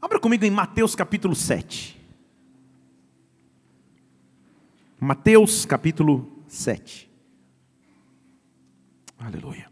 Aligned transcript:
Abra 0.00 0.20
comigo 0.20 0.44
em 0.44 0.50
Mateus 0.50 0.94
capítulo 0.94 1.34
7. 1.34 1.98
Mateus 5.00 5.64
capítulo 5.64 6.42
7. 6.46 7.10
Aleluia. 9.18 9.68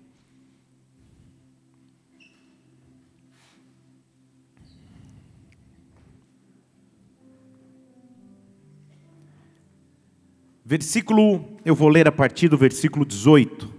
Versículo, 10.64 11.56
eu 11.64 11.76
vou 11.76 11.88
ler 11.88 12.08
a 12.08 12.12
partir 12.12 12.48
do 12.48 12.58
versículo 12.58 13.06
18. 13.06 13.72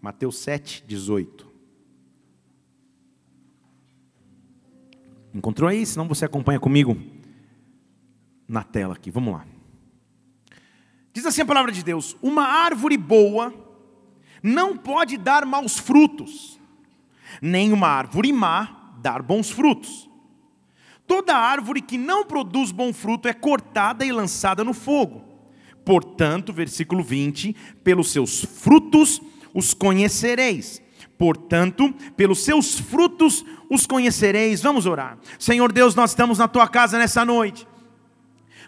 Mateus 0.00 0.38
7, 0.38 0.84
18. 0.86 1.47
Encontrou 5.34 5.68
aí? 5.68 5.84
Senão 5.84 6.08
você 6.08 6.24
acompanha 6.24 6.58
comigo 6.58 6.96
na 8.48 8.62
tela 8.62 8.94
aqui. 8.94 9.10
Vamos 9.10 9.34
lá. 9.34 9.44
Diz 11.12 11.26
assim 11.26 11.42
a 11.42 11.46
palavra 11.46 11.72
de 11.72 11.82
Deus: 11.82 12.16
Uma 12.22 12.44
árvore 12.44 12.96
boa 12.96 13.52
não 14.42 14.76
pode 14.76 15.16
dar 15.16 15.44
maus 15.44 15.78
frutos, 15.78 16.58
nem 17.42 17.72
uma 17.72 17.88
árvore 17.88 18.32
má 18.32 18.94
dar 19.00 19.22
bons 19.22 19.50
frutos. 19.50 20.08
Toda 21.06 21.34
árvore 21.34 21.80
que 21.80 21.96
não 21.96 22.24
produz 22.24 22.70
bom 22.70 22.92
fruto 22.92 23.28
é 23.28 23.32
cortada 23.32 24.04
e 24.04 24.12
lançada 24.12 24.62
no 24.62 24.74
fogo. 24.74 25.24
Portanto, 25.84 26.52
versículo 26.52 27.02
20: 27.02 27.54
pelos 27.82 28.12
seus 28.12 28.44
frutos 28.44 29.20
os 29.54 29.74
conhecereis. 29.74 30.82
Portanto, 31.18 31.92
pelos 32.16 32.44
seus 32.44 32.78
frutos 32.78 33.44
os 33.68 33.86
conhecereis. 33.86 34.62
Vamos 34.62 34.86
orar. 34.86 35.18
Senhor 35.38 35.72
Deus, 35.72 35.94
nós 35.94 36.10
estamos 36.10 36.38
na 36.38 36.46
tua 36.46 36.68
casa 36.68 36.96
nessa 36.96 37.24
noite. 37.24 37.66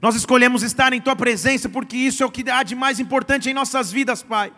Nós 0.03 0.17
escolhemos 0.17 0.63
estar 0.63 0.93
em 0.93 1.01
tua 1.01 1.15
presença 1.15 1.69
porque 1.69 1.97
isso 1.97 2.23
é 2.23 2.27
o 2.27 2.31
que 2.31 2.51
há 2.51 2.63
de 2.63 2.75
mais 2.75 2.99
importante 2.99 3.49
em 3.49 3.55
nossas 3.55 3.93
vidas, 3.93 4.23
Pai. 4.23 4.53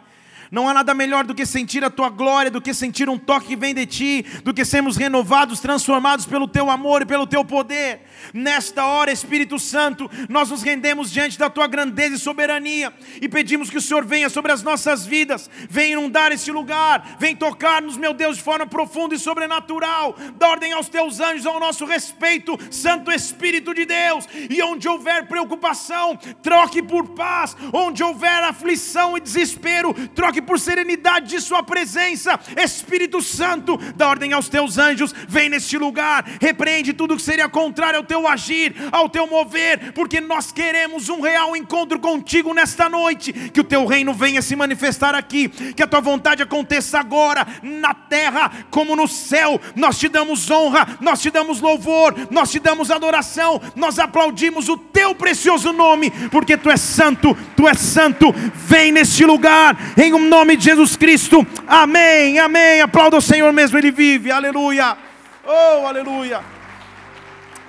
Não 0.52 0.68
há 0.68 0.74
nada 0.74 0.92
melhor 0.92 1.24
do 1.24 1.34
que 1.34 1.46
sentir 1.46 1.82
a 1.82 1.88
tua 1.88 2.10
glória, 2.10 2.50
do 2.50 2.60
que 2.60 2.74
sentir 2.74 3.08
um 3.08 3.16
toque 3.16 3.46
que 3.46 3.56
vem 3.56 3.74
de 3.74 3.86
ti, 3.86 4.22
do 4.44 4.52
que 4.52 4.66
sermos 4.66 4.98
renovados, 4.98 5.60
transformados 5.60 6.26
pelo 6.26 6.46
teu 6.46 6.70
amor 6.70 7.00
e 7.00 7.06
pelo 7.06 7.26
teu 7.26 7.42
poder. 7.42 8.02
Nesta 8.34 8.84
hora, 8.84 9.10
Espírito 9.10 9.58
Santo, 9.58 10.10
nós 10.28 10.50
nos 10.50 10.62
rendemos 10.62 11.10
diante 11.10 11.38
da 11.38 11.48
tua 11.48 11.66
grandeza 11.66 12.16
e 12.16 12.18
soberania 12.18 12.92
e 13.18 13.30
pedimos 13.30 13.70
que 13.70 13.78
o 13.78 13.80
Senhor 13.80 14.04
venha 14.04 14.28
sobre 14.28 14.52
as 14.52 14.62
nossas 14.62 15.06
vidas, 15.06 15.48
venha 15.70 15.94
inundar 15.94 16.30
esse 16.32 16.52
lugar, 16.52 17.16
venha 17.18 17.34
tocar-nos, 17.34 17.96
meu 17.96 18.12
Deus, 18.12 18.36
de 18.36 18.42
forma 18.42 18.66
profunda 18.66 19.14
e 19.14 19.18
sobrenatural. 19.18 20.14
Dá 20.36 20.50
ordem 20.50 20.74
aos 20.74 20.86
teus 20.86 21.18
anjos 21.18 21.46
ao 21.46 21.58
nosso 21.58 21.86
respeito, 21.86 22.58
Santo 22.70 23.10
Espírito 23.10 23.72
de 23.72 23.86
Deus. 23.86 24.28
E 24.50 24.62
onde 24.62 24.86
houver 24.86 25.26
preocupação, 25.26 26.14
troque 26.42 26.82
por 26.82 27.08
paz. 27.08 27.56
Onde 27.72 28.02
houver 28.02 28.44
aflição 28.44 29.16
e 29.16 29.20
desespero, 29.20 29.94
troque 30.14 30.41
por 30.42 30.58
serenidade 30.58 31.28
de 31.28 31.40
Sua 31.40 31.62
presença. 31.62 32.38
Espírito 32.56 33.22
Santo, 33.22 33.78
dá 33.96 34.08
ordem 34.08 34.32
aos 34.32 34.48
teus 34.48 34.78
anjos, 34.78 35.14
vem 35.28 35.48
neste 35.48 35.78
lugar, 35.78 36.24
repreende 36.40 36.92
tudo 36.92 37.16
que 37.16 37.22
seria 37.22 37.48
contrário 37.48 37.98
ao 37.98 38.04
teu 38.04 38.26
agir, 38.26 38.74
ao 38.90 39.08
teu 39.08 39.26
mover, 39.26 39.92
porque 39.92 40.20
nós 40.20 40.52
queremos 40.52 41.08
um 41.08 41.20
real 41.20 41.56
encontro 41.56 41.98
contigo 41.98 42.52
nesta 42.54 42.88
noite. 42.88 43.32
Que 43.32 43.60
o 43.60 43.64
teu 43.64 43.86
reino 43.86 44.12
venha 44.12 44.42
se 44.42 44.56
manifestar 44.56 45.14
aqui, 45.14 45.48
que 45.48 45.82
a 45.82 45.86
tua 45.86 46.00
vontade 46.00 46.42
aconteça 46.42 46.98
agora, 46.98 47.46
na 47.62 47.94
terra 47.94 48.50
como 48.70 48.96
no 48.96 49.08
céu. 49.08 49.60
Nós 49.74 49.98
te 49.98 50.08
damos 50.08 50.50
honra, 50.50 50.98
nós 51.00 51.20
te 51.20 51.30
damos 51.30 51.60
louvor, 51.60 52.14
nós 52.30 52.50
te 52.50 52.58
damos 52.58 52.90
adoração, 52.90 53.60
nós 53.74 53.98
aplaudimos 53.98 54.68
o 54.68 54.76
teu 54.76 55.14
precioso 55.14 55.72
nome, 55.72 56.10
porque 56.30 56.56
tu 56.56 56.70
és 56.70 56.80
santo, 56.80 57.36
tu 57.56 57.68
és 57.68 57.78
santo. 57.78 58.32
Vem 58.54 58.92
neste 58.92 59.24
lugar, 59.24 59.76
em 59.96 60.12
um 60.12 60.28
nome 60.32 60.56
de 60.56 60.64
Jesus 60.64 60.96
Cristo. 60.96 61.46
Amém, 61.66 62.38
amém. 62.38 62.80
Aplauda 62.80 63.18
o 63.18 63.20
Senhor 63.20 63.52
mesmo, 63.52 63.76
Ele 63.76 63.90
vive. 63.90 64.30
Aleluia. 64.30 64.96
Oh, 65.44 65.86
aleluia. 65.86 66.42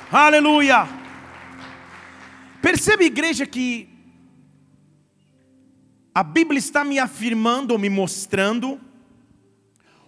Aleluia. 0.10 0.88
Percebe, 2.62 3.04
igreja, 3.04 3.46
que 3.46 3.90
a 6.16 6.24
Bíblia 6.24 6.58
está 6.58 6.86
me 6.86 7.00
afirmando 7.00 7.72
ou 7.72 7.78
me 7.78 7.90
mostrando 7.90 8.80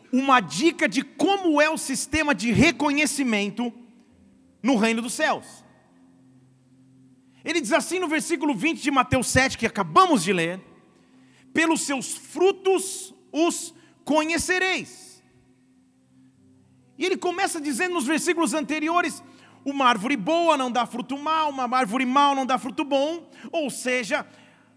uma 0.09 0.39
dica 0.39 0.87
de 0.87 1.01
como 1.01 1.61
é 1.61 1.69
o 1.69 1.77
sistema 1.77 2.33
de 2.33 2.53
reconhecimento 2.53 3.73
no 4.63 4.77
reino 4.77 5.01
dos 5.01 5.11
céus. 5.11 5.45
Ele 7.43 7.59
diz 7.59 7.73
assim 7.73 7.99
no 7.99 8.07
versículo 8.07 8.55
20 8.55 8.81
de 8.81 8.91
Mateus 8.91 9.27
7, 9.27 9.57
que 9.57 9.65
acabamos 9.65 10.23
de 10.23 10.31
ler: 10.31 10.61
pelos 11.55 11.81
seus 11.81 12.13
frutos 12.17 13.15
os 13.31 13.73
conhecereis. 14.03 15.23
E 16.97 17.05
ele 17.05 17.15
começa 17.15 17.61
dizendo 17.61 17.93
nos 17.93 18.05
versículos 18.05 18.53
anteriores: 18.53 19.23
uma 19.63 19.85
árvore 19.85 20.17
boa 20.17 20.57
não 20.57 20.69
dá 20.69 20.85
fruto 20.85 21.17
mal, 21.17 21.49
uma 21.49 21.77
árvore 21.77 22.05
mal 22.05 22.35
não 22.35 22.45
dá 22.45 22.59
fruto 22.59 22.83
bom, 22.83 23.31
ou 23.53 23.69
seja, 23.69 24.27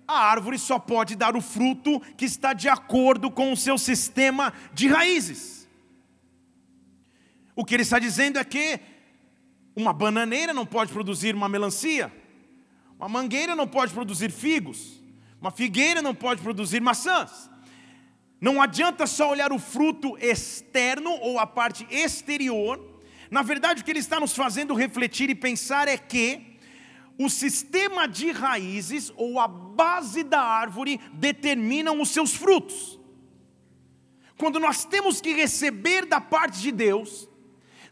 a 0.07 0.21
árvore 0.21 0.57
só 0.57 0.79
pode 0.79 1.17
dar 1.17 1.37
o 1.37 1.41
fruto 1.41 2.01
que 2.17 2.25
está 2.25 2.53
de 2.53 2.69
acordo 2.69 3.29
com 3.29 3.53
o 3.53 3.57
seu 3.57 3.77
sistema 3.77 4.53
de 4.73 4.87
raízes. 4.87 5.69
O 7.57 7.65
que 7.65 7.75
ele 7.75 7.83
está 7.83 7.99
dizendo 7.99 8.39
é 8.39 8.45
que 8.45 8.79
uma 9.75 9.93
bananeira 9.93 10.55
não 10.55 10.65
pode 10.65 10.93
produzir 10.93 11.35
uma 11.35 11.49
melancia, 11.49 12.13
uma 12.97 13.09
mangueira 13.09 13.57
não 13.57 13.67
pode 13.67 13.93
produzir 13.93 14.31
figos, 14.31 14.98
uma 15.41 15.51
figueira 15.51 16.03
não 16.03 16.15
pode 16.15 16.43
produzir 16.43 16.81
maçãs. 16.81 17.49
Não 18.41 18.61
adianta 18.61 19.07
só 19.07 19.31
olhar 19.31 19.53
o 19.53 19.59
fruto 19.59 20.17
externo 20.19 21.11
ou 21.11 21.39
a 21.39 21.47
parte 21.47 21.87
exterior. 21.91 23.03
Na 23.31 23.43
verdade, 23.43 23.83
o 23.83 23.85
que 23.85 23.91
ele 23.91 23.99
está 23.99 24.19
nos 24.19 24.35
fazendo 24.35 24.75
refletir 24.75 25.31
e 25.31 25.35
pensar 25.35 25.87
é 25.89 25.97
que 25.97 26.59
o 27.19 27.29
sistema 27.29 28.07
de 28.07 28.31
raízes 28.31 29.13
ou 29.17 29.41
a 29.41 29.49
base 29.49 30.23
da 30.23 30.41
árvore 30.41 31.01
determinam 31.13 32.01
os 32.01 32.11
seus 32.11 32.35
frutos. 32.35 32.99
Quando 34.37 34.61
nós 34.61 34.85
temos 34.85 35.21
que 35.21 35.33
receber 35.33 36.07
da 36.07 36.21
parte 36.21 36.61
de 36.61 36.71
Deus, 36.71 37.29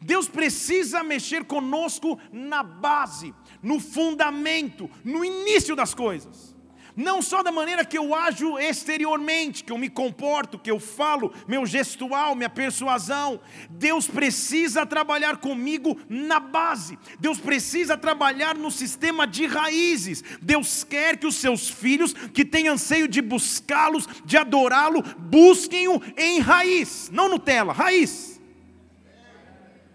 Deus 0.00 0.28
precisa 0.28 1.02
mexer 1.02 1.44
conosco 1.44 2.20
na 2.32 2.62
base, 2.62 3.34
no 3.60 3.80
fundamento, 3.80 4.88
no 5.04 5.24
início 5.24 5.74
das 5.74 5.92
coisas 5.92 6.55
não 6.96 7.20
só 7.20 7.42
da 7.42 7.52
maneira 7.52 7.84
que 7.84 7.98
eu 7.98 8.14
ajo 8.14 8.58
exteriormente, 8.58 9.62
que 9.62 9.70
eu 9.70 9.76
me 9.76 9.90
comporto, 9.90 10.58
que 10.58 10.70
eu 10.70 10.80
falo, 10.80 11.32
meu 11.46 11.66
gestual, 11.66 12.34
minha 12.34 12.48
persuasão. 12.48 13.38
Deus 13.68 14.08
precisa 14.08 14.86
trabalhar 14.86 15.36
comigo 15.36 16.00
na 16.08 16.40
base, 16.40 16.98
Deus 17.20 17.38
precisa 17.38 17.98
trabalhar 17.98 18.54
no 18.54 18.70
sistema 18.70 19.26
de 19.26 19.44
raízes. 19.44 20.24
Deus 20.40 20.82
quer 20.82 21.18
que 21.18 21.26
os 21.26 21.36
seus 21.36 21.68
filhos, 21.68 22.14
que 22.14 22.44
têm 22.44 22.68
anseio 22.68 23.06
de 23.06 23.20
buscá-los, 23.20 24.08
de 24.24 24.38
adorá-lo, 24.38 25.02
busquem-o 25.18 26.00
em 26.16 26.40
raiz, 26.40 27.10
não 27.12 27.28
Nutella, 27.28 27.74
raiz. 27.74 28.40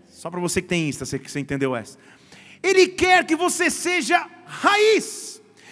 Só 0.08 0.30
para 0.30 0.40
você 0.40 0.62
que 0.62 0.68
tem 0.68 0.88
Insta, 0.88 1.04
você 1.04 1.18
você 1.18 1.40
entendeu 1.40 1.76
essa. 1.76 1.98
Ele 2.62 2.88
quer 2.90 3.26
que 3.26 3.36
você 3.36 3.72
seja 3.72 4.28
raiz 4.46 5.31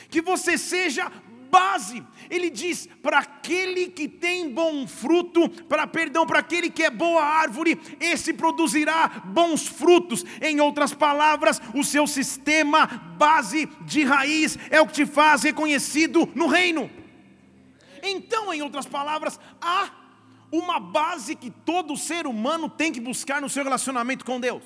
que 0.10 0.22
você 0.22 0.58
seja 0.58 1.12
base. 1.50 2.04
Ele 2.30 2.50
diz: 2.50 2.88
para 3.02 3.20
aquele 3.20 3.88
que 3.88 4.08
tem 4.08 4.50
bom 4.50 4.88
fruto, 4.88 5.50
para 5.66 5.86
perdão, 5.88 6.26
para 6.26 6.40
aquele 6.40 6.70
que 6.70 6.84
é 6.84 6.90
boa 6.90 7.24
árvore, 7.24 7.80
esse 8.00 8.34
produzirá 8.34 9.08
bons 9.26 9.68
frutos. 9.68 10.24
Em 10.42 10.60
outras 10.60 10.94
palavras, 10.94 11.62
o 11.74 11.84
seu 11.84 12.08
sistema 12.08 12.88
base 13.18 13.66
de 13.82 14.04
raiz 14.04 14.58
é 14.70 14.80
o 14.80 14.88
que 14.88 14.94
te 14.94 15.06
faz 15.06 15.44
reconhecido 15.44 16.30
no 16.36 16.48
reino. 16.48 16.90
Então, 18.02 18.54
em 18.54 18.62
outras 18.62 18.86
palavras, 18.86 19.40
há 19.62 19.90
uma 20.52 20.80
base 20.80 21.36
que 21.36 21.52
todo 21.52 21.98
ser 21.98 22.26
humano 22.26 22.70
tem 22.70 22.92
que 22.92 23.00
buscar 23.00 23.42
no 23.42 23.50
seu 23.50 23.64
relacionamento 23.64 24.26
com 24.26 24.40
Deus. 24.40 24.64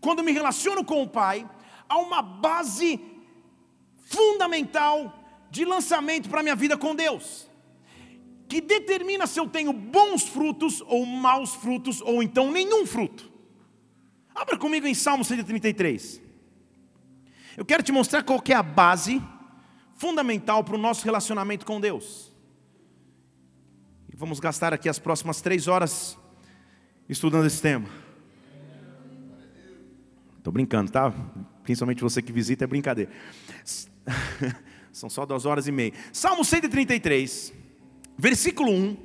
Quando 0.00 0.24
me 0.24 0.32
relaciono 0.32 0.84
com 0.84 1.02
o 1.02 1.08
Pai, 1.08 1.48
há 1.88 1.98
uma 1.98 2.22
base 2.22 2.98
fundamental 4.12 5.18
de 5.50 5.64
lançamento 5.64 6.28
para 6.28 6.40
a 6.40 6.42
minha 6.42 6.54
vida 6.54 6.76
com 6.76 6.94
Deus, 6.94 7.48
que 8.48 8.60
determina 8.60 9.26
se 9.26 9.40
eu 9.40 9.48
tenho 9.48 9.72
bons 9.72 10.22
frutos 10.22 10.82
ou 10.86 11.04
maus 11.04 11.54
frutos, 11.54 12.00
ou 12.02 12.22
então 12.22 12.50
nenhum 12.50 12.86
fruto. 12.86 13.32
Abra 14.34 14.56
comigo 14.56 14.86
em 14.86 14.94
Salmo 14.94 15.24
133. 15.24 16.20
Eu 17.56 17.64
quero 17.64 17.82
te 17.82 17.92
mostrar 17.92 18.22
qual 18.22 18.42
é 18.48 18.54
a 18.54 18.62
base 18.62 19.22
fundamental 19.94 20.64
para 20.64 20.74
o 20.74 20.78
nosso 20.78 21.04
relacionamento 21.04 21.66
com 21.66 21.80
Deus. 21.80 22.32
E 24.12 24.16
vamos 24.16 24.40
gastar 24.40 24.72
aqui 24.72 24.88
as 24.88 24.98
próximas 24.98 25.40
três 25.40 25.68
horas 25.68 26.18
estudando 27.08 27.46
esse 27.46 27.60
tema. 27.60 27.88
Estou 30.38 30.52
brincando, 30.52 30.90
tá? 30.90 31.12
Principalmente 31.62 32.02
você 32.02 32.20
que 32.20 32.32
visita 32.32 32.64
é 32.64 32.66
brincadeira. 32.66 33.12
São 34.92 35.08
só 35.08 35.24
duas 35.24 35.46
horas 35.46 35.66
e 35.66 35.72
meia. 35.72 35.92
Salmo 36.12 36.44
133, 36.44 37.52
versículo 38.16 38.70
1. 38.70 38.96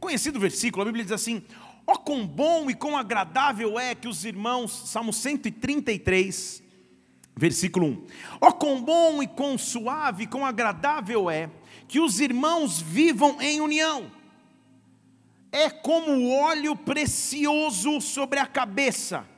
Conhecido 0.00 0.40
versículo, 0.40 0.82
a 0.82 0.84
Bíblia 0.86 1.04
diz 1.04 1.12
assim: 1.12 1.42
Ó 1.86 1.92
oh, 1.92 1.98
quão 1.98 2.26
bom 2.26 2.70
e 2.70 2.74
quão 2.74 2.96
agradável 2.96 3.78
é 3.78 3.94
que 3.94 4.08
os 4.08 4.24
irmãos, 4.24 4.90
Salmo 4.90 5.12
133, 5.12 6.62
versículo 7.36 7.86
1. 7.86 8.06
Ó 8.40 8.48
oh, 8.48 8.52
quão 8.52 8.82
bom 8.82 9.22
e 9.22 9.26
quão 9.26 9.58
suave 9.58 10.24
e 10.24 10.26
quão 10.26 10.46
agradável 10.46 11.30
é 11.30 11.50
que 11.86 12.00
os 12.00 12.20
irmãos 12.20 12.80
vivam 12.80 13.40
em 13.40 13.60
união. 13.60 14.10
É 15.52 15.70
como 15.70 16.30
óleo 16.30 16.74
precioso 16.74 18.00
sobre 18.00 18.40
a 18.40 18.46
cabeça. 18.46 19.28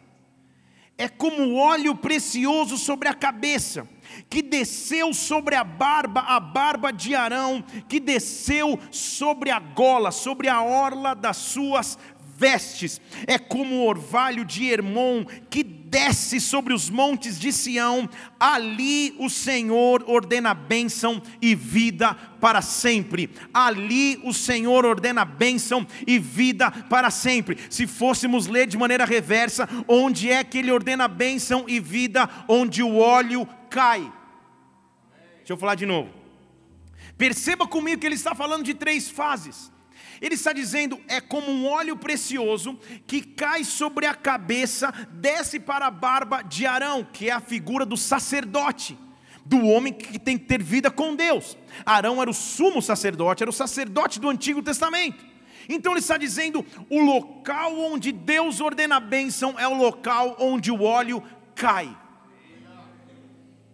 É 0.96 1.08
como 1.08 1.56
óleo 1.56 1.94
precioso 1.94 2.78
sobre 2.78 3.06
a 3.06 3.12
cabeça 3.12 3.86
que 4.28 4.42
desceu 4.42 5.12
sobre 5.12 5.54
a 5.54 5.64
barba, 5.64 6.20
a 6.20 6.40
barba 6.40 6.92
de 6.92 7.14
Arão, 7.14 7.64
que 7.88 8.00
desceu 8.00 8.78
sobre 8.90 9.50
a 9.50 9.58
gola, 9.58 10.10
sobre 10.10 10.48
a 10.48 10.62
orla 10.62 11.14
das 11.14 11.36
suas 11.36 11.98
vestes, 12.36 13.00
é 13.26 13.38
como 13.38 13.76
o 13.76 13.86
orvalho 13.86 14.44
de 14.44 14.66
Hermon 14.66 15.24
que 15.48 15.62
desce 15.62 16.40
sobre 16.40 16.74
os 16.74 16.90
montes 16.90 17.38
de 17.38 17.52
Sião, 17.52 18.08
ali 18.38 19.14
o 19.18 19.30
Senhor 19.30 20.04
ordena 20.06 20.52
bênção 20.52 21.22
e 21.40 21.54
vida 21.54 22.14
para 22.40 22.60
sempre. 22.60 23.30
Ali 23.54 24.20
o 24.22 24.34
Senhor 24.34 24.84
ordena 24.84 25.24
bênção 25.24 25.86
e 26.06 26.18
vida 26.18 26.70
para 26.70 27.10
sempre. 27.10 27.56
Se 27.70 27.86
fôssemos 27.86 28.46
ler 28.46 28.66
de 28.66 28.76
maneira 28.76 29.04
reversa, 29.04 29.68
onde 29.88 30.30
é 30.30 30.44
que 30.44 30.58
ele 30.58 30.72
ordena 30.72 31.08
bênção 31.08 31.64
e 31.66 31.80
vida? 31.80 32.28
Onde 32.48 32.82
o 32.82 32.98
óleo 32.98 33.48
cai. 33.70 34.12
Deixa 35.38 35.52
eu 35.52 35.56
falar 35.56 35.74
de 35.74 35.86
novo. 35.86 36.10
Perceba 37.16 37.66
comigo 37.66 38.00
que 38.00 38.06
ele 38.06 38.14
está 38.14 38.34
falando 38.34 38.64
de 38.64 38.74
três 38.74 39.08
fases. 39.08 39.72
Ele 40.20 40.34
está 40.34 40.52
dizendo: 40.52 41.00
é 41.08 41.20
como 41.20 41.50
um 41.50 41.66
óleo 41.66 41.96
precioso 41.96 42.78
que 43.06 43.20
cai 43.22 43.64
sobre 43.64 44.06
a 44.06 44.14
cabeça, 44.14 44.92
desce 45.12 45.60
para 45.60 45.86
a 45.86 45.90
barba 45.90 46.42
de 46.42 46.66
Arão, 46.66 47.04
que 47.04 47.28
é 47.28 47.32
a 47.32 47.40
figura 47.40 47.84
do 47.84 47.96
sacerdote, 47.96 48.98
do 49.44 49.64
homem 49.66 49.92
que 49.92 50.18
tem 50.18 50.38
que 50.38 50.46
ter 50.46 50.62
vida 50.62 50.90
com 50.90 51.14
Deus. 51.14 51.56
Arão 51.84 52.20
era 52.20 52.30
o 52.30 52.34
sumo 52.34 52.82
sacerdote, 52.82 53.42
era 53.42 53.50
o 53.50 53.52
sacerdote 53.54 54.18
do 54.18 54.28
Antigo 54.28 54.62
Testamento. 54.62 55.24
Então 55.68 55.92
ele 55.92 56.00
está 56.00 56.16
dizendo: 56.16 56.64
o 56.90 57.00
local 57.00 57.78
onde 57.78 58.12
Deus 58.12 58.60
ordena 58.60 58.96
a 58.96 59.00
bênção 59.00 59.58
é 59.58 59.66
o 59.66 59.74
local 59.74 60.36
onde 60.38 60.70
o 60.70 60.82
óleo 60.82 61.22
cai. 61.54 61.96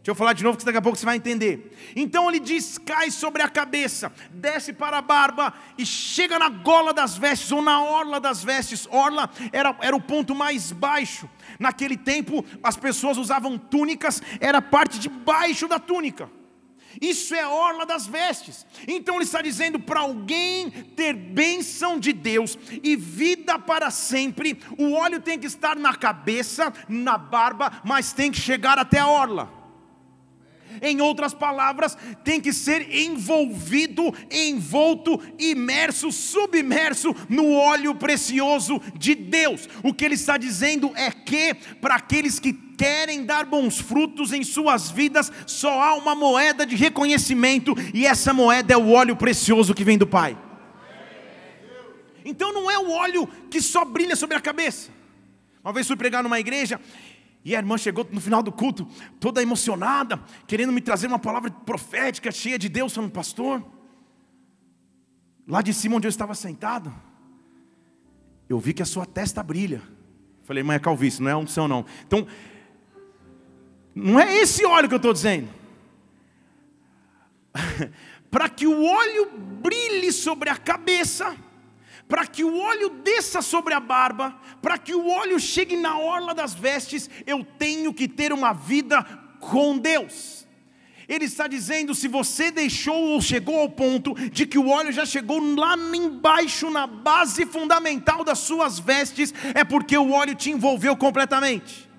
Deixa 0.02 0.10
eu 0.10 0.16
falar 0.16 0.32
de 0.32 0.43
novo 0.43 0.58
que 0.58 0.64
daqui 0.64 0.78
a 0.78 0.82
pouco 0.82 0.99
você 0.99 1.06
vai 1.06 1.14
entender. 1.14 1.78
Então 1.94 2.28
ele 2.28 2.40
diz: 2.40 2.76
cai 2.76 3.08
sobre 3.08 3.40
a 3.40 3.49
cabeça, 3.49 4.12
desce 4.32 4.72
para 4.72 4.99
a 4.99 5.02
barba 5.02 5.54
e 5.78 5.87
chega 5.87 6.40
na 6.40 6.49
gola 6.49 6.93
das 6.93 7.16
vestes 7.16 7.52
ou 7.52 7.62
na 7.62 7.81
orla 7.81 8.19
das 8.19 8.43
vestes. 8.43 8.88
Orla 8.90 9.31
era, 9.52 9.76
era 9.81 9.94
o 9.94 10.00
ponto 10.00 10.34
mais 10.34 10.72
baixo. 10.72 11.31
Naquele 11.56 11.96
tempo 11.96 12.44
as 12.64 12.76
pessoas 12.76 13.16
usavam 13.16 13.56
túnicas, 13.56 14.20
era 14.40 14.58
a 14.58 14.62
parte 14.62 14.99
de 14.99 15.08
baixo 15.08 15.69
da 15.69 15.78
túnica. 15.78 16.28
Isso 17.00 17.32
é 17.32 17.46
orla 17.46 17.87
das 17.87 18.05
vestes. 18.05 18.66
Então 18.88 19.14
ele 19.14 19.25
está 19.25 19.40
dizendo 19.40 19.78
para 19.78 20.00
alguém 20.00 20.69
ter 20.69 21.12
bênção 21.14 21.96
de 21.96 22.12
Deus 22.12 22.58
e 22.82 22.96
vida 22.96 23.56
para 23.56 23.88
sempre, 23.88 24.60
o 24.76 24.94
óleo 24.94 25.20
tem 25.20 25.38
que 25.38 25.46
estar 25.46 25.76
na 25.76 25.94
cabeça, 25.94 26.72
na 26.88 27.16
barba, 27.16 27.81
mas 27.84 28.12
tem 28.12 28.32
que 28.32 28.40
chegar 28.40 28.81
até 28.81 28.98
a 28.98 29.06
orla. 29.06 29.62
Em 30.80 31.00
outras 31.00 31.34
palavras, 31.34 31.96
tem 32.24 32.40
que 32.40 32.52
ser 32.52 32.94
envolvido, 32.94 34.14
envolto, 34.30 35.20
imerso, 35.38 36.10
submerso 36.10 37.14
no 37.28 37.52
óleo 37.52 37.94
precioso 37.94 38.80
de 38.96 39.14
Deus. 39.14 39.69
O 39.82 39.92
que 39.92 40.04
ele 40.04 40.14
está 40.14 40.36
dizendo 40.36 40.92
é 40.94 41.10
que, 41.10 41.54
para 41.80 41.96
aqueles 41.96 42.38
que 42.38 42.52
querem 42.52 43.24
dar 43.24 43.44
bons 43.44 43.78
frutos 43.78 44.32
em 44.32 44.42
suas 44.42 44.90
vidas, 44.90 45.30
só 45.46 45.80
há 45.80 45.94
uma 45.94 46.14
moeda 46.14 46.66
de 46.66 46.74
reconhecimento, 46.74 47.74
e 47.92 48.06
essa 48.06 48.32
moeda 48.32 48.74
é 48.74 48.76
o 48.76 48.90
óleo 48.90 49.14
precioso 49.16 49.74
que 49.74 49.84
vem 49.84 49.98
do 49.98 50.06
Pai. 50.06 50.36
Então 52.24 52.52
não 52.52 52.70
é 52.70 52.78
o 52.78 52.90
óleo 52.90 53.28
que 53.50 53.60
só 53.60 53.84
brilha 53.84 54.16
sobre 54.16 54.36
a 54.36 54.40
cabeça. 54.40 54.90
Uma 55.62 55.72
vez 55.72 55.86
fui 55.86 55.96
pregar 55.96 56.22
numa 56.22 56.40
igreja 56.40 56.80
e 57.44 57.56
a 57.56 57.59
irmã 57.59 57.77
chegou 57.77 58.06
no 58.11 58.21
final 58.21 58.43
do 58.43 58.53
culto, 58.53 58.87
toda 59.19 59.43
emocionada, 59.43 60.23
querendo 60.47 60.73
me 60.73 60.81
trazer 60.81 61.09
uma 61.09 61.19
palavra 61.19 61.50
profética, 61.50 62.31
cheia 62.31 62.59
de 62.59 62.69
Deus, 62.69 62.94
falando, 62.94 63.11
pastor, 63.11 63.65
lá 65.47 65.61
de 65.61 65.75
cima 65.75 65.97
onde 65.97 66.06
eu 66.06 66.11
estava 66.11 66.35
sentado, 66.35 66.93
eu 68.49 68.59
vi 68.59 68.73
que 68.73 68.83
a 68.83 68.87
sua 68.87 69.05
testa 69.05 69.43
brilha. 69.43 69.83
Falei, 70.44 70.61
irmã, 70.61 70.75
é 70.75 70.79
calvície, 70.79 71.23
não 71.23 71.31
é 71.31 71.37
unção 71.37 71.67
não. 71.67 71.85
Então, 72.06 72.27
não 73.94 74.21
é 74.21 74.37
esse 74.37 74.65
óleo 74.65 74.89
que 74.89 74.94
eu 74.94 74.99
estou 74.99 75.12
dizendo. 75.12 75.49
Para 78.31 78.49
que 78.49 78.67
o 78.67 78.85
óleo 78.85 79.31
brilhe 79.62 80.12
sobre 80.12 80.49
a 80.49 80.56
cabeça, 80.56 81.37
para 82.08 82.26
que 82.26 82.44
o 82.44 82.58
óleo 82.58 82.90
desça 83.02 83.40
sobre 83.40 83.72
a 83.75 83.81
barba, 83.81 84.38
para 84.60 84.76
que 84.76 84.94
o 84.94 85.08
óleo 85.08 85.40
chegue 85.40 85.76
na 85.76 85.99
orla 85.99 86.34
das 86.34 86.54
vestes, 86.54 87.08
eu 87.26 87.44
tenho 87.44 87.93
que 87.94 88.06
ter 88.06 88.32
uma 88.32 88.52
vida 88.52 89.02
com 89.40 89.78
Deus. 89.78 90.46
Ele 91.08 91.25
está 91.25 91.46
dizendo: 91.46 91.94
se 91.94 92.08
você 92.08 92.50
deixou 92.50 92.94
ou 92.94 93.20
chegou 93.20 93.58
ao 93.60 93.69
ponto 93.69 94.14
de 94.31 94.46
que 94.46 94.58
o 94.58 94.69
óleo 94.69 94.93
já 94.93 95.04
chegou 95.04 95.40
lá 95.54 95.76
embaixo, 95.94 96.70
na 96.70 96.87
base 96.87 97.44
fundamental 97.44 98.25
das 98.25 98.38
suas 98.38 98.78
vestes, 98.78 99.34
é 99.55 99.64
porque 99.64 99.96
o 99.96 100.12
óleo 100.12 100.34
te 100.34 100.50
envolveu 100.50 100.96
completamente. 100.96 101.90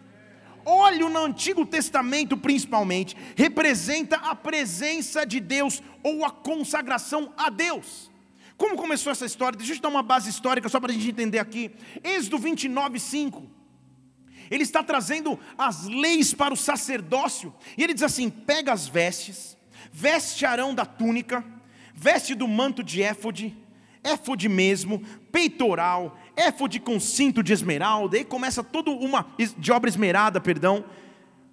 Óleo 0.66 1.10
no 1.10 1.26
Antigo 1.26 1.66
Testamento, 1.66 2.38
principalmente, 2.38 3.18
representa 3.36 4.16
a 4.16 4.34
presença 4.34 5.26
de 5.26 5.40
Deus 5.40 5.84
ou 6.02 6.24
a 6.24 6.32
consagração 6.32 7.34
a 7.38 7.50
Deus. 7.50 8.13
Como 8.64 8.78
começou 8.78 9.12
essa 9.12 9.26
história? 9.26 9.58
Deixa 9.58 9.74
eu 9.74 9.76
te 9.76 9.82
dar 9.82 9.90
uma 9.90 10.02
base 10.02 10.30
histórica 10.30 10.70
só 10.70 10.80
para 10.80 10.90
a 10.90 10.94
gente 10.96 11.10
entender 11.10 11.38
aqui. 11.38 11.70
Êxodo 12.02 12.38
29, 12.38 12.98
5. 12.98 13.44
Ele 14.50 14.64
está 14.64 14.82
trazendo 14.82 15.38
as 15.58 15.84
leis 15.84 16.34
para 16.34 16.54
o 16.54 16.56
sacerdócio. 16.56 17.54
E 17.78 17.84
ele 17.84 17.94
diz 17.94 18.04
assim: 18.04 18.30
pega 18.30 18.72
as 18.72 18.88
vestes, 18.88 19.58
veste 19.92 20.46
Arão 20.46 20.74
da 20.74 20.86
túnica, 20.86 21.44
veste 21.94 22.34
do 22.34 22.48
manto 22.48 22.82
de 22.82 23.04
éfode, 23.04 23.54
éfode 24.02 24.48
mesmo, 24.48 25.04
peitoral, 25.30 26.18
éfode 26.34 26.80
com 26.80 27.02
cinto 27.02 27.44
de 27.44 27.52
esmeralda. 27.52 28.18
E 28.18 28.24
começa 28.24 28.64
toda 28.64 28.92
uma 28.92 29.28
de 29.58 29.74
obra 29.74 29.90
esmerada, 29.90 30.40
perdão. 30.40 30.86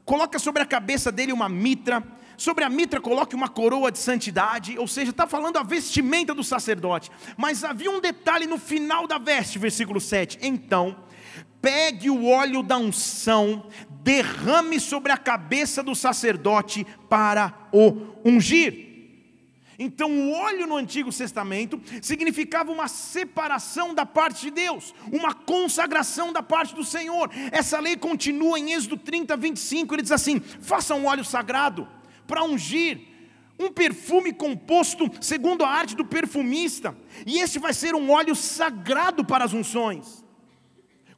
Coloca 0.04 0.38
sobre 0.38 0.62
a 0.62 0.66
cabeça 0.66 1.10
dele 1.10 1.32
uma 1.32 1.48
mitra 1.48 2.06
sobre 2.40 2.64
a 2.64 2.70
mitra 2.70 3.02
coloque 3.02 3.34
uma 3.34 3.48
coroa 3.48 3.92
de 3.92 3.98
santidade, 3.98 4.78
ou 4.78 4.88
seja, 4.88 5.10
está 5.10 5.26
falando 5.26 5.58
a 5.58 5.62
vestimenta 5.62 6.34
do 6.34 6.42
sacerdote. 6.42 7.10
Mas 7.36 7.62
havia 7.62 7.90
um 7.90 8.00
detalhe 8.00 8.46
no 8.46 8.56
final 8.56 9.06
da 9.06 9.18
veste, 9.18 9.58
versículo 9.58 10.00
7. 10.00 10.38
Então, 10.40 10.96
pegue 11.60 12.08
o 12.08 12.24
óleo 12.24 12.62
da 12.62 12.78
unção, 12.78 13.66
derrame 14.02 14.80
sobre 14.80 15.12
a 15.12 15.18
cabeça 15.18 15.82
do 15.82 15.94
sacerdote 15.94 16.86
para 17.10 17.68
o 17.70 18.06
ungir. 18.24 18.88
Então, 19.78 20.10
o 20.10 20.32
óleo 20.32 20.66
no 20.66 20.76
Antigo 20.76 21.14
Testamento 21.14 21.78
significava 22.00 22.72
uma 22.72 22.88
separação 22.88 23.94
da 23.94 24.06
parte 24.06 24.46
de 24.46 24.50
Deus, 24.50 24.94
uma 25.12 25.34
consagração 25.34 26.32
da 26.32 26.42
parte 26.42 26.74
do 26.74 26.84
Senhor. 26.84 27.30
Essa 27.52 27.78
lei 27.80 27.98
continua 27.98 28.58
em 28.58 28.72
Êxodo 28.72 28.96
30, 28.96 29.36
25. 29.36 29.94
Ele 29.94 30.02
diz 30.02 30.12
assim: 30.12 30.40
faça 30.40 30.94
um 30.94 31.04
óleo 31.04 31.24
sagrado 31.24 31.86
para 32.30 32.44
ungir, 32.44 33.00
um 33.58 33.72
perfume 33.72 34.32
composto 34.32 35.10
segundo 35.20 35.64
a 35.64 35.68
arte 35.68 35.96
do 35.96 36.04
perfumista, 36.04 36.96
e 37.26 37.40
este 37.40 37.58
vai 37.58 37.74
ser 37.74 37.92
um 37.92 38.08
óleo 38.08 38.36
sagrado 38.36 39.24
para 39.24 39.44
as 39.44 39.52
unções. 39.52 40.24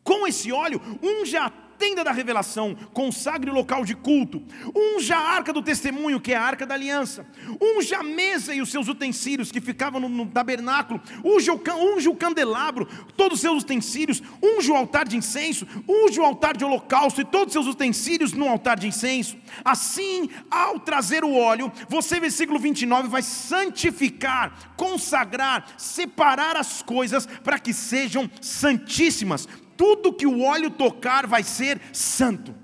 Com 0.02 0.26
esse 0.26 0.50
óleo, 0.50 0.80
unja 1.02 1.44
a 1.44 1.50
tenda 1.82 2.04
da 2.04 2.12
revelação, 2.12 2.76
consagre 2.92 3.50
o 3.50 3.54
local 3.54 3.84
de 3.84 3.96
culto, 3.96 4.40
unja 4.72 5.16
a 5.16 5.30
arca 5.30 5.52
do 5.52 5.60
testemunho, 5.60 6.20
que 6.20 6.32
é 6.32 6.36
a 6.36 6.42
arca 6.42 6.64
da 6.64 6.74
aliança, 6.74 7.26
unja 7.60 7.98
a 7.98 8.02
mesa 8.04 8.54
e 8.54 8.62
os 8.62 8.70
seus 8.70 8.86
utensílios 8.86 9.50
que 9.50 9.60
ficavam 9.60 10.00
no, 10.00 10.08
no 10.08 10.26
tabernáculo, 10.26 11.02
unja 11.24 11.52
o, 11.52 11.60
unja 11.96 12.08
o 12.08 12.14
candelabro, 12.14 12.86
todos 13.16 13.38
os 13.38 13.40
seus 13.40 13.64
utensílios, 13.64 14.22
unja 14.40 14.72
o 14.72 14.76
altar 14.76 15.08
de 15.08 15.16
incenso, 15.16 15.66
unja 15.88 16.22
o 16.22 16.24
altar 16.24 16.56
de 16.56 16.64
holocausto 16.64 17.20
e 17.20 17.24
todos 17.24 17.48
os 17.48 17.52
seus 17.52 17.66
utensílios 17.66 18.32
no 18.32 18.48
altar 18.48 18.78
de 18.78 18.86
incenso. 18.86 19.36
Assim, 19.64 20.30
ao 20.48 20.78
trazer 20.78 21.24
o 21.24 21.34
óleo, 21.34 21.72
você, 21.88 22.20
versículo 22.20 22.60
29, 22.60 23.08
vai 23.08 23.22
santificar, 23.22 24.72
consagrar, 24.76 25.66
separar 25.76 26.56
as 26.56 26.80
coisas 26.80 27.26
para 27.26 27.58
que 27.58 27.72
sejam 27.72 28.30
santíssimas 28.40 29.48
tudo 29.76 30.12
que 30.12 30.26
o 30.26 30.42
óleo 30.42 30.70
tocar 30.70 31.26
vai 31.26 31.42
ser 31.42 31.80
santo. 31.92 32.54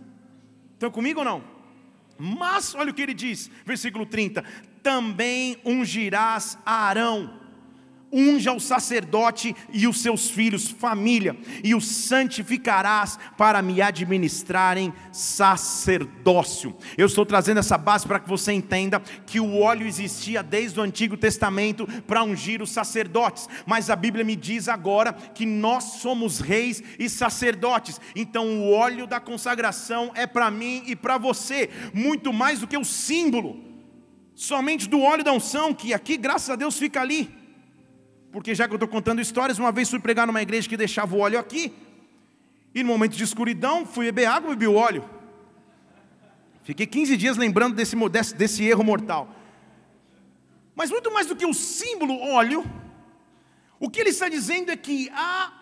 Estão 0.74 0.90
comigo 0.90 1.20
ou 1.20 1.24
não? 1.24 1.44
Mas, 2.18 2.74
olha 2.74 2.90
o 2.90 2.94
que 2.94 3.02
ele 3.02 3.14
diz, 3.14 3.50
versículo 3.64 4.04
30: 4.04 4.44
também 4.82 5.56
ungirás 5.64 6.58
Arão 6.64 7.37
unja 8.12 8.52
o 8.52 8.60
sacerdote 8.60 9.54
e 9.72 9.86
os 9.86 10.00
seus 10.00 10.30
filhos, 10.30 10.68
família, 10.68 11.36
e 11.62 11.74
os 11.74 11.86
santificarás 11.86 13.18
para 13.36 13.60
me 13.62 13.80
administrarem 13.80 14.92
sacerdócio. 15.12 16.76
Eu 16.96 17.06
estou 17.06 17.24
trazendo 17.26 17.58
essa 17.58 17.76
base 17.76 18.06
para 18.06 18.20
que 18.20 18.28
você 18.28 18.52
entenda 18.52 19.00
que 19.26 19.40
o 19.40 19.60
óleo 19.60 19.86
existia 19.86 20.42
desde 20.42 20.80
o 20.80 20.82
Antigo 20.82 21.16
Testamento 21.16 21.86
para 22.06 22.22
ungir 22.22 22.62
os 22.62 22.70
sacerdotes, 22.70 23.48
mas 23.66 23.90
a 23.90 23.96
Bíblia 23.96 24.24
me 24.24 24.36
diz 24.36 24.68
agora 24.68 25.12
que 25.12 25.44
nós 25.46 25.84
somos 26.00 26.40
reis 26.40 26.82
e 26.98 27.08
sacerdotes, 27.08 28.00
então 28.14 28.60
o 28.60 28.72
óleo 28.72 29.06
da 29.06 29.20
consagração 29.20 30.10
é 30.14 30.26
para 30.26 30.50
mim 30.50 30.82
e 30.86 30.96
para 30.96 31.18
você, 31.18 31.70
muito 31.92 32.32
mais 32.32 32.60
do 32.60 32.66
que 32.66 32.76
o 32.76 32.84
símbolo, 32.84 33.62
somente 34.34 34.88
do 34.88 35.00
óleo 35.00 35.24
da 35.24 35.32
unção, 35.32 35.74
que 35.74 35.92
aqui, 35.92 36.16
graças 36.16 36.50
a 36.50 36.56
Deus, 36.56 36.78
fica 36.78 37.00
ali 37.00 37.37
porque 38.30 38.54
já 38.54 38.66
que 38.66 38.74
eu 38.74 38.76
estou 38.76 38.88
contando 38.88 39.20
histórias, 39.20 39.58
uma 39.58 39.72
vez 39.72 39.88
fui 39.88 39.98
pregar 39.98 40.26
numa 40.26 40.42
igreja 40.42 40.68
que 40.68 40.76
deixava 40.76 41.14
o 41.14 41.20
óleo 41.20 41.38
aqui, 41.38 41.72
e 42.74 42.82
no 42.82 42.88
momento 42.88 43.16
de 43.16 43.24
escuridão, 43.24 43.86
fui 43.86 44.06
beber 44.06 44.26
água 44.26 44.52
e 44.52 44.54
bebi 44.54 44.66
o 44.66 44.74
óleo. 44.74 45.04
Fiquei 46.62 46.86
15 46.86 47.16
dias 47.16 47.36
lembrando 47.36 47.74
desse, 47.74 47.96
desse, 48.10 48.34
desse 48.34 48.64
erro 48.64 48.84
mortal. 48.84 49.34
Mas 50.74 50.90
muito 50.90 51.12
mais 51.12 51.26
do 51.26 51.34
que 51.34 51.46
o 51.46 51.54
símbolo 51.54 52.20
óleo, 52.20 52.64
o 53.80 53.88
que 53.88 54.00
ele 54.00 54.10
está 54.10 54.28
dizendo 54.28 54.70
é 54.70 54.76
que 54.76 55.10
há 55.12 55.52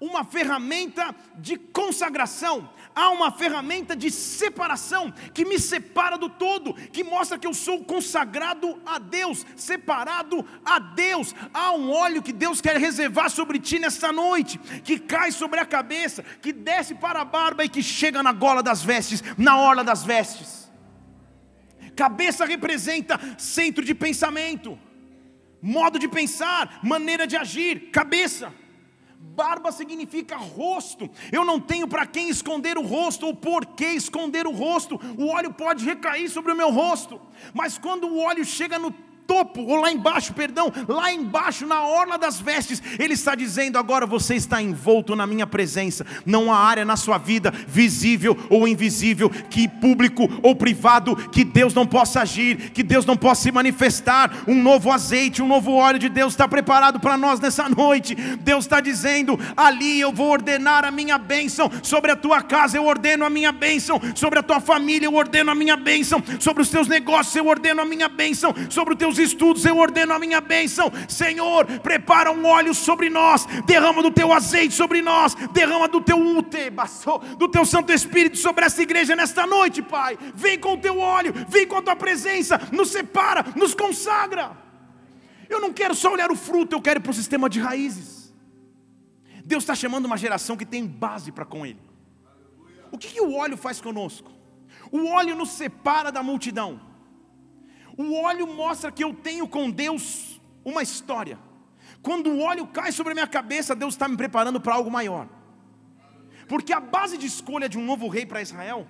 uma 0.00 0.24
ferramenta 0.24 1.14
de 1.38 1.56
consagração, 1.56 2.68
há 2.96 3.10
uma 3.10 3.30
ferramenta 3.30 3.94
de 3.94 4.10
separação 4.10 5.12
que 5.34 5.44
me 5.44 5.58
separa 5.58 6.16
do 6.16 6.30
todo, 6.30 6.72
que 6.72 7.04
mostra 7.04 7.38
que 7.38 7.46
eu 7.46 7.52
sou 7.52 7.84
consagrado 7.84 8.80
a 8.86 8.98
Deus, 8.98 9.44
separado 9.54 10.44
a 10.64 10.78
Deus. 10.78 11.34
Há 11.52 11.72
um 11.72 11.90
óleo 11.90 12.22
que 12.22 12.32
Deus 12.32 12.62
quer 12.62 12.78
reservar 12.78 13.30
sobre 13.30 13.58
ti 13.58 13.78
nesta 13.78 14.10
noite, 14.10 14.58
que 14.82 14.98
cai 14.98 15.30
sobre 15.30 15.60
a 15.60 15.66
cabeça, 15.66 16.24
que 16.40 16.54
desce 16.54 16.94
para 16.94 17.20
a 17.20 17.24
barba 17.24 17.62
e 17.62 17.68
que 17.68 17.82
chega 17.82 18.22
na 18.22 18.32
gola 18.32 18.62
das 18.62 18.82
vestes, 18.82 19.22
na 19.36 19.58
orla 19.58 19.84
das 19.84 20.02
vestes. 20.02 20.66
Cabeça 21.94 22.46
representa 22.46 23.20
centro 23.36 23.84
de 23.84 23.94
pensamento, 23.94 24.78
modo 25.60 25.98
de 25.98 26.08
pensar, 26.08 26.80
maneira 26.82 27.26
de 27.26 27.36
agir, 27.36 27.90
cabeça. 27.90 28.52
Barba 29.18 29.70
significa 29.70 30.36
rosto. 30.36 31.10
Eu 31.30 31.44
não 31.44 31.60
tenho 31.60 31.86
para 31.86 32.06
quem 32.06 32.28
esconder 32.28 32.78
o 32.78 32.82
rosto 32.82 33.26
ou 33.26 33.34
por 33.34 33.66
que 33.66 33.84
esconder 33.84 34.46
o 34.46 34.52
rosto. 34.52 34.98
O 35.18 35.28
óleo 35.28 35.52
pode 35.52 35.84
recair 35.84 36.28
sobre 36.30 36.52
o 36.52 36.56
meu 36.56 36.70
rosto, 36.70 37.20
mas 37.52 37.76
quando 37.76 38.06
o 38.06 38.18
óleo 38.18 38.44
chega 38.44 38.78
no 38.78 38.94
topo, 39.26 39.62
ou 39.62 39.80
lá 39.80 39.90
embaixo, 39.90 40.32
perdão, 40.32 40.72
lá 40.88 41.12
embaixo, 41.12 41.66
na 41.66 41.82
orla 41.82 42.16
das 42.16 42.40
vestes, 42.40 42.82
Ele 42.98 43.14
está 43.14 43.34
dizendo: 43.34 43.78
agora 43.78 44.06
você 44.06 44.34
está 44.34 44.62
envolto 44.62 45.16
na 45.16 45.26
minha 45.26 45.46
presença. 45.46 46.06
Não 46.24 46.52
há 46.52 46.58
área 46.58 46.84
na 46.84 46.96
sua 46.96 47.18
vida, 47.18 47.52
visível 47.66 48.36
ou 48.48 48.66
invisível, 48.68 49.28
que 49.28 49.68
público 49.68 50.28
ou 50.42 50.54
privado, 50.54 51.16
que 51.30 51.44
Deus 51.44 51.74
não 51.74 51.86
possa 51.86 52.20
agir, 52.20 52.70
que 52.70 52.82
Deus 52.82 53.04
não 53.04 53.16
possa 53.16 53.42
se 53.42 53.52
manifestar. 53.52 54.44
Um 54.46 54.54
novo 54.54 54.92
azeite, 54.92 55.42
um 55.42 55.48
novo 55.48 55.72
óleo 55.72 55.98
de 55.98 56.08
Deus 56.08 56.32
está 56.32 56.46
preparado 56.46 57.00
para 57.00 57.16
nós 57.16 57.40
nessa 57.40 57.68
noite. 57.68 58.14
Deus 58.14 58.64
está 58.64 58.80
dizendo: 58.80 59.38
ali 59.56 60.00
eu 60.00 60.12
vou 60.12 60.30
ordenar 60.30 60.84
a 60.84 60.90
minha 60.90 61.18
bênção 61.18 61.70
sobre 61.82 62.10
a 62.10 62.16
tua 62.16 62.42
casa, 62.42 62.76
eu 62.76 62.84
ordeno 62.84 63.24
a 63.24 63.30
minha 63.30 63.52
bênção 63.52 64.00
sobre 64.14 64.38
a 64.38 64.42
tua 64.42 64.60
família, 64.60 65.06
eu 65.06 65.14
ordeno 65.14 65.50
a 65.50 65.54
minha 65.54 65.76
bênção 65.76 66.22
sobre 66.38 66.62
os 66.62 66.68
teus 66.68 66.86
negócios, 66.86 67.34
eu 67.34 67.46
ordeno 67.46 67.82
a 67.82 67.84
minha 67.84 68.08
bênção 68.08 68.54
sobre 68.70 68.94
os 68.94 68.98
teus 68.98 69.15
estudos, 69.18 69.64
eu 69.64 69.76
ordeno 69.76 70.12
a 70.12 70.18
minha 70.18 70.40
bênção. 70.40 70.92
Senhor, 71.08 71.66
prepara 71.80 72.30
um 72.30 72.44
óleo 72.44 72.74
sobre 72.74 73.08
nós, 73.08 73.46
derrama 73.64 74.02
do 74.02 74.10
teu 74.10 74.32
azeite 74.32 74.74
sobre 74.74 75.02
nós, 75.02 75.34
derrama 75.52 75.88
do 75.88 76.00
teu 76.00 76.16
do 77.38 77.48
teu 77.48 77.64
Santo 77.64 77.92
Espírito 77.92 78.36
sobre 78.36 78.64
essa 78.64 78.82
igreja 78.82 79.14
nesta 79.14 79.46
noite, 79.46 79.82
Pai. 79.82 80.18
Vem 80.34 80.58
com 80.58 80.74
o 80.74 80.78
teu 80.78 80.98
óleo, 80.98 81.32
vem 81.48 81.66
com 81.66 81.76
a 81.76 81.82
tua 81.82 81.96
presença, 81.96 82.60
nos 82.72 82.90
separa, 82.90 83.44
nos 83.54 83.74
consagra. 83.74 84.56
Eu 85.48 85.60
não 85.60 85.72
quero 85.72 85.94
só 85.94 86.12
olhar 86.12 86.30
o 86.30 86.36
fruto, 86.36 86.74
eu 86.74 86.82
quero 86.82 87.00
ir 87.00 87.02
para 87.02 87.10
o 87.10 87.14
sistema 87.14 87.48
de 87.48 87.60
raízes. 87.60 88.34
Deus 89.44 89.62
está 89.62 89.74
chamando 89.74 90.06
uma 90.06 90.16
geração 90.16 90.56
que 90.56 90.66
tem 90.66 90.84
base 90.84 91.30
para 91.30 91.44
com 91.44 91.64
Ele. 91.64 91.80
O 92.90 92.98
que, 92.98 93.08
que 93.08 93.20
o 93.20 93.34
óleo 93.34 93.56
faz 93.56 93.80
conosco? 93.80 94.32
O 94.90 95.06
óleo 95.06 95.36
nos 95.36 95.50
separa 95.50 96.10
da 96.10 96.22
multidão. 96.22 96.80
O 97.96 98.14
óleo 98.14 98.46
mostra 98.46 98.92
que 98.92 99.02
eu 99.02 99.14
tenho 99.14 99.48
com 99.48 99.70
Deus 99.70 100.40
uma 100.64 100.82
história. 100.82 101.38
Quando 102.02 102.30
o 102.30 102.40
óleo 102.40 102.66
cai 102.66 102.92
sobre 102.92 103.12
a 103.12 103.14
minha 103.14 103.26
cabeça, 103.26 103.74
Deus 103.74 103.94
está 103.94 104.06
me 104.06 104.16
preparando 104.16 104.60
para 104.60 104.74
algo 104.74 104.90
maior. 104.90 105.28
Porque 106.48 106.72
a 106.72 106.80
base 106.80 107.16
de 107.16 107.26
escolha 107.26 107.68
de 107.68 107.78
um 107.78 107.84
novo 107.84 108.06
rei 108.08 108.26
para 108.26 108.42
Israel, 108.42 108.86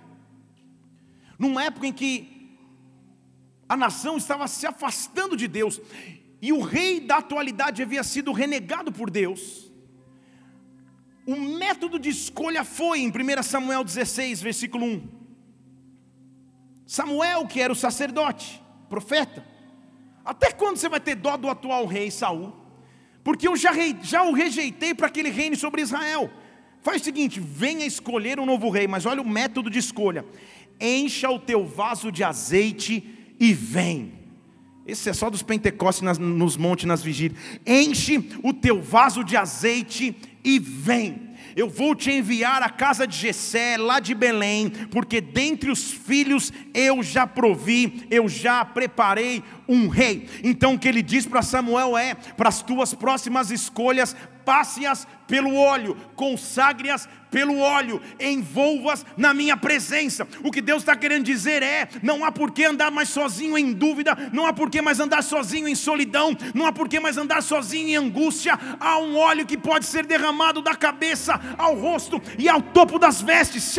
numa 1.38 1.64
época 1.64 1.86
em 1.86 1.92
que 1.92 2.58
a 3.68 3.76
nação 3.76 4.16
estava 4.16 4.46
se 4.48 4.66
afastando 4.66 5.36
de 5.36 5.48
Deus, 5.48 5.80
e 6.42 6.52
o 6.52 6.60
rei 6.60 7.00
da 7.00 7.18
atualidade 7.18 7.82
havia 7.82 8.02
sido 8.02 8.32
renegado 8.32 8.92
por 8.92 9.10
Deus, 9.10 9.70
o 11.26 11.34
método 11.34 11.98
de 11.98 12.08
escolha 12.08 12.64
foi 12.64 13.00
em 13.00 13.08
1 13.08 13.42
Samuel 13.42 13.82
16, 13.82 14.40
versículo 14.42 14.86
1. 14.86 15.08
Samuel, 16.86 17.46
que 17.48 17.60
era 17.60 17.72
o 17.72 17.76
sacerdote, 17.76 18.62
profeta. 18.88 19.44
Até 20.24 20.50
quando 20.50 20.76
você 20.76 20.88
vai 20.88 21.00
ter 21.00 21.14
dó 21.14 21.36
do 21.36 21.48
atual 21.48 21.86
rei 21.86 22.10
Saul? 22.10 22.52
Porque 23.22 23.46
eu 23.46 23.56
já, 23.56 23.72
já 24.02 24.22
o 24.22 24.32
rejeitei 24.32 24.94
para 24.94 25.08
que 25.08 25.20
ele 25.20 25.30
reine 25.30 25.56
sobre 25.56 25.82
Israel. 25.82 26.30
Faz 26.80 27.02
o 27.02 27.04
seguinte: 27.04 27.40
venha 27.40 27.84
escolher 27.84 28.38
um 28.38 28.46
novo 28.46 28.70
rei, 28.70 28.86
mas 28.86 29.06
olha 29.06 29.20
o 29.20 29.28
método 29.28 29.68
de 29.68 29.78
escolha. 29.78 30.24
Encha 30.80 31.30
o 31.30 31.38
teu 31.38 31.64
vaso 31.64 32.12
de 32.12 32.22
azeite 32.22 33.34
e 33.38 33.52
vem. 33.52 34.12
Esse 34.86 35.10
é 35.10 35.12
só 35.12 35.28
dos 35.28 35.42
Pentecostes 35.42 36.02
nas, 36.02 36.18
nos 36.18 36.56
montes, 36.56 36.84
nas 36.84 37.02
vigílias. 37.02 37.40
Enche 37.66 38.30
o 38.42 38.52
teu 38.52 38.80
vaso 38.80 39.24
de 39.24 39.36
azeite 39.36 40.14
e 40.44 40.60
vem 40.60 41.25
eu 41.56 41.70
vou 41.70 41.94
te 41.94 42.10
enviar 42.10 42.62
à 42.62 42.68
casa 42.68 43.06
de 43.06 43.16
Jessé, 43.16 43.78
lá 43.78 43.98
de 43.98 44.14
Belém, 44.14 44.68
porque 44.90 45.22
dentre 45.22 45.70
os 45.70 45.90
filhos 45.90 46.52
eu 46.74 47.02
já 47.02 47.26
provi, 47.26 48.06
eu 48.10 48.28
já 48.28 48.62
preparei 48.62 49.42
um 49.68 49.88
rei. 49.88 50.28
Então 50.42 50.74
o 50.74 50.78
que 50.78 50.88
ele 50.88 51.02
diz 51.02 51.26
para 51.26 51.42
Samuel 51.42 51.96
é: 51.96 52.14
para 52.14 52.48
as 52.48 52.62
tuas 52.62 52.94
próximas 52.94 53.50
escolhas, 53.50 54.14
passe-as 54.44 55.06
pelo 55.26 55.56
óleo, 55.56 55.96
consagre-as 56.14 57.08
pelo 57.30 57.58
óleo, 57.58 58.00
envolvas 58.20 59.04
na 59.16 59.34
minha 59.34 59.56
presença. 59.56 60.26
O 60.44 60.52
que 60.52 60.62
Deus 60.62 60.82
está 60.82 60.94
querendo 60.94 61.24
dizer 61.24 61.62
é: 61.62 61.88
não 62.02 62.24
há 62.24 62.30
por 62.30 62.52
que 62.52 62.64
andar 62.64 62.90
mais 62.90 63.08
sozinho 63.08 63.58
em 63.58 63.72
dúvida, 63.72 64.16
não 64.32 64.46
há 64.46 64.52
por 64.52 64.70
que 64.70 64.80
mais 64.80 65.00
andar 65.00 65.22
sozinho 65.22 65.66
em 65.66 65.74
solidão, 65.74 66.36
não 66.54 66.64
há 66.64 66.72
por 66.72 66.88
que 66.88 67.00
mais 67.00 67.18
andar 67.18 67.42
sozinho 67.42 67.88
em 67.88 67.96
angústia. 67.96 68.58
Há 68.78 68.98
um 68.98 69.16
óleo 69.16 69.44
que 69.44 69.58
pode 69.58 69.84
ser 69.84 70.06
derramado 70.06 70.62
da 70.62 70.74
cabeça 70.74 71.38
ao 71.58 71.74
rosto 71.74 72.22
e 72.38 72.48
ao 72.48 72.62
topo 72.62 72.98
das 72.98 73.20
vestes, 73.20 73.76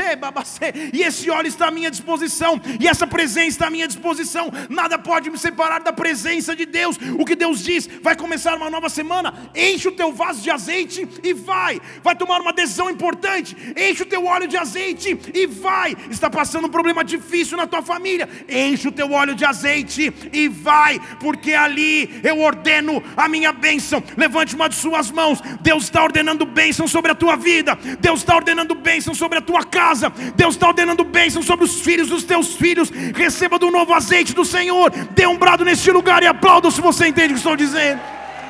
e 0.93 1.01
esse 1.01 1.29
óleo 1.29 1.47
está 1.47 1.69
à 1.69 1.71
minha 1.71 1.89
disposição, 1.89 2.61
e 2.79 2.87
essa 2.87 3.07
presença 3.07 3.47
está 3.47 3.67
à 3.67 3.69
minha 3.69 3.87
disposição. 3.87 4.51
Nada 4.69 4.99
pode 4.99 5.29
me 5.29 5.37
separar 5.37 5.76
da 5.83 5.93
presença 5.93 6.55
de 6.55 6.65
Deus. 6.65 6.97
O 7.19 7.25
que 7.25 7.35
Deus 7.35 7.63
diz: 7.63 7.87
vai 8.01 8.15
começar 8.15 8.55
uma 8.55 8.69
nova 8.69 8.89
semana, 8.89 9.33
enche 9.55 9.87
o 9.87 9.91
teu 9.91 10.11
vaso 10.11 10.41
de 10.41 10.49
azeite 10.49 11.07
e 11.23 11.33
vai, 11.33 11.81
vai 12.03 12.15
tomar 12.15 12.41
uma 12.41 12.53
decisão 12.53 12.89
importante, 12.89 13.55
enche 13.77 14.03
o 14.03 14.05
teu 14.05 14.25
óleo 14.25 14.47
de 14.47 14.57
azeite 14.57 15.17
e 15.33 15.45
vai. 15.45 15.95
Está 16.09 16.29
passando 16.29 16.67
um 16.67 16.69
problema 16.69 17.03
difícil 17.03 17.57
na 17.57 17.67
tua 17.67 17.81
família, 17.81 18.27
enche 18.49 18.87
o 18.87 18.91
teu 18.91 19.11
óleo 19.11 19.35
de 19.35 19.45
azeite 19.45 20.13
e 20.33 20.47
vai, 20.47 20.99
porque 21.19 21.53
ali 21.53 22.19
eu 22.23 22.39
ordeno 22.39 23.03
a 23.15 23.27
minha 23.27 23.51
bênção. 23.51 24.03
Levante 24.15 24.55
uma 24.55 24.67
de 24.67 24.75
suas 24.75 25.11
mãos, 25.11 25.41
Deus 25.61 25.83
está 25.83 26.03
ordenando 26.03 26.45
bênção 26.45 26.87
sobre 26.87 27.11
a 27.11 27.15
tua 27.15 27.35
vida, 27.35 27.77
Deus 27.99 28.19
está 28.19 28.35
ordenando 28.35 28.75
bênção 28.75 29.13
sobre 29.13 29.37
a 29.37 29.41
tua 29.41 29.63
casa, 29.63 30.09
Deus 30.35 30.55
está 30.55 30.67
ordenando 30.67 31.03
bênção 31.03 31.41
sobre 31.41 31.65
os 31.65 31.81
filhos 31.81 32.09
dos 32.09 32.23
teus 32.23 32.55
filhos. 32.55 32.89
Receba 32.89 33.59
do 33.59 33.71
novo 33.71 33.93
azeite 33.93 34.33
do 34.33 34.45
Senhor, 34.45 34.91
dê 35.11 35.25
um 35.25 35.37
brado 35.37 35.63
neste 35.67 35.91
lugar 35.91 36.23
e 36.23 36.27
aplauda 36.27 36.71
se 36.71 36.79
você 36.79 37.07
entende 37.07 37.33
o 37.33 37.35
que 37.35 37.39
estou 37.39 37.55
dizendo. 37.55 38.01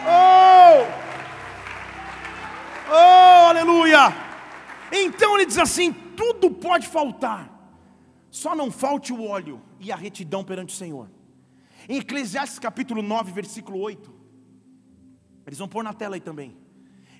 Oh! 0.05 0.86
Oh, 2.89 3.50
aleluia! 3.50 4.15
Então 4.91 5.36
ele 5.36 5.47
diz 5.47 5.57
assim: 5.57 5.91
tudo 5.91 6.50
pode 6.51 6.88
faltar, 6.88 7.50
só 8.29 8.55
não 8.55 8.71
falte 8.71 9.12
o 9.12 9.25
óleo 9.27 9.62
e 9.79 9.91
a 9.91 9.95
retidão 9.95 10.43
perante 10.43 10.74
o 10.74 10.77
Senhor. 10.77 11.09
Em 11.89 11.97
Eclesiastes 11.97 12.59
capítulo 12.59 13.01
9, 13.01 13.31
versículo 13.31 13.79
8, 13.79 14.13
eles 15.45 15.57
vão 15.57 15.67
pôr 15.67 15.83
na 15.83 15.93
tela 15.93 16.15
aí 16.15 16.21
também. 16.21 16.55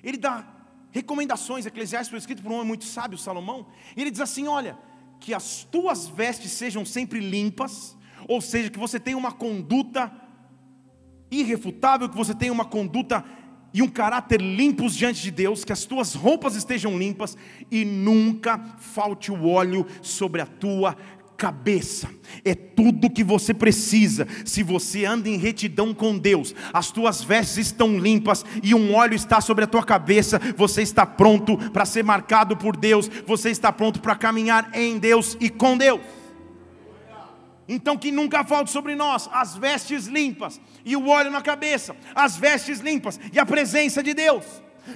Ele 0.02 0.16
dá 0.16 0.46
recomendações, 0.90 1.66
Eclesiastes 1.66 2.10
foi 2.10 2.18
escrito 2.18 2.42
por 2.42 2.52
um 2.52 2.56
homem 2.56 2.68
muito 2.68 2.84
sábio, 2.84 3.18
Salomão, 3.18 3.66
e 3.96 4.00
ele 4.00 4.10
diz 4.10 4.20
assim: 4.20 4.46
olha, 4.46 4.78
que 5.18 5.34
as 5.34 5.64
tuas 5.64 6.06
vestes 6.06 6.52
sejam 6.52 6.84
sempre 6.84 7.18
limpas, 7.18 7.97
ou 8.28 8.40
seja, 8.42 8.70
que 8.70 8.78
você 8.78 9.00
tenha 9.00 9.16
uma 9.16 9.32
conduta 9.32 10.12
irrefutável, 11.30 12.08
que 12.08 12.16
você 12.16 12.34
tenha 12.34 12.52
uma 12.52 12.66
conduta 12.66 13.24
e 13.72 13.82
um 13.82 13.88
caráter 13.88 14.40
limpos 14.40 14.94
diante 14.94 15.22
de 15.22 15.30
Deus, 15.30 15.64
que 15.64 15.72
as 15.72 15.84
tuas 15.84 16.14
roupas 16.14 16.54
estejam 16.54 16.96
limpas 16.98 17.36
e 17.70 17.84
nunca 17.84 18.58
falte 18.78 19.32
o 19.32 19.46
óleo 19.46 19.86
sobre 20.02 20.40
a 20.40 20.46
tua 20.46 20.96
cabeça. 21.36 22.08
É 22.44 22.54
tudo 22.54 23.08
que 23.08 23.22
você 23.22 23.54
precisa. 23.54 24.26
Se 24.44 24.62
você 24.62 25.04
anda 25.04 25.28
em 25.28 25.36
retidão 25.36 25.94
com 25.94 26.18
Deus, 26.18 26.54
as 26.72 26.90
tuas 26.90 27.22
vestes 27.22 27.68
estão 27.68 27.98
limpas 27.98 28.44
e 28.62 28.74
um 28.74 28.94
óleo 28.94 29.14
está 29.14 29.40
sobre 29.40 29.64
a 29.64 29.68
tua 29.68 29.84
cabeça, 29.84 30.40
você 30.56 30.82
está 30.82 31.06
pronto 31.06 31.56
para 31.70 31.84
ser 31.84 32.02
marcado 32.02 32.56
por 32.56 32.76
Deus, 32.76 33.08
você 33.26 33.50
está 33.50 33.72
pronto 33.72 34.00
para 34.00 34.16
caminhar 34.16 34.70
em 34.74 34.98
Deus 34.98 35.36
e 35.40 35.48
com 35.48 35.78
Deus. 35.78 36.00
Então 37.68 37.98
que 37.98 38.10
nunca 38.10 38.42
falte 38.42 38.70
sobre 38.70 38.94
nós 38.94 39.28
as 39.30 39.54
vestes 39.54 40.06
limpas 40.06 40.58
e 40.84 40.96
o 40.96 41.08
óleo 41.08 41.30
na 41.30 41.42
cabeça, 41.42 41.94
as 42.14 42.36
vestes 42.36 42.80
limpas 42.80 43.20
e 43.30 43.38
a 43.38 43.44
presença 43.44 44.02
de 44.02 44.14
Deus. 44.14 44.44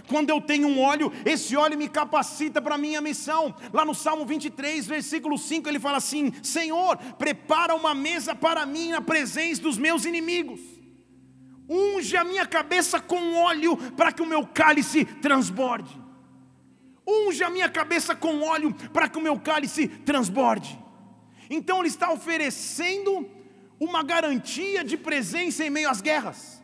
Quando 0.08 0.30
eu 0.30 0.40
tenho 0.40 0.68
um 0.68 0.80
óleo, 0.80 1.12
esse 1.24 1.54
óleo 1.54 1.76
me 1.76 1.86
capacita 1.86 2.62
para 2.62 2.76
a 2.76 2.78
minha 2.78 3.00
missão. 3.02 3.54
Lá 3.72 3.84
no 3.84 3.94
Salmo 3.94 4.24
23, 4.24 4.86
versículo 4.86 5.36
5, 5.36 5.68
ele 5.68 5.78
fala 5.78 5.98
assim: 5.98 6.32
Senhor, 6.42 6.96
prepara 7.18 7.74
uma 7.74 7.94
mesa 7.94 8.34
para 8.34 8.64
mim 8.64 8.90
na 8.90 9.02
presença 9.02 9.60
dos 9.60 9.76
meus 9.76 10.06
inimigos. 10.06 10.60
Unge 11.68 12.16
a 12.16 12.24
minha 12.24 12.46
cabeça 12.46 13.00
com 13.00 13.34
óleo 13.34 13.76
para 13.76 14.12
que 14.12 14.22
o 14.22 14.26
meu 14.26 14.46
cálice 14.46 15.04
transborde. 15.04 16.00
Unge 17.06 17.42
a 17.44 17.50
minha 17.50 17.68
cabeça 17.68 18.14
com 18.14 18.42
óleo 18.42 18.74
para 18.92 19.08
que 19.08 19.18
o 19.18 19.22
meu 19.22 19.38
cálice 19.38 19.88
transborde. 19.88 20.81
Então 21.52 21.80
ele 21.80 21.88
está 21.88 22.10
oferecendo 22.10 23.28
uma 23.78 24.02
garantia 24.02 24.82
de 24.82 24.96
presença 24.96 25.62
em 25.62 25.68
meio 25.68 25.90
às 25.90 26.00
guerras. 26.00 26.62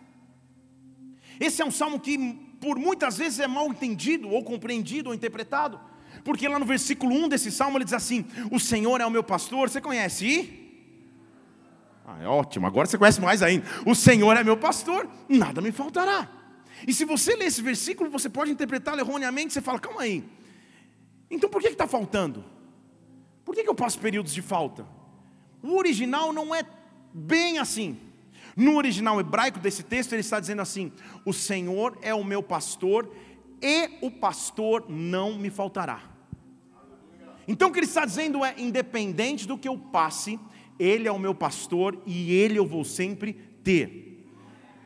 Esse 1.39 1.61
é 1.61 1.65
um 1.65 1.71
salmo 1.71 2.01
que 2.01 2.17
por 2.59 2.79
muitas 2.79 3.19
vezes 3.19 3.39
é 3.39 3.47
mal 3.47 3.69
entendido, 3.69 4.31
ou 4.31 4.43
compreendido, 4.43 5.11
ou 5.11 5.15
interpretado, 5.15 5.79
porque 6.25 6.49
lá 6.49 6.59
no 6.59 6.65
versículo 6.65 7.15
1 7.15 7.29
desse 7.29 7.51
salmo 7.53 7.77
ele 7.77 7.85
diz 7.85 7.93
assim: 7.93 8.25
O 8.51 8.59
Senhor 8.59 8.99
é 8.99 9.05
o 9.05 9.11
meu 9.11 9.23
pastor, 9.23 9.69
você 9.69 9.79
conhece? 9.79 10.27
E? 10.27 10.59
Ah, 12.07 12.23
é 12.23 12.27
ótimo, 12.27 12.67
agora 12.67 12.87
você 12.87 12.97
conhece 12.97 13.21
mais 13.21 13.43
ainda. 13.43 13.67
O 13.85 13.95
Senhor 13.95 14.35
é 14.39 14.43
meu 14.43 14.57
pastor, 14.57 15.07
nada 15.29 15.61
me 15.61 15.71
faltará. 15.71 16.27
E 16.87 16.95
se 16.95 17.05
você 17.05 17.37
ler 17.37 17.49
esse 17.49 17.61
versículo, 17.61 18.09
você 18.09 18.31
pode 18.31 18.51
interpretá-lo 18.51 19.01
erroneamente, 19.01 19.53
você 19.53 19.61
fala, 19.61 19.79
calma 19.79 20.01
aí. 20.01 20.25
Então 21.31 21.51
por 21.51 21.61
que 21.61 21.69
está 21.69 21.87
faltando? 21.87 22.43
Por 23.49 23.55
que, 23.55 23.65
que 23.65 23.71
eu 23.71 23.75
passo 23.75 23.99
períodos 23.99 24.35
de 24.35 24.43
falta? 24.43 24.87
O 25.63 25.79
original 25.79 26.35
não 26.35 26.55
é 26.55 26.63
bem 27.15 27.59
assim. 27.59 27.99
No 28.55 28.77
original 28.77 29.19
hebraico 29.19 29.59
desse 29.59 29.83
texto, 29.83 30.13
ele 30.13 30.21
está 30.21 30.39
dizendo 30.39 30.61
assim: 30.61 30.93
O 31.25 31.33
Senhor 31.33 31.97
é 32.03 32.13
o 32.13 32.23
meu 32.23 32.43
pastor 32.43 33.11
e 33.63 33.89
o 34.03 34.11
pastor 34.11 34.85
não 34.91 35.39
me 35.39 35.49
faltará. 35.49 36.03
Então 37.49 37.71
o 37.71 37.73
que 37.73 37.79
ele 37.79 37.87
está 37.87 38.05
dizendo 38.05 38.45
é: 38.45 38.55
independente 38.59 39.49
do 39.49 39.57
que 39.57 39.67
eu 39.67 39.79
passe, 39.79 40.39
Ele 40.79 41.09
é 41.09 41.11
o 41.11 41.19
meu 41.19 41.35
pastor 41.35 41.99
e 42.05 42.35
Ele 42.35 42.59
eu 42.59 42.67
vou 42.67 42.85
sempre 42.85 43.33
ter. 43.65 44.29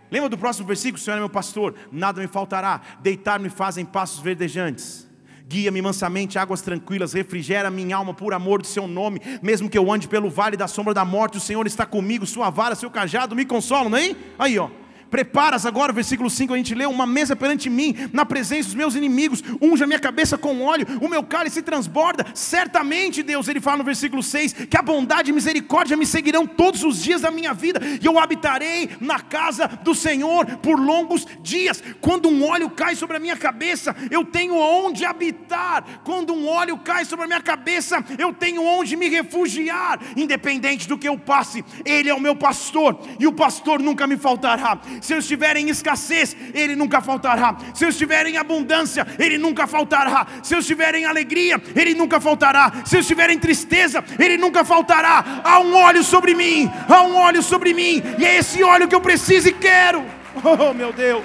Lembra 0.08 0.28
do 0.28 0.38
próximo 0.38 0.68
versículo? 0.68 1.00
O 1.00 1.04
Senhor 1.04 1.16
é 1.16 1.18
meu 1.18 1.28
pastor, 1.28 1.74
nada 1.90 2.20
me 2.20 2.28
faltará, 2.28 2.80
deitar-me 3.02 3.50
fazem 3.50 3.84
passos 3.84 4.20
verdejantes. 4.20 5.10
Guia-me 5.48 5.82
mansamente, 5.82 6.38
águas 6.38 6.62
tranquilas, 6.62 7.12
refrigera 7.12 7.70
minha 7.70 7.96
alma 7.96 8.14
por 8.14 8.32
amor 8.34 8.62
do 8.62 8.66
seu 8.66 8.86
nome. 8.86 9.20
Mesmo 9.42 9.68
que 9.68 9.78
eu 9.78 9.90
ande 9.92 10.08
pelo 10.08 10.30
vale 10.30 10.56
da 10.56 10.66
sombra 10.66 10.94
da 10.94 11.04
morte, 11.04 11.38
o 11.38 11.40
Senhor 11.40 11.66
está 11.66 11.84
comigo, 11.84 12.26
sua 12.26 12.50
vara, 12.50 12.74
seu 12.74 12.90
cajado 12.90 13.36
me 13.36 13.44
consolam, 13.44 13.90
não 13.90 13.98
é? 13.98 14.14
Aí, 14.38 14.58
ó. 14.58 14.68
Preparas 15.12 15.66
agora, 15.66 15.92
versículo 15.92 16.30
5, 16.30 16.54
a 16.54 16.56
gente 16.56 16.74
lê, 16.74 16.86
uma 16.86 17.06
mesa 17.06 17.36
perante 17.36 17.68
mim, 17.68 17.94
na 18.14 18.24
presença 18.24 18.68
dos 18.68 18.74
meus 18.74 18.94
inimigos, 18.94 19.44
unja 19.60 19.86
minha 19.86 19.98
cabeça 19.98 20.38
com 20.38 20.62
óleo, 20.62 20.86
o 21.02 21.06
meu 21.06 21.22
cálice 21.22 21.60
transborda. 21.60 22.24
Certamente, 22.32 23.22
Deus, 23.22 23.46
ele 23.46 23.60
fala 23.60 23.76
no 23.76 23.84
versículo 23.84 24.22
6, 24.22 24.54
que 24.70 24.76
a 24.78 24.80
bondade 24.80 25.30
e 25.30 25.34
misericórdia 25.34 25.98
me 25.98 26.06
seguirão 26.06 26.46
todos 26.46 26.82
os 26.82 27.02
dias 27.02 27.20
da 27.20 27.30
minha 27.30 27.52
vida, 27.52 27.78
e 28.00 28.06
eu 28.06 28.18
habitarei 28.18 28.88
na 29.02 29.20
casa 29.20 29.68
do 29.68 29.94
Senhor 29.94 30.46
por 30.62 30.80
longos 30.80 31.26
dias. 31.42 31.84
Quando 32.00 32.30
um 32.30 32.48
óleo 32.48 32.70
cai 32.70 32.96
sobre 32.96 33.18
a 33.18 33.20
minha 33.20 33.36
cabeça, 33.36 33.94
eu 34.10 34.24
tenho 34.24 34.56
onde 34.56 35.04
habitar. 35.04 35.84
Quando 36.04 36.32
um 36.32 36.48
óleo 36.48 36.78
cai 36.78 37.04
sobre 37.04 37.26
a 37.26 37.28
minha 37.28 37.42
cabeça, 37.42 38.02
eu 38.18 38.32
tenho 38.32 38.64
onde 38.64 38.96
me 38.96 39.10
refugiar, 39.10 40.00
independente 40.16 40.88
do 40.88 40.96
que 40.96 41.06
eu 41.06 41.18
passe. 41.18 41.62
Ele 41.84 42.08
é 42.08 42.14
o 42.14 42.20
meu 42.20 42.34
pastor, 42.34 42.98
e 43.20 43.26
o 43.26 43.32
pastor 43.34 43.78
nunca 43.78 44.06
me 44.06 44.16
faltará 44.16 44.80
se 45.02 45.12
eu 45.12 45.18
estiver 45.18 45.56
em 45.56 45.68
escassez, 45.68 46.36
Ele 46.54 46.76
nunca 46.76 47.00
faltará. 47.00 47.56
Se 47.74 47.84
eu 47.84 47.88
estiver 47.88 48.24
em 48.26 48.36
abundância, 48.36 49.04
Ele 49.18 49.36
nunca 49.36 49.66
faltará. 49.66 50.26
Se 50.44 50.54
eu 50.54 50.60
estiver 50.60 50.94
em 50.94 51.04
alegria, 51.04 51.60
Ele 51.74 51.92
nunca 51.92 52.20
faltará. 52.20 52.72
Se 52.86 52.96
eu 52.96 53.00
estiver 53.00 53.28
em 53.30 53.38
tristeza, 53.38 54.02
Ele 54.16 54.36
nunca 54.36 54.64
faltará. 54.64 55.42
Há 55.42 55.58
um 55.58 55.74
óleo 55.74 56.04
sobre 56.04 56.34
mim, 56.34 56.70
há 56.88 57.02
um 57.02 57.16
óleo 57.16 57.42
sobre 57.42 57.74
mim, 57.74 58.00
e 58.16 58.24
é 58.24 58.36
esse 58.36 58.62
óleo 58.62 58.86
que 58.86 58.94
eu 58.94 59.00
preciso 59.00 59.48
e 59.48 59.52
quero. 59.52 60.04
Oh, 60.44 60.72
meu 60.72 60.92
Deus. 60.94 61.22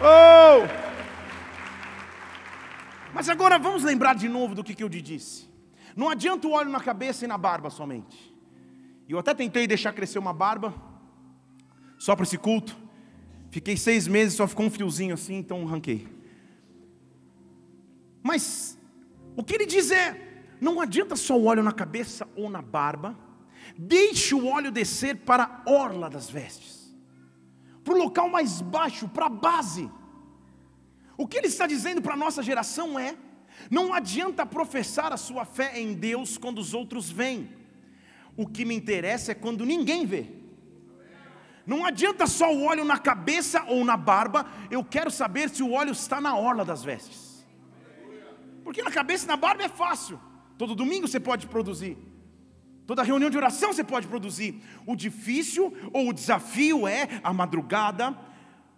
Oh. 0.00 0.66
Mas 3.12 3.28
agora 3.28 3.58
vamos 3.58 3.84
lembrar 3.84 4.14
de 4.14 4.30
novo 4.30 4.54
do 4.54 4.64
que, 4.64 4.74
que 4.74 4.82
eu 4.82 4.88
te 4.88 5.02
disse. 5.02 5.46
Não 5.94 6.08
adianta 6.08 6.48
o 6.48 6.52
óleo 6.52 6.70
na 6.70 6.80
cabeça 6.80 7.26
e 7.26 7.28
na 7.28 7.36
barba 7.36 7.68
somente. 7.68 8.34
Eu 9.06 9.18
até 9.18 9.34
tentei 9.34 9.66
deixar 9.66 9.92
crescer 9.92 10.18
uma 10.18 10.32
barba, 10.32 10.72
só 11.98 12.16
para 12.16 12.22
esse 12.22 12.38
culto. 12.38 12.89
Fiquei 13.50 13.76
seis 13.76 14.06
meses, 14.06 14.34
só 14.34 14.46
ficou 14.46 14.66
um 14.66 14.70
fiozinho 14.70 15.14
assim, 15.14 15.34
então 15.34 15.64
ranquei. 15.64 16.06
Mas 18.22 18.78
o 19.36 19.42
que 19.42 19.54
ele 19.54 19.66
diz 19.66 19.90
é: 19.90 20.44
não 20.60 20.80
adianta 20.80 21.16
só 21.16 21.36
o 21.36 21.46
óleo 21.46 21.62
na 21.62 21.72
cabeça 21.72 22.28
ou 22.36 22.48
na 22.48 22.62
barba, 22.62 23.18
deixe 23.76 24.34
o 24.34 24.46
óleo 24.46 24.70
descer 24.70 25.16
para 25.16 25.62
a 25.64 25.70
orla 25.70 26.08
das 26.08 26.30
vestes, 26.30 26.94
para 27.82 27.94
o 27.94 27.98
local 27.98 28.28
mais 28.28 28.60
baixo, 28.60 29.08
para 29.08 29.26
a 29.26 29.30
base. 29.30 29.90
O 31.16 31.26
que 31.26 31.36
ele 31.36 31.48
está 31.48 31.66
dizendo 31.66 32.00
para 32.00 32.14
a 32.14 32.16
nossa 32.16 32.42
geração 32.42 32.98
é: 32.98 33.16
não 33.68 33.92
adianta 33.92 34.46
professar 34.46 35.12
a 35.12 35.16
sua 35.16 35.44
fé 35.44 35.78
em 35.80 35.92
Deus 35.92 36.38
quando 36.38 36.60
os 36.60 36.72
outros 36.72 37.10
vêm, 37.10 37.50
o 38.36 38.46
que 38.46 38.64
me 38.64 38.76
interessa 38.76 39.32
é 39.32 39.34
quando 39.34 39.66
ninguém 39.66 40.06
vê. 40.06 40.39
Não 41.70 41.86
adianta 41.86 42.26
só 42.26 42.52
o 42.52 42.64
óleo 42.64 42.84
na 42.84 42.98
cabeça 42.98 43.62
ou 43.68 43.84
na 43.84 43.96
barba, 43.96 44.44
eu 44.72 44.82
quero 44.82 45.08
saber 45.08 45.48
se 45.48 45.62
o 45.62 45.70
óleo 45.70 45.92
está 45.92 46.20
na 46.20 46.34
orla 46.34 46.64
das 46.64 46.82
vestes. 46.82 47.46
Porque 48.64 48.82
na 48.82 48.90
cabeça 48.90 49.24
e 49.24 49.28
na 49.28 49.36
barba 49.36 49.62
é 49.62 49.68
fácil. 49.68 50.18
Todo 50.58 50.74
domingo 50.74 51.06
você 51.06 51.20
pode 51.20 51.46
produzir. 51.46 51.96
Toda 52.88 53.04
reunião 53.04 53.30
de 53.30 53.36
oração 53.36 53.72
você 53.72 53.84
pode 53.84 54.08
produzir. 54.08 54.60
O 54.84 54.96
difícil 54.96 55.72
ou 55.92 56.08
o 56.08 56.12
desafio 56.12 56.88
é 56.88 57.20
a 57.22 57.32
madrugada, 57.32 58.18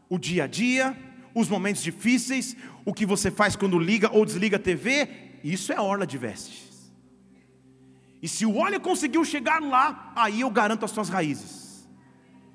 o 0.06 0.18
dia 0.18 0.44
a 0.44 0.46
dia, 0.46 0.94
os 1.34 1.48
momentos 1.48 1.82
difíceis, 1.82 2.54
o 2.84 2.92
que 2.92 3.06
você 3.06 3.30
faz 3.30 3.56
quando 3.56 3.78
liga 3.78 4.10
ou 4.12 4.22
desliga 4.26 4.58
a 4.58 4.60
TV. 4.60 5.08
Isso 5.42 5.72
é 5.72 5.80
orla 5.80 6.06
de 6.06 6.18
vestes. 6.18 6.92
E 8.20 8.28
se 8.28 8.44
o 8.44 8.58
óleo 8.58 8.82
conseguiu 8.82 9.24
chegar 9.24 9.62
lá, 9.62 10.12
aí 10.14 10.42
eu 10.42 10.50
garanto 10.50 10.84
as 10.84 10.90
suas 10.90 11.08
raízes. 11.08 11.61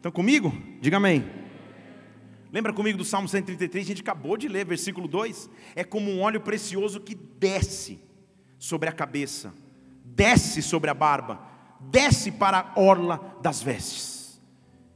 Estão 0.07 0.23
comigo? 0.23 0.53
Diga 0.79 0.95
amém. 0.95 1.29
Lembra 2.49 2.71
comigo 2.71 2.97
do 2.97 3.03
Salmo 3.03 3.27
133? 3.27 3.83
A 3.83 3.87
gente 3.89 4.01
acabou 4.01 4.37
de 4.37 4.47
ler, 4.47 4.65
versículo 4.65 5.05
2. 5.05 5.49
É 5.75 5.83
como 5.83 6.09
um 6.09 6.21
óleo 6.21 6.39
precioso 6.39 7.01
que 7.01 7.13
desce 7.13 7.99
sobre 8.57 8.87
a 8.87 8.93
cabeça, 8.93 9.53
desce 10.05 10.61
sobre 10.61 10.89
a 10.89 10.93
barba, 10.93 11.41
desce 11.81 12.31
para 12.31 12.71
a 12.73 12.79
orla 12.79 13.37
das 13.41 13.61
vestes. 13.61 14.41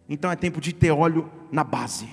Então 0.08 0.32
é 0.32 0.36
tempo 0.38 0.62
de 0.62 0.72
ter 0.72 0.92
óleo 0.92 1.30
na 1.52 1.66
base. 1.66 2.08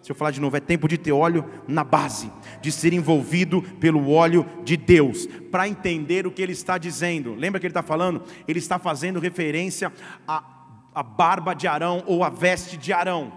Se 0.00 0.12
eu 0.12 0.14
falar 0.14 0.30
de 0.30 0.40
novo, 0.40 0.56
é 0.56 0.60
tempo 0.60 0.86
de 0.86 0.96
ter 0.96 1.10
óleo 1.10 1.44
na 1.66 1.82
base, 1.82 2.30
de 2.62 2.70
ser 2.70 2.92
envolvido 2.92 3.60
pelo 3.80 4.10
óleo 4.10 4.46
de 4.62 4.76
Deus, 4.76 5.26
para 5.50 5.66
entender 5.66 6.28
o 6.28 6.30
que 6.30 6.42
ele 6.42 6.52
está 6.52 6.78
dizendo. 6.78 7.34
Lembra 7.34 7.58
que 7.58 7.66
ele 7.66 7.72
está 7.72 7.82
falando? 7.82 8.22
Ele 8.46 8.60
está 8.60 8.78
fazendo 8.78 9.18
referência 9.18 9.92
a 10.28 10.53
a 10.94 11.02
barba 11.02 11.54
de 11.54 11.66
Arão 11.66 12.04
ou 12.06 12.22
a 12.22 12.28
veste 12.30 12.76
de 12.76 12.92
Arão. 12.92 13.32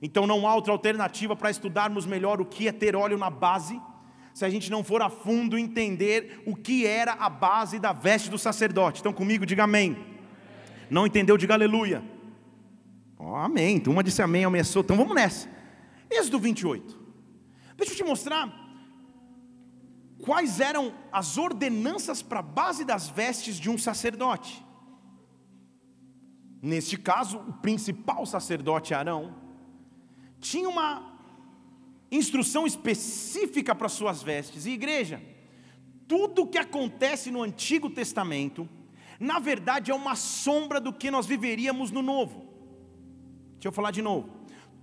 Então 0.00 0.26
não 0.26 0.48
há 0.48 0.54
outra 0.54 0.72
alternativa 0.72 1.36
para 1.36 1.50
estudarmos 1.50 2.04
melhor 2.04 2.40
o 2.40 2.44
que 2.44 2.66
é 2.66 2.72
ter 2.72 2.96
óleo 2.96 3.16
na 3.16 3.30
base, 3.30 3.80
se 4.34 4.44
a 4.44 4.50
gente 4.50 4.70
não 4.70 4.82
for 4.82 5.00
a 5.02 5.08
fundo 5.08 5.56
entender 5.56 6.42
o 6.44 6.56
que 6.56 6.86
era 6.86 7.12
a 7.12 7.28
base 7.28 7.78
da 7.78 7.92
veste 7.92 8.28
do 8.28 8.38
sacerdote. 8.38 9.00
Então 9.00 9.12
comigo, 9.12 9.46
diga 9.46 9.64
amém. 9.64 9.96
Não 10.90 11.06
entendeu, 11.06 11.36
diga 11.36 11.54
aleluia. 11.54 12.02
Oh, 13.18 13.36
amém. 13.36 13.76
Então, 13.76 13.92
uma 13.92 14.02
disse 14.02 14.20
amém, 14.20 14.44
ameaçou. 14.44 14.82
Então 14.82 14.96
vamos 14.96 15.14
nessa. 15.14 15.48
Êxodo 16.10 16.40
28. 16.40 17.00
Deixa 17.76 17.92
eu 17.92 17.96
te 17.96 18.04
mostrar 18.04 18.52
quais 20.20 20.60
eram 20.60 20.92
as 21.12 21.38
ordenanças 21.38 22.20
para 22.20 22.40
a 22.40 22.42
base 22.42 22.84
das 22.84 23.08
vestes 23.08 23.56
de 23.56 23.70
um 23.70 23.78
sacerdote. 23.78 24.64
Neste 26.62 26.96
caso, 26.96 27.38
o 27.38 27.52
principal 27.54 28.24
sacerdote 28.24 28.94
Arão 28.94 29.34
tinha 30.40 30.68
uma 30.68 31.12
instrução 32.08 32.64
específica 32.64 33.74
para 33.74 33.88
suas 33.88 34.22
vestes. 34.22 34.64
E 34.64 34.70
igreja, 34.70 35.20
tudo 36.06 36.46
que 36.46 36.58
acontece 36.58 37.32
no 37.32 37.42
Antigo 37.42 37.90
Testamento, 37.90 38.68
na 39.18 39.40
verdade 39.40 39.90
é 39.90 39.94
uma 39.94 40.14
sombra 40.14 40.80
do 40.80 40.92
que 40.92 41.10
nós 41.10 41.26
viveríamos 41.26 41.90
no 41.90 42.00
Novo. 42.00 42.46
Deixa 43.54 43.68
eu 43.68 43.72
falar 43.72 43.90
de 43.90 44.02
novo. 44.02 44.28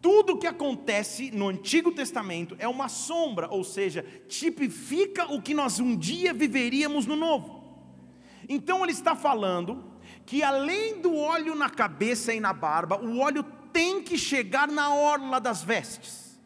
Tudo 0.02 0.38
que 0.38 0.48
acontece 0.48 1.32
no 1.32 1.48
Antigo 1.48 1.92
Testamento 1.92 2.56
é 2.60 2.68
uma 2.68 2.90
sombra, 2.90 3.50
ou 3.50 3.64
seja, 3.64 4.06
tipifica 4.28 5.32
o 5.32 5.42
que 5.42 5.54
nós 5.54 5.80
um 5.80 5.96
dia 5.96 6.34
viveríamos 6.34 7.06
no 7.06 7.16
Novo. 7.16 7.64
Então 8.48 8.84
ele 8.84 8.92
está 8.92 9.16
falando 9.16 9.89
que 10.30 10.44
além 10.44 11.02
do 11.02 11.16
óleo 11.16 11.56
na 11.56 11.72
cabeça 11.72 12.32
e 12.32 12.40
na 12.40 12.54
barba, 12.54 13.04
o 13.04 13.18
óleo 13.18 13.44
tem 13.74 14.00
que 14.00 14.16
chegar 14.16 14.68
na 14.68 14.94
orla 14.94 15.40
das 15.40 15.64
vestes. 15.64 16.40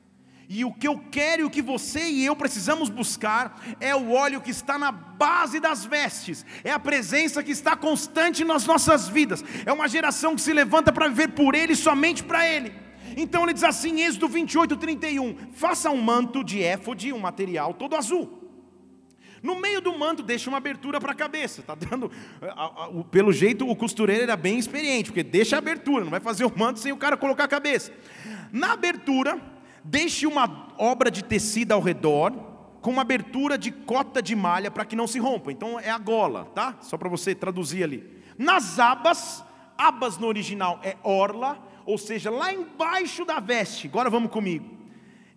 E 0.48 0.64
o 0.64 0.72
que 0.72 0.88
eu 0.88 1.04
quero 1.12 1.42
e 1.42 1.44
o 1.44 1.50
que 1.50 1.62
você 1.62 2.10
e 2.10 2.26
eu 2.26 2.34
precisamos 2.34 2.88
buscar 2.88 3.62
é 3.82 3.94
o 3.94 4.12
óleo 4.12 4.40
que 4.40 4.52
está 4.52 4.80
na 4.80 4.90
base 4.90 5.60
das 5.60 5.84
vestes, 5.84 6.46
é 6.64 6.72
a 6.72 6.80
presença 6.80 7.44
que 7.44 7.52
está 7.52 7.76
constante 7.76 8.46
nas 8.46 8.66
nossas 8.66 9.10
vidas, 9.10 9.44
é 9.66 9.74
uma 9.74 9.90
geração 9.90 10.34
que 10.34 10.42
se 10.42 10.54
levanta 10.54 10.90
para 10.90 11.10
viver 11.10 11.34
por 11.34 11.54
Ele, 11.54 11.76
somente 11.76 12.24
para 12.24 12.48
Ele. 12.48 12.74
Então 13.18 13.44
ele 13.44 13.54
diz 13.54 13.66
assim, 13.66 14.02
Êxodo 14.02 14.30
28, 14.30 14.78
31: 14.78 15.36
Faça 15.52 15.90
um 15.90 16.02
manto 16.02 16.42
de 16.42 16.64
éfode, 16.64 17.12
um 17.12 17.20
material 17.20 17.74
todo 17.74 17.98
azul. 17.98 18.43
No 19.44 19.60
meio 19.60 19.82
do 19.82 19.96
manto 20.00 20.24
deixa 20.24 20.50
uma 20.50 20.58
abertura 20.58 21.02
para 21.02 21.12
a 21.12 21.16
cabeça. 21.16 21.62
Tá 21.62 21.76
dando, 21.76 22.10
pelo 23.12 23.34
jeito 23.34 23.70
o 23.70 23.76
costureiro 23.76 24.24
era 24.24 24.38
bem 24.38 24.58
experiente, 24.58 25.10
porque 25.10 25.22
deixa 25.22 25.58
a 25.58 25.60
abertura, 25.60 26.06
não 26.06 26.12
vai 26.12 26.22
fazer 26.22 26.46
o 26.46 26.52
manto 26.58 26.80
sem 26.80 26.94
o 26.94 26.98
cara 26.98 27.18
colocar 27.18 27.44
a 27.44 27.48
cabeça. 27.48 27.92
Na 28.54 28.72
abertura, 28.72 29.40
deixe 29.84 30.26
uma 30.26 30.74
obra 30.78 31.12
de 31.12 31.22
tecido 31.22 31.74
ao 31.74 31.82
redor, 31.82 32.32
com 32.82 32.92
uma 32.92 33.02
abertura 33.02 33.58
de 33.58 33.72
cota 33.72 34.22
de 34.22 34.36
malha 34.36 34.72
para 34.72 34.86
que 34.86 34.96
não 34.96 35.08
se 35.08 35.20
rompa. 35.20 35.52
Então 35.52 35.78
é 35.78 35.90
a 35.90 35.98
gola, 35.98 36.46
tá? 36.56 36.78
Só 36.82 36.98
para 36.98 37.10
você 37.10 37.36
traduzir 37.36 37.84
ali. 37.84 38.24
Nas 38.38 38.80
abas, 38.80 39.44
abas 39.78 40.18
no 40.18 40.28
original 40.28 40.80
é 40.84 40.96
orla, 41.04 41.62
ou 41.86 41.98
seja, 41.98 42.30
lá 42.30 42.54
embaixo 42.54 43.26
da 43.26 43.42
veste, 43.42 43.88
agora 43.88 44.10
vamos 44.10 44.32
comigo. 44.32 44.70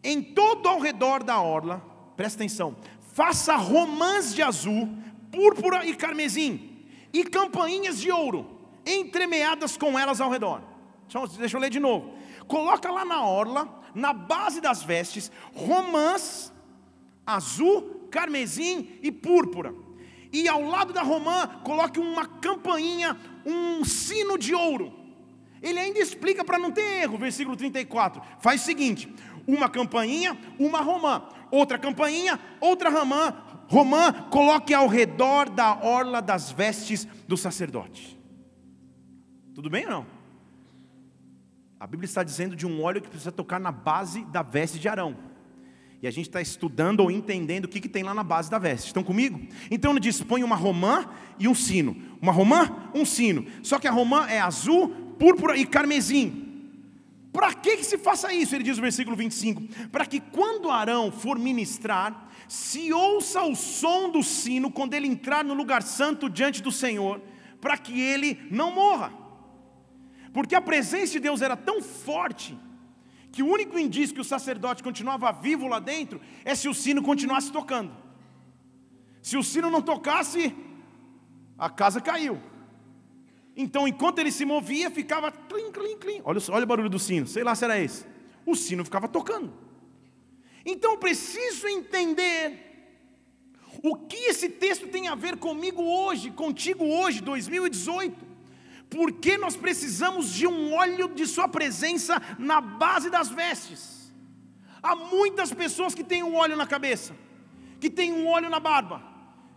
Em 0.02 0.22
todo 0.22 0.68
ao 0.68 0.78
redor 0.78 1.24
da 1.24 1.40
orla, 1.40 1.82
presta 2.16 2.38
atenção, 2.38 2.76
faça 3.16 3.56
romãs 3.56 4.34
de 4.34 4.42
azul, 4.42 4.90
púrpura 5.32 5.86
e 5.86 5.96
carmesim, 5.96 6.84
e 7.14 7.24
campainhas 7.24 7.98
de 7.98 8.12
ouro, 8.12 8.46
entremeadas 8.84 9.74
com 9.74 9.98
elas 9.98 10.20
ao 10.20 10.30
redor. 10.30 10.60
Deixa 11.38 11.56
eu 11.56 11.60
ler 11.60 11.70
de 11.70 11.80
novo. 11.80 12.12
Coloca 12.46 12.90
lá 12.90 13.06
na 13.06 13.24
orla, 13.24 13.82
na 13.94 14.12
base 14.12 14.60
das 14.60 14.82
vestes, 14.82 15.32
romãs, 15.54 16.52
azul, 17.26 18.06
carmesim 18.10 18.98
e 19.02 19.10
púrpura. 19.10 19.74
E 20.30 20.46
ao 20.46 20.60
lado 20.60 20.92
da 20.92 21.02
romã, 21.02 21.46
coloque 21.64 21.98
uma 21.98 22.26
campainha, 22.26 23.16
um 23.46 23.82
sino 23.82 24.36
de 24.36 24.54
ouro 24.54 25.06
ele 25.62 25.78
ainda 25.78 25.98
explica 25.98 26.44
para 26.44 26.58
não 26.58 26.70
ter 26.70 27.02
erro, 27.02 27.18
versículo 27.18 27.56
34. 27.56 28.22
Faz 28.38 28.62
o 28.62 28.64
seguinte: 28.64 29.12
uma 29.46 29.68
campainha, 29.68 30.38
uma 30.58 30.80
romã, 30.80 31.22
outra 31.50 31.78
campainha, 31.78 32.38
outra 32.60 32.90
romã, 32.90 33.34
romã, 33.68 34.12
coloque 34.30 34.72
ao 34.72 34.86
redor 34.86 35.48
da 35.50 35.74
orla 35.82 36.20
das 36.20 36.50
vestes 36.50 37.06
do 37.26 37.36
sacerdote. 37.36 38.18
Tudo 39.54 39.70
bem 39.70 39.84
ou 39.84 39.90
não? 39.90 40.06
A 41.78 41.86
Bíblia 41.86 42.06
está 42.06 42.22
dizendo 42.22 42.56
de 42.56 42.66
um 42.66 42.82
óleo 42.82 43.02
que 43.02 43.08
precisa 43.08 43.32
tocar 43.32 43.60
na 43.60 43.70
base 43.70 44.24
da 44.26 44.42
veste 44.42 44.78
de 44.78 44.88
Arão. 44.88 45.16
E 46.02 46.06
a 46.06 46.10
gente 46.10 46.28
está 46.28 46.40
estudando 46.40 47.00
ou 47.00 47.10
entendendo 47.10 47.64
o 47.64 47.68
que, 47.68 47.80
que 47.80 47.88
tem 47.88 48.02
lá 48.02 48.14
na 48.14 48.22
base 48.22 48.50
da 48.50 48.58
veste. 48.58 48.88
Estão 48.88 49.02
comigo? 49.02 49.40
Então 49.70 49.92
ele 49.92 50.00
diz: 50.00 50.22
põe 50.22 50.44
uma 50.44 50.56
romã 50.56 51.06
e 51.38 51.48
um 51.48 51.54
sino. 51.54 51.96
Uma 52.20 52.32
romã, 52.32 52.90
um 52.94 53.04
sino. 53.04 53.46
Só 53.62 53.78
que 53.78 53.88
a 53.88 53.90
romã 53.90 54.26
é 54.26 54.38
azul, 54.38 54.88
púrpura 55.18 55.56
e 55.56 55.66
carmesim. 55.66 56.45
Para 57.36 57.52
que, 57.52 57.76
que 57.76 57.84
se 57.84 57.98
faça 57.98 58.32
isso? 58.32 58.54
Ele 58.54 58.64
diz 58.64 58.78
no 58.78 58.82
versículo 58.82 59.14
25: 59.14 59.88
Para 59.92 60.06
que 60.06 60.20
quando 60.20 60.70
Arão 60.70 61.12
for 61.12 61.38
ministrar, 61.38 62.30
se 62.48 62.90
ouça 62.94 63.42
o 63.42 63.54
som 63.54 64.08
do 64.08 64.22
sino 64.22 64.70
quando 64.70 64.94
ele 64.94 65.06
entrar 65.06 65.44
no 65.44 65.52
lugar 65.52 65.82
santo 65.82 66.30
diante 66.30 66.62
do 66.62 66.72
Senhor, 66.72 67.20
para 67.60 67.76
que 67.76 68.00
ele 68.00 68.40
não 68.50 68.74
morra. 68.74 69.12
Porque 70.32 70.54
a 70.54 70.62
presença 70.62 71.12
de 71.12 71.20
Deus 71.20 71.42
era 71.42 71.54
tão 71.54 71.82
forte, 71.82 72.58
que 73.30 73.42
o 73.42 73.52
único 73.52 73.78
indício 73.78 74.14
que 74.14 74.22
o 74.22 74.24
sacerdote 74.24 74.82
continuava 74.82 75.30
vivo 75.30 75.68
lá 75.68 75.78
dentro 75.78 76.18
é 76.42 76.54
se 76.54 76.70
o 76.70 76.74
sino 76.74 77.02
continuasse 77.02 77.52
tocando. 77.52 77.94
Se 79.20 79.36
o 79.36 79.42
sino 79.42 79.70
não 79.70 79.82
tocasse, 79.82 80.56
a 81.58 81.68
casa 81.68 82.00
caiu. 82.00 82.40
Então, 83.56 83.88
enquanto 83.88 84.18
ele 84.18 84.30
se 84.30 84.44
movia, 84.44 84.90
ficava 84.90 85.32
clim, 85.32 85.72
clim, 85.72 85.96
clim. 85.96 86.20
Olha, 86.22 86.38
olha 86.50 86.64
o 86.64 86.66
barulho 86.66 86.90
do 86.90 86.98
sino, 86.98 87.26
sei 87.26 87.42
lá 87.42 87.54
se 87.54 87.64
era 87.64 87.80
esse. 87.80 88.04
O 88.44 88.54
sino 88.54 88.84
ficava 88.84 89.08
tocando. 89.08 89.50
Então, 90.64 90.98
preciso 90.98 91.66
entender 91.66 92.64
o 93.82 93.96
que 93.96 94.16
esse 94.16 94.50
texto 94.50 94.88
tem 94.88 95.08
a 95.08 95.14
ver 95.14 95.38
comigo 95.38 95.82
hoje, 95.82 96.30
contigo 96.30 96.84
hoje, 96.84 97.22
2018. 97.22 98.26
Porque 98.90 99.38
nós 99.38 99.56
precisamos 99.56 100.32
de 100.32 100.46
um 100.46 100.74
óleo 100.74 101.08
de 101.08 101.26
Sua 101.26 101.48
presença 101.48 102.20
na 102.38 102.60
base 102.60 103.08
das 103.08 103.30
vestes. 103.30 104.12
Há 104.82 104.94
muitas 104.94 105.52
pessoas 105.52 105.94
que 105.94 106.04
têm 106.04 106.22
um 106.22 106.36
óleo 106.36 106.56
na 106.56 106.66
cabeça, 106.66 107.16
que 107.80 107.88
têm 107.88 108.12
um 108.12 108.28
óleo 108.28 108.50
na 108.50 108.60
barba 108.60 109.15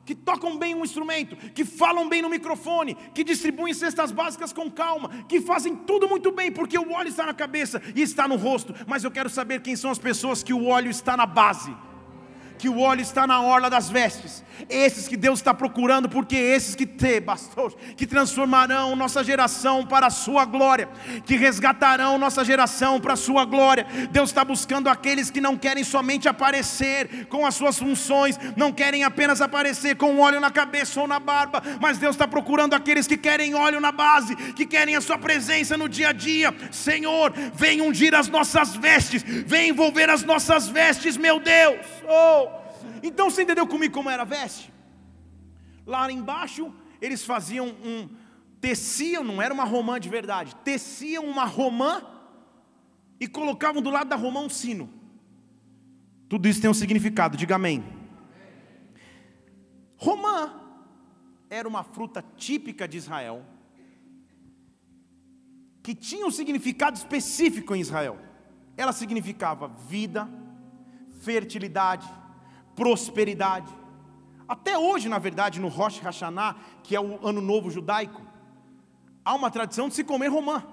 que 0.10 0.16
tocam 0.16 0.58
bem 0.58 0.74
um 0.74 0.84
instrumento, 0.84 1.36
que 1.36 1.64
falam 1.64 2.10
bem 2.10 2.20
no 2.20 2.32
microfone, 2.32 2.98
que 3.14 3.24
distribuem 3.24 3.76
cestas 3.76 4.12
básicas 4.12 4.52
com 4.52 4.68
calma, 4.68 5.08
que 5.30 5.40
fazem 5.40 5.76
tudo 5.76 6.10
muito 6.10 6.32
bem, 6.32 6.52
porque 6.52 6.80
o 6.80 6.94
óleo 6.94 7.10
está 7.10 7.28
na 7.28 7.34
cabeça 7.34 7.80
e 7.94 8.02
está 8.02 8.28
no 8.28 8.36
rosto. 8.36 8.74
Mas 8.88 9.04
eu 9.04 9.12
quero 9.12 9.30
saber 9.30 9.62
quem 9.62 9.76
são 9.76 9.92
as 9.92 10.00
pessoas 10.00 10.42
que 10.42 10.52
o 10.52 10.66
óleo 10.66 10.90
está 10.90 11.16
na 11.16 11.28
base 11.28 11.72
que 12.60 12.68
o 12.68 12.82
óleo 12.82 13.02
está 13.02 13.26
na 13.26 13.42
orla 13.42 13.70
das 13.70 13.90
vestes. 13.90 14.44
Esses 14.70 15.08
que 15.08 15.16
Deus 15.16 15.40
está 15.40 15.54
procurando, 15.54 16.10
porque 16.10 16.36
esses 16.36 16.76
que 16.76 16.86
te, 16.86 17.22
bastou, 17.22 17.72
que 17.96 18.06
transformarão 18.06 18.94
nossa 18.98 19.24
geração 19.24 19.86
para 19.86 20.08
a 20.08 20.10
sua 20.10 20.44
glória, 20.44 20.90
que 21.26 21.38
resgatarão 21.38 22.18
nossa 22.18 22.44
geração 22.44 23.00
para 23.00 23.14
a 23.14 23.18
sua 23.18 23.46
glória. 23.46 23.88
Deus 24.12 24.30
está 24.30 24.44
buscando 24.44 24.90
aqueles 24.90 25.32
que 25.32 25.40
não 25.40 25.58
querem 25.58 25.86
somente 25.86 26.28
aparecer 26.28 27.28
com 27.28 27.46
as 27.46 27.56
suas 27.56 27.80
funções, 27.80 28.38
não 28.58 28.74
querem 28.74 29.06
apenas 29.06 29.40
aparecer 29.40 29.96
com 29.96 30.20
óleo 30.20 30.42
na 30.42 30.52
cabeça 30.52 31.00
ou 31.00 31.08
na 31.08 31.20
barba, 31.20 31.64
mas 31.80 31.98
Deus 31.98 32.16
está 32.16 32.28
procurando 32.28 32.74
aqueles 32.74 33.08
que 33.08 33.16
querem 33.16 33.56
óleo 33.56 33.80
na 33.80 33.94
base, 33.94 34.36
que 34.36 34.66
querem 34.66 34.98
a 34.98 35.02
sua 35.02 35.18
presença 35.18 35.78
no 35.78 35.88
dia 35.88 36.10
a 36.10 36.14
dia. 36.14 36.54
Senhor, 36.72 37.32
vem 37.54 37.82
ungir 37.82 38.14
as 38.14 38.28
nossas 38.28 38.76
vestes, 38.76 39.24
vem 39.24 39.70
envolver 39.70 40.10
as 40.10 40.24
nossas 40.24 40.68
vestes, 40.68 41.16
meu 41.16 41.40
Deus. 41.40 41.80
Oh! 42.06 42.49
Então 43.04 43.30
você 43.30 43.44
entendeu 43.44 43.68
comigo 43.68 43.94
como 43.94 44.10
era 44.10 44.24
a 44.24 44.26
veste? 44.26 44.74
Lá 45.86 46.12
embaixo 46.12 46.74
eles 47.02 47.24
faziam 47.24 47.68
um 47.68 48.10
teciam, 48.60 49.24
não 49.24 49.42
era 49.42 49.54
uma 49.54 49.64
romã 49.64 50.00
de 50.00 50.10
verdade, 50.10 50.56
teciam 50.58 51.26
uma 51.26 51.46
romã 51.46 52.02
e 53.20 53.28
colocavam 53.28 53.82
do 53.82 53.90
lado 53.90 54.10
da 54.10 54.16
romã 54.16 54.42
um 54.42 54.50
sino. 54.50 54.90
Tudo 56.28 56.48
isso 56.48 56.62
tem 56.62 56.70
um 56.70 56.74
significado, 56.74 57.38
diga 57.38 57.56
amém. 57.56 57.84
Romã 59.98 60.54
era 61.50 61.68
uma 61.68 61.84
fruta 61.84 62.24
típica 62.38 62.88
de 62.88 62.98
Israel, 62.98 63.44
que 65.82 65.96
tinha 65.96 66.26
um 66.26 66.32
significado 66.32 66.98
específico 66.98 67.76
em 67.76 67.82
Israel. 67.82 68.18
Ela 68.78 68.94
significava 68.94 69.68
vida, 69.68 70.30
fertilidade, 71.22 72.08
prosperidade. 72.80 73.68
Até 74.48 74.78
hoje, 74.78 75.10
na 75.10 75.20
verdade, 75.20 75.60
no 75.60 75.68
Rosh 75.68 76.00
Hashanah, 76.00 76.56
que 76.82 76.96
é 76.96 77.02
o 77.02 77.20
ano 77.28 77.42
novo 77.42 77.70
judaico, 77.70 78.22
há 79.24 79.36
uma 79.36 79.52
tradição 79.52 79.90
de 79.90 79.96
se 79.96 80.04
comer 80.04 80.30
romã. 80.30 80.64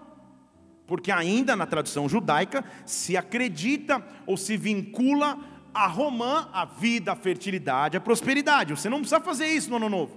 Porque 0.86 1.10
ainda 1.10 1.56
na 1.56 1.66
tradição 1.66 2.08
judaica 2.08 2.64
se 2.86 3.16
acredita 3.16 4.00
ou 4.24 4.36
se 4.36 4.56
vincula 4.56 5.36
a 5.74 5.88
romã 5.88 6.48
a 6.52 6.64
vida, 6.64 7.10
a 7.10 7.16
fertilidade, 7.16 7.96
a 7.96 8.00
prosperidade. 8.00 8.70
Você 8.70 8.88
não 8.88 9.00
precisa 9.00 9.20
fazer 9.20 9.48
isso 9.48 9.68
no 9.68 9.76
ano 9.76 9.88
novo. 9.88 10.16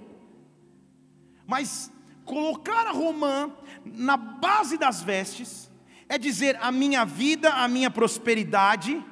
Mas 1.44 1.92
colocar 2.24 2.86
a 2.86 2.92
romã 2.92 3.50
na 3.84 4.16
base 4.16 4.78
das 4.78 5.02
vestes 5.02 5.68
é 6.08 6.16
dizer 6.16 6.56
a 6.62 6.70
minha 6.70 7.04
vida, 7.04 7.52
a 7.52 7.66
minha 7.66 7.90
prosperidade 7.90 9.04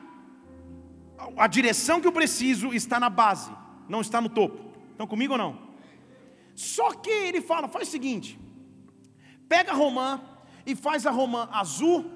a 1.36 1.46
direção 1.46 2.00
que 2.00 2.06
eu 2.06 2.12
preciso 2.12 2.72
está 2.72 2.98
na 3.00 3.10
base. 3.10 3.50
não 3.88 4.00
está 4.00 4.20
no 4.20 4.28
topo. 4.28 4.68
Estão 4.90 5.06
comigo 5.06 5.32
ou 5.32 5.38
não? 5.38 5.68
Só 6.54 6.92
que 6.92 7.10
ele 7.10 7.40
fala: 7.40 7.68
faz 7.68 7.88
o 7.88 7.90
seguinte, 7.90 8.38
pega 9.48 9.72
a 9.72 9.74
romã 9.74 10.20
e 10.66 10.74
faz 10.74 11.06
a 11.06 11.10
romã 11.10 11.48
azul, 11.52 12.10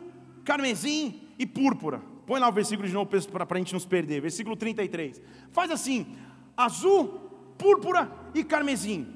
carmesim 0.45 1.29
e 1.39 1.47
púrpura. 1.47 2.03
Põe 2.27 2.41
lá 2.41 2.49
o 2.49 2.53
versículo 2.53 2.87
de 2.87 2.95
novo 2.95 3.09
para 3.09 3.47
a 3.49 3.59
gente 3.59 3.73
nos 3.73 3.87
perder. 3.87 4.21
Versículo 4.21 4.57
33. 4.57 5.21
Faz 5.51 5.71
assim: 5.71 6.17
azul, 6.57 7.55
púrpura 7.57 8.11
e 8.35 8.45
carmesim. 8.45 9.15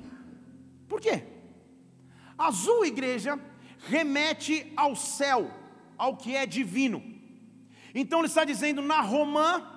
Por 0.88 1.00
quê? 1.00 1.24
Azul, 2.38 2.84
igreja, 2.84 3.38
remete 3.88 4.72
ao 4.76 4.94
céu, 4.94 5.50
ao 5.96 6.16
que 6.16 6.36
é 6.36 6.46
divino. 6.46 7.02
Então 7.94 8.20
ele 8.20 8.28
está 8.28 8.44
dizendo: 8.44 8.82
na 8.82 9.00
romã, 9.00 9.75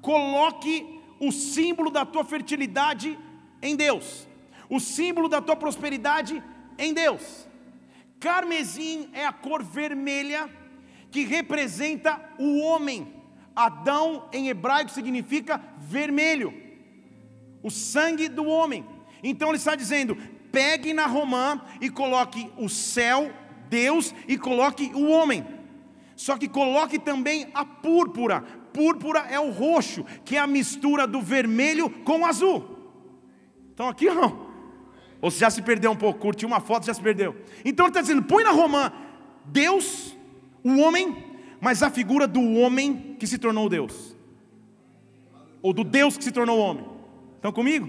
coloque 0.00 1.00
o 1.20 1.32
símbolo 1.32 1.90
da 1.90 2.04
tua 2.04 2.24
fertilidade 2.24 3.18
em 3.60 3.74
Deus, 3.74 4.26
o 4.68 4.78
símbolo 4.78 5.28
da 5.28 5.40
tua 5.40 5.56
prosperidade 5.56 6.42
em 6.78 6.94
Deus. 6.94 7.48
Carmesim 8.20 9.08
é 9.12 9.24
a 9.24 9.32
cor 9.32 9.62
vermelha 9.62 10.48
que 11.10 11.24
representa 11.24 12.20
o 12.38 12.58
homem. 12.60 13.14
Adão 13.54 14.28
em 14.32 14.48
hebraico 14.48 14.90
significa 14.90 15.60
vermelho, 15.78 16.54
o 17.62 17.70
sangue 17.70 18.28
do 18.28 18.46
homem. 18.46 18.84
Então 19.22 19.48
ele 19.48 19.58
está 19.58 19.74
dizendo: 19.74 20.16
pegue 20.52 20.92
na 20.92 21.06
romã 21.06 21.60
e 21.80 21.90
coloque 21.90 22.50
o 22.56 22.68
céu, 22.68 23.32
Deus, 23.68 24.14
e 24.28 24.38
coloque 24.38 24.92
o 24.94 25.08
homem. 25.08 25.44
Só 26.14 26.36
que 26.36 26.48
coloque 26.48 26.98
também 26.98 27.48
a 27.54 27.64
púrpura. 27.64 28.44
Púrpura 28.72 29.20
é 29.30 29.38
o 29.38 29.50
roxo, 29.50 30.04
que 30.24 30.36
é 30.36 30.38
a 30.38 30.46
mistura 30.46 31.06
do 31.06 31.20
vermelho 31.20 31.90
com 32.04 32.20
o 32.20 32.26
azul. 32.26 32.78
Então 33.72 33.88
aqui 33.88 34.06
não. 34.06 34.48
Ou 35.20 35.30
se 35.30 35.40
já 35.40 35.50
se 35.50 35.62
perdeu 35.62 35.90
um 35.90 35.96
pouco, 35.96 36.20
curtiu 36.20 36.46
uma 36.46 36.60
foto, 36.60 36.86
já 36.86 36.94
se 36.94 37.02
perdeu. 37.02 37.36
Então 37.64 37.86
ele 37.86 37.90
está 37.90 38.00
dizendo: 38.00 38.22
põe 38.22 38.44
na 38.44 38.50
romã 38.50 38.92
Deus, 39.44 40.16
o 40.62 40.78
homem, 40.78 41.24
mas 41.60 41.82
a 41.82 41.90
figura 41.90 42.26
do 42.26 42.40
homem 42.54 43.16
que 43.18 43.26
se 43.26 43.38
tornou 43.38 43.68
Deus, 43.68 44.16
ou 45.62 45.72
do 45.72 45.84
Deus 45.84 46.16
que 46.16 46.24
se 46.24 46.32
tornou 46.32 46.58
homem. 46.58 46.86
Estão 47.36 47.52
comigo? 47.52 47.88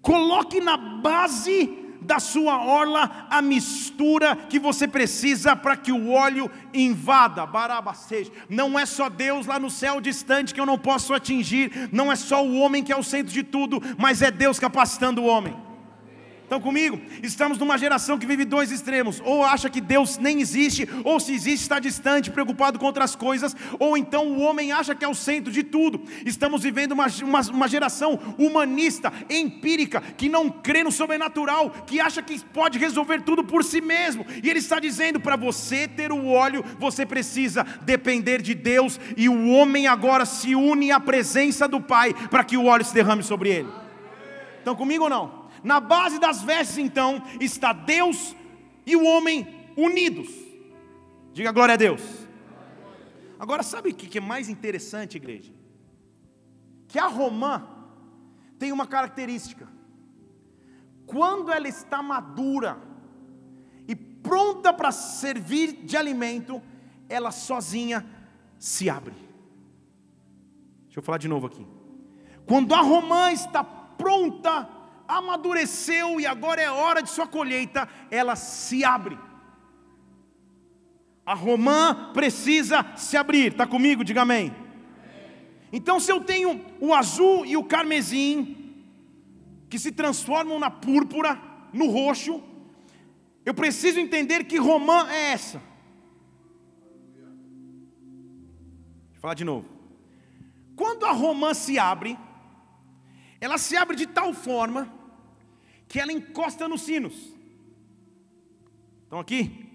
Coloque 0.00 0.60
na 0.60 0.76
base 0.76 1.81
da 2.02 2.20
sua 2.20 2.64
orla 2.64 3.26
a 3.30 3.40
mistura 3.40 4.36
que 4.36 4.58
você 4.58 4.86
precisa 4.86 5.56
para 5.56 5.76
que 5.76 5.92
o 5.92 6.10
óleo 6.10 6.50
invada. 6.74 7.46
Barabaseja. 7.46 8.30
Não 8.48 8.78
é 8.78 8.86
só 8.86 9.08
Deus 9.08 9.46
lá 9.46 9.58
no 9.58 9.70
céu 9.70 10.00
distante 10.00 10.54
que 10.54 10.60
eu 10.60 10.66
não 10.66 10.78
posso 10.78 11.14
atingir, 11.14 11.88
não 11.92 12.10
é 12.10 12.16
só 12.16 12.44
o 12.44 12.58
homem 12.58 12.82
que 12.82 12.92
é 12.92 12.96
o 12.96 13.02
centro 13.02 13.32
de 13.32 13.42
tudo, 13.42 13.82
mas 13.96 14.22
é 14.22 14.30
Deus 14.30 14.58
capacitando 14.58 15.22
o 15.22 15.26
homem. 15.26 15.71
Estão 16.52 16.60
comigo? 16.60 17.00
Estamos 17.22 17.56
numa 17.56 17.78
geração 17.78 18.18
que 18.18 18.26
vive 18.26 18.44
dois 18.44 18.70
extremos: 18.70 19.22
ou 19.24 19.42
acha 19.42 19.70
que 19.70 19.80
Deus 19.80 20.18
nem 20.18 20.38
existe, 20.38 20.86
ou 21.02 21.18
se 21.18 21.32
existe 21.32 21.62
está 21.62 21.78
distante, 21.78 22.30
preocupado 22.30 22.78
com 22.78 22.84
outras 22.84 23.16
coisas, 23.16 23.56
ou 23.78 23.96
então 23.96 24.26
o 24.26 24.40
homem 24.42 24.70
acha 24.70 24.94
que 24.94 25.02
é 25.02 25.08
o 25.08 25.14
centro 25.14 25.50
de 25.50 25.62
tudo. 25.62 26.02
Estamos 26.26 26.62
vivendo 26.62 26.92
uma, 26.92 27.06
uma, 27.22 27.40
uma 27.40 27.66
geração 27.66 28.20
humanista, 28.36 29.10
empírica, 29.30 30.02
que 30.02 30.28
não 30.28 30.50
crê 30.50 30.84
no 30.84 30.92
sobrenatural, 30.92 31.70
que 31.86 31.98
acha 31.98 32.20
que 32.20 32.38
pode 32.44 32.78
resolver 32.78 33.22
tudo 33.22 33.42
por 33.42 33.64
si 33.64 33.80
mesmo. 33.80 34.26
E 34.42 34.50
ele 34.50 34.58
está 34.58 34.78
dizendo: 34.78 35.18
para 35.18 35.36
você 35.36 35.88
ter 35.88 36.12
o 36.12 36.26
óleo, 36.26 36.62
você 36.78 37.06
precisa 37.06 37.64
depender 37.80 38.42
de 38.42 38.52
Deus, 38.52 39.00
e 39.16 39.26
o 39.26 39.48
homem 39.52 39.86
agora 39.86 40.26
se 40.26 40.54
une 40.54 40.92
à 40.92 41.00
presença 41.00 41.66
do 41.66 41.80
Pai 41.80 42.12
para 42.28 42.44
que 42.44 42.58
o 42.58 42.66
óleo 42.66 42.84
se 42.84 42.92
derrame 42.92 43.22
sobre 43.22 43.48
ele. 43.48 43.68
Estão 44.58 44.76
comigo 44.76 45.04
ou 45.04 45.10
não? 45.10 45.41
Na 45.62 45.80
base 45.80 46.18
das 46.18 46.42
vestes, 46.42 46.78
então, 46.78 47.22
está 47.40 47.72
Deus 47.72 48.34
e 48.84 48.96
o 48.96 49.04
homem 49.04 49.46
unidos. 49.76 50.28
Diga 51.32 51.52
glória 51.52 51.74
a 51.74 51.76
Deus. 51.76 52.02
Agora, 53.38 53.62
sabe 53.62 53.90
o 53.90 53.94
que 53.94 54.18
é 54.18 54.20
mais 54.20 54.48
interessante, 54.48 55.16
igreja? 55.16 55.52
Que 56.86 56.98
a 56.98 57.06
romã 57.06 57.66
tem 58.58 58.70
uma 58.70 58.86
característica. 58.86 59.68
Quando 61.06 61.50
ela 61.50 61.66
está 61.66 62.02
madura 62.02 62.78
e 63.88 63.94
pronta 63.94 64.72
para 64.72 64.92
servir 64.92 65.84
de 65.84 65.96
alimento, 65.96 66.62
ela 67.08 67.30
sozinha 67.30 68.06
se 68.58 68.88
abre. 68.88 69.14
Deixa 70.84 71.00
eu 71.00 71.02
falar 71.02 71.18
de 71.18 71.28
novo 71.28 71.46
aqui. 71.46 71.66
Quando 72.46 72.74
a 72.74 72.80
romã 72.80 73.32
está 73.32 73.64
pronta 73.64 74.68
amadureceu 75.18 76.20
e 76.20 76.26
agora 76.26 76.60
é 76.60 76.70
hora 76.70 77.02
de 77.02 77.10
sua 77.10 77.26
colheita, 77.26 77.88
ela 78.10 78.36
se 78.36 78.84
abre. 78.84 79.18
A 81.24 81.34
romã 81.34 82.12
precisa 82.12 82.84
se 82.96 83.16
abrir, 83.16 83.52
está 83.52 83.66
comigo? 83.66 84.04
Diga 84.04 84.22
amém. 84.22 84.54
Então, 85.72 85.98
se 85.98 86.12
eu 86.12 86.20
tenho 86.20 86.64
o 86.80 86.92
azul 86.92 87.46
e 87.46 87.56
o 87.56 87.64
carmesim, 87.64 88.74
que 89.70 89.78
se 89.78 89.90
transformam 89.90 90.58
na 90.58 90.70
púrpura, 90.70 91.40
no 91.72 91.88
roxo, 91.88 92.42
eu 93.44 93.54
preciso 93.54 93.98
entender 93.98 94.44
que 94.44 94.58
romã 94.58 95.08
é 95.10 95.32
essa. 95.32 95.62
Deixa 99.04 99.16
eu 99.16 99.20
falar 99.20 99.34
de 99.34 99.44
novo. 99.44 99.66
Quando 100.76 101.06
a 101.06 101.12
romã 101.12 101.54
se 101.54 101.78
abre, 101.78 102.18
ela 103.40 103.56
se 103.56 103.76
abre 103.76 103.96
de 103.96 104.06
tal 104.06 104.34
forma 104.34 105.01
que 105.92 106.00
ela 106.00 106.10
encosta 106.10 106.66
nos 106.66 106.80
sinos. 106.80 107.12
Estão 109.02 109.20
aqui? 109.20 109.68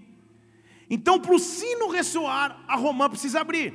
Então, 0.90 1.20
para 1.20 1.36
o 1.36 1.38
sino 1.38 1.90
ressoar, 1.90 2.64
a 2.68 2.76
romã 2.76 3.08
precisa 3.08 3.40
abrir. 3.40 3.70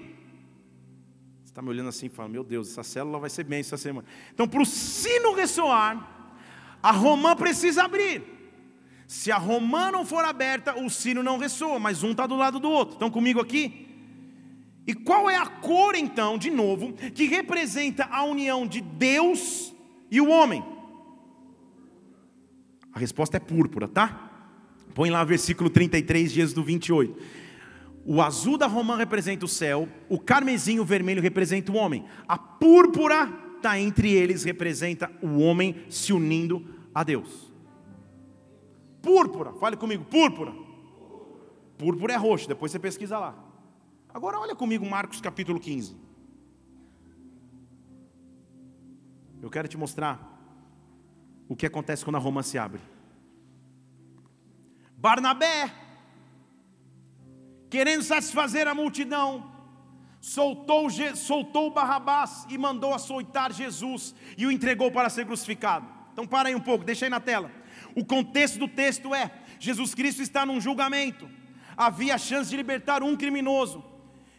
Você 1.45 1.53
está 1.53 1.63
me 1.63 1.69
olhando 1.69 1.91
assim 1.91 2.07
e 2.07 2.09
fala: 2.09 2.29
Meu 2.29 2.43
Deus, 2.43 2.73
essa 2.73 2.83
célula 2.83 3.21
vai 3.21 3.31
ser 3.31 3.45
bem 3.45 3.61
essa 3.61 3.77
semana. 3.77 4.09
Então, 4.35 4.49
para 4.49 4.61
o 4.61 4.67
sino 4.67 5.35
ressoar, 5.35 6.35
a 6.83 6.91
romã 6.91 7.37
precisa 7.37 7.85
abrir. 7.85 8.25
Se 9.07 9.31
a 9.31 9.39
romã 9.39 9.93
não 9.93 10.05
for 10.05 10.25
aberta, 10.25 10.77
o 10.77 10.91
sino 10.91 11.23
não 11.23 11.39
ressoa, 11.39 11.79
mas 11.79 12.03
um 12.03 12.11
está 12.11 12.27
do 12.27 12.35
lado 12.35 12.59
do 12.59 12.69
outro. 12.69 12.95
Estão 12.95 13.09
comigo 13.09 13.41
aqui? 13.41 13.87
E 14.85 14.95
qual 14.95 15.31
é 15.31 15.37
a 15.37 15.47
cor, 15.47 15.95
então, 15.95 16.37
de 16.37 16.51
novo, 16.51 16.93
que 17.15 17.27
representa 17.27 18.05
a 18.11 18.25
união 18.25 18.67
de 18.67 18.81
Deus 18.81 19.73
e 20.11 20.21
o 20.21 20.29
homem? 20.29 20.72
A 22.93 22.99
resposta 22.99 23.37
é 23.37 23.41
púrpura, 23.41 23.89
tá? 23.89 24.31
Põe 24.95 25.11
lá 25.11 25.25
versículo 25.25 25.71
33 25.71 26.33
dias 26.33 26.53
do 26.53 26.63
28. 26.63 27.19
O 28.05 28.21
azul 28.21 28.59
da 28.59 28.67
romã 28.67 28.97
representa 28.97 29.45
o 29.45 29.49
céu, 29.49 29.89
o 30.09 30.19
carmesim, 30.19 30.79
o 30.79 30.85
vermelho 30.85 31.23
representa 31.23 31.71
o 31.73 31.77
homem. 31.77 32.05
A 32.27 32.37
púrpura 32.37 33.31
está 33.57 33.79
entre 33.79 34.13
eles, 34.13 34.43
representa 34.43 35.11
o 35.23 35.39
homem 35.39 35.85
se 35.89 36.13
unindo 36.13 36.67
a 36.95 37.05
Deus. 37.05 37.53
Púrpura, 39.01 39.53
fale 39.55 39.77
comigo, 39.77 40.05
púrpura. 40.05 40.53
Púrpura 41.79 42.13
é 42.13 42.17
roxo, 42.17 42.49
depois 42.49 42.71
você 42.71 42.79
pesquisa 42.79 43.19
lá. 43.19 43.37
Agora 44.13 44.39
olha 44.39 44.55
comigo 44.55 44.85
Marcos 44.85 45.21
capítulo 45.21 45.59
15. 45.59 45.97
Eu 49.41 49.51
quero 49.51 49.67
te 49.67 49.77
mostrar 49.77 50.42
o 51.53 51.57
que 51.57 51.67
acontece 51.67 52.03
quando 52.03 52.17
a 52.17 52.19
Roma 52.19 52.43
se 52.43 52.57
abre. 52.57 52.81
Barnabé, 54.97 55.71
querendo 57.69 58.03
satisfazer 58.03 58.67
a 58.67 58.75
multidão, 58.75 59.53
soltou, 60.19 60.89
soltou 61.15 61.71
Barrabás 61.71 62.47
e 62.49 62.57
mandou 62.57 62.95
açoitar 62.95 63.53
Jesus 63.53 64.15
e 64.39 64.47
o 64.47 64.51
entregou 64.51 64.91
para 64.91 65.11
ser 65.11 65.27
crucificado. 65.27 65.87
Então 66.13 66.27
para 66.27 66.49
aí 66.49 66.55
um 66.55 66.61
pouco, 66.61 66.87
deixa 66.87 67.05
aí 67.05 67.11
na 67.11 67.21
tela. 67.21 67.51
O 67.95 68.03
contexto 68.03 68.59
do 68.59 68.67
texto 68.67 69.15
é: 69.15 69.31
Jesus 69.59 69.95
Cristo 69.95 70.23
está 70.23 70.47
num 70.47 70.61
julgamento. 70.61 71.29
Havia 71.77 72.17
chance 72.17 72.49
de 72.49 72.57
libertar 72.57 73.03
um 73.03 73.15
criminoso. 73.15 73.85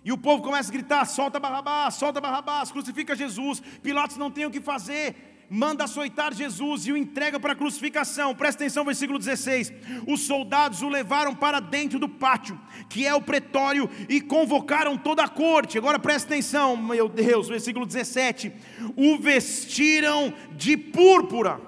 E 0.04 0.12
o 0.12 0.17
povo 0.17 0.41
começa 0.41 0.69
a 0.69 0.73
gritar: 0.73 1.06
solta 1.06 1.39
Barrabás, 1.39 1.93
solta 1.93 2.19
Barrabás, 2.19 2.71
crucifica 2.71 3.15
Jesus. 3.15 3.60
Pilatos 3.84 4.17
não 4.17 4.32
tem 4.32 4.47
o 4.47 4.52
que 4.52 4.62
fazer 4.62 5.33
manda 5.54 5.84
açoitar 5.84 6.34
Jesus 6.34 6.88
e 6.88 6.92
o 6.92 6.98
entrega 6.98 7.39
para 7.39 7.54
a 7.54 7.56
crucificação. 7.56 8.34
Presta 8.34 8.63
atenção, 8.63 8.84
versículo 8.84 9.20
16. 9.20 9.72
Os 10.08 10.22
soldados 10.22 10.82
o 10.82 10.89
levaram 10.89 11.36
para 11.36 11.60
dentro 11.60 12.00
do 12.00 12.10
pátio, 12.10 12.60
que 12.89 13.06
é 13.06 13.13
o 13.13 13.22
pretório, 13.22 13.88
e 14.10 14.20
convocaram 14.20 14.98
toda 14.98 15.24
a 15.24 15.28
corte. 15.28 15.78
Agora 15.78 16.00
presta 16.00 16.34
atenção, 16.34 16.76
meu 16.76 17.08
Deus, 17.08 17.48
versículo 17.50 17.86
17. 17.86 18.52
O 18.96 19.20
vestiram 19.20 20.34
de 20.58 20.76
púrpura. 20.76 21.62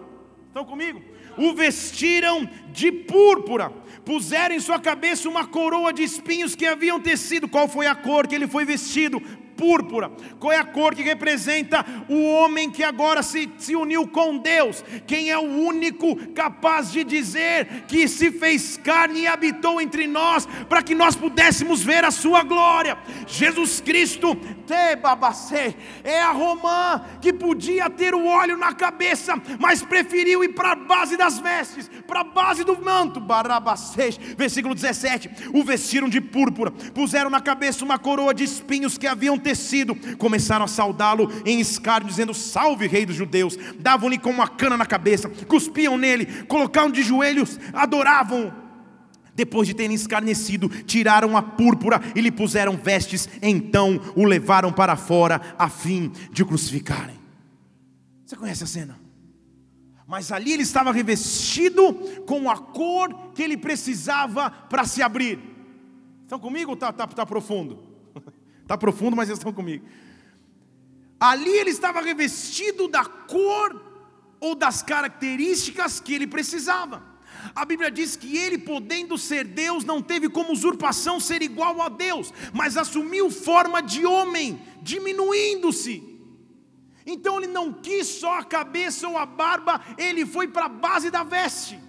Estão 0.47 0.65
comigo? 0.65 0.99
O 1.37 1.53
vestiram 1.53 2.49
de 2.71 2.91
púrpura 2.91 3.71
puseram 4.03 4.55
em 4.55 4.59
sua 4.59 4.79
cabeça 4.79 5.29
uma 5.29 5.45
coroa 5.45 5.93
de 5.93 6.01
espinhos 6.01 6.55
que 6.55 6.65
haviam 6.65 6.99
tecido. 6.99 7.47
Qual 7.47 7.67
foi 7.67 7.85
a 7.85 7.93
cor 7.93 8.27
que 8.27 8.33
ele 8.33 8.47
foi 8.47 8.65
vestido? 8.65 9.21
Púrpura. 9.57 10.11
Qual 10.39 10.51
é 10.51 10.57
a 10.57 10.63
cor 10.63 10.93
que 10.93 11.01
representa 11.01 11.85
o 12.09 12.23
homem 12.23 12.69
que 12.69 12.83
agora 12.83 13.23
se, 13.23 13.49
se 13.57 13.75
uniu 13.75 14.07
com 14.07 14.37
Deus? 14.37 14.83
Quem 15.07 15.29
é 15.29 15.37
o 15.37 15.41
único 15.41 16.15
capaz 16.33 16.91
de 16.91 17.03
dizer 17.03 17.85
que 17.87 18.07
se 18.07 18.31
fez 18.31 18.77
carne 18.77 19.21
e 19.21 19.27
habitou 19.27 19.81
entre 19.81 20.07
nós, 20.07 20.47
para 20.69 20.83
que 20.83 20.93
nós 20.93 21.15
pudéssemos 21.15 21.83
ver 21.83 22.03
a 22.03 22.11
sua 22.11 22.43
glória? 22.43 22.97
Jesus 23.27 23.81
Cristo, 23.81 24.35
te 24.65 24.95
babacei, 24.97 25.75
é 26.03 26.21
a 26.21 26.31
romã 26.31 27.01
que 27.21 27.31
podia 27.33 27.89
ter 27.89 28.13
o 28.13 28.25
óleo 28.25 28.57
na 28.57 28.73
cabeça, 28.73 29.41
mas 29.59 29.81
preferiu 29.81 30.43
ir 30.43 30.49
para 30.49 30.71
a 30.71 30.75
base 30.75 31.17
das 31.17 31.39
vestes, 31.39 31.89
para 32.07 32.21
a 32.21 32.23
base 32.23 32.63
do 32.63 32.81
manto. 32.81 33.19
Barabacês, 33.19 34.17
versículo 34.37 34.75
17: 34.75 35.29
o 35.53 35.63
vestiram 35.63 36.09
de 36.09 36.19
púrpura, 36.19 36.71
puseram 36.71 37.29
na 37.29 37.41
cabeça 37.41 37.85
uma 37.85 37.97
coroa 37.97 38.33
de 38.33 38.43
espinhos 38.43 38.97
que 38.97 39.07
haviam 39.07 39.37
tecido, 39.45 39.95
começaram 40.17 40.65
a 40.65 40.67
saudá-lo 40.67 41.31
em 41.45 41.59
escárnio, 41.59 42.09
dizendo: 42.09 42.33
Salve, 42.33 42.87
Rei 42.87 43.05
dos 43.05 43.15
Judeus! 43.15 43.55
Davam-lhe 43.79 44.17
com 44.17 44.31
uma 44.31 44.47
cana 44.47 44.75
na 44.75 44.87
cabeça, 44.87 45.29
cuspiam 45.47 45.97
nele, 45.97 46.25
colocavam 46.45 46.89
de 46.89 47.03
joelhos, 47.03 47.59
adoravam. 47.71 48.51
Depois 49.35 49.67
de 49.67 49.73
terem 49.73 49.95
escarnecido, 49.95 50.69
tiraram 50.69 51.37
a 51.37 51.41
púrpura 51.43 52.01
e 52.15 52.21
lhe 52.21 52.31
puseram 52.31 52.77
vestes, 52.77 53.29
então 53.41 54.01
o 54.15 54.23
levaram 54.23 54.71
para 54.71 54.95
fora 54.95 55.39
a 55.59 55.69
fim 55.69 56.11
de 56.31 56.43
crucificarem. 56.43 57.19
Você 58.25 58.35
conhece 58.35 58.63
a 58.63 58.67
cena? 58.67 58.99
Mas 60.07 60.31
ali 60.31 60.53
ele 60.53 60.63
estava 60.63 60.91
revestido 60.91 61.93
com 62.25 62.49
a 62.49 62.57
cor 62.57 63.31
que 63.35 63.43
ele 63.43 63.57
precisava 63.57 64.49
para 64.49 64.85
se 64.85 65.01
abrir. 65.01 65.37
Estão 66.23 66.39
comigo 66.39 66.71
ou 66.71 66.75
está 66.75 66.91
tá, 66.91 67.05
tá 67.05 67.25
profundo? 67.25 67.94
Está 68.65 68.77
profundo, 68.77 69.15
mas 69.15 69.29
eles 69.29 69.37
estão 69.37 69.53
comigo. 69.53 69.85
Ali 71.19 71.51
ele 71.51 71.69
estava 71.69 72.01
revestido 72.01 72.87
da 72.87 73.05
cor 73.05 73.81
ou 74.39 74.55
das 74.55 74.81
características 74.81 75.99
que 75.99 76.13
ele 76.13 76.27
precisava. 76.27 77.01
A 77.55 77.63
Bíblia 77.63 77.91
diz 77.91 78.15
que 78.15 78.35
ele, 78.35 78.57
podendo 78.57 79.17
ser 79.17 79.45
Deus, 79.45 79.85
não 79.85 80.01
teve 80.01 80.27
como 80.27 80.51
usurpação 80.51 81.19
ser 81.19 81.41
igual 81.41 81.81
a 81.81 81.89
Deus, 81.89 82.33
mas 82.53 82.75
assumiu 82.75 83.29
forma 83.29 83.81
de 83.81 84.05
homem, 84.05 84.59
diminuindo-se 84.81 86.15
então 87.05 87.37
ele 87.37 87.47
não 87.47 87.71
quis 87.71 88.07
só 88.07 88.39
a 88.39 88.43
cabeça 88.43 89.07
ou 89.07 89.17
a 89.17 89.25
barba, 89.25 89.79
ele 89.97 90.25
foi 90.25 90.47
para 90.47 90.65
a 90.65 90.69
base 90.69 91.11
da 91.11 91.23
veste. 91.23 91.79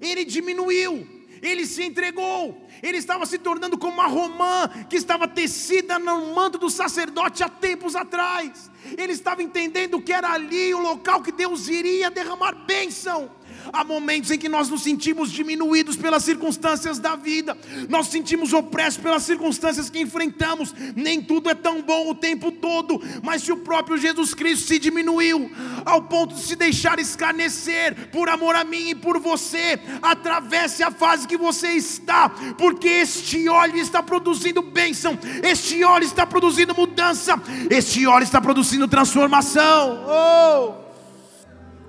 Ele 0.00 0.24
diminuiu, 0.24 1.21
ele 1.42 1.66
se 1.66 1.82
entregou, 1.82 2.64
ele 2.80 2.98
estava 2.98 3.26
se 3.26 3.36
tornando 3.36 3.76
como 3.76 3.94
uma 3.94 4.06
romã 4.06 4.68
que 4.88 4.94
estava 4.94 5.26
tecida 5.26 5.98
no 5.98 6.32
manto 6.32 6.56
do 6.56 6.70
sacerdote 6.70 7.42
há 7.42 7.48
tempos 7.48 7.96
atrás. 7.96 8.70
Ele 8.96 9.12
estava 9.12 9.42
entendendo 9.42 10.00
que 10.00 10.12
era 10.12 10.30
ali 10.32 10.72
o 10.72 10.80
local 10.80 11.20
que 11.20 11.32
Deus 11.32 11.68
iria 11.68 12.10
derramar 12.10 12.54
bênção. 12.64 13.28
Há 13.72 13.84
momentos 13.84 14.30
em 14.30 14.38
que 14.38 14.48
nós 14.48 14.68
nos 14.68 14.82
sentimos 14.82 15.30
diminuídos 15.30 15.96
pelas 15.96 16.24
circunstâncias 16.24 16.98
da 16.98 17.16
vida, 17.16 17.56
nós 17.88 18.08
sentimos 18.08 18.52
opressos 18.52 19.00
pelas 19.00 19.22
circunstâncias 19.22 19.90
que 19.90 20.00
enfrentamos. 20.00 20.74
Nem 20.96 21.20
tudo 21.20 21.50
é 21.50 21.54
tão 21.54 21.82
bom 21.82 22.10
o 22.10 22.14
tempo 22.14 22.50
todo, 22.50 23.00
mas 23.22 23.42
se 23.42 23.52
o 23.52 23.58
próprio 23.58 23.98
Jesus 23.98 24.34
Cristo 24.34 24.66
se 24.66 24.78
diminuiu 24.78 25.50
ao 25.84 26.02
ponto 26.02 26.34
de 26.34 26.42
se 26.42 26.56
deixar 26.56 26.98
escarnecer 26.98 28.08
por 28.10 28.28
amor 28.28 28.54
a 28.54 28.64
mim 28.64 28.90
e 28.90 28.94
por 28.94 29.18
você, 29.18 29.78
atravesse 30.00 30.82
a 30.82 30.90
fase 30.90 31.26
que 31.26 31.36
você 31.36 31.72
está, 31.72 32.30
porque 32.56 32.88
este 32.88 33.48
óleo 33.48 33.76
está 33.76 34.02
produzindo 34.02 34.62
bênção, 34.62 35.18
este 35.42 35.84
óleo 35.84 36.04
está 36.04 36.26
produzindo 36.26 36.74
mudança, 36.74 37.40
este 37.70 38.06
óleo 38.06 38.24
está 38.24 38.40
produzindo 38.40 38.88
transformação. 38.88 40.04
Oh! 40.06 40.82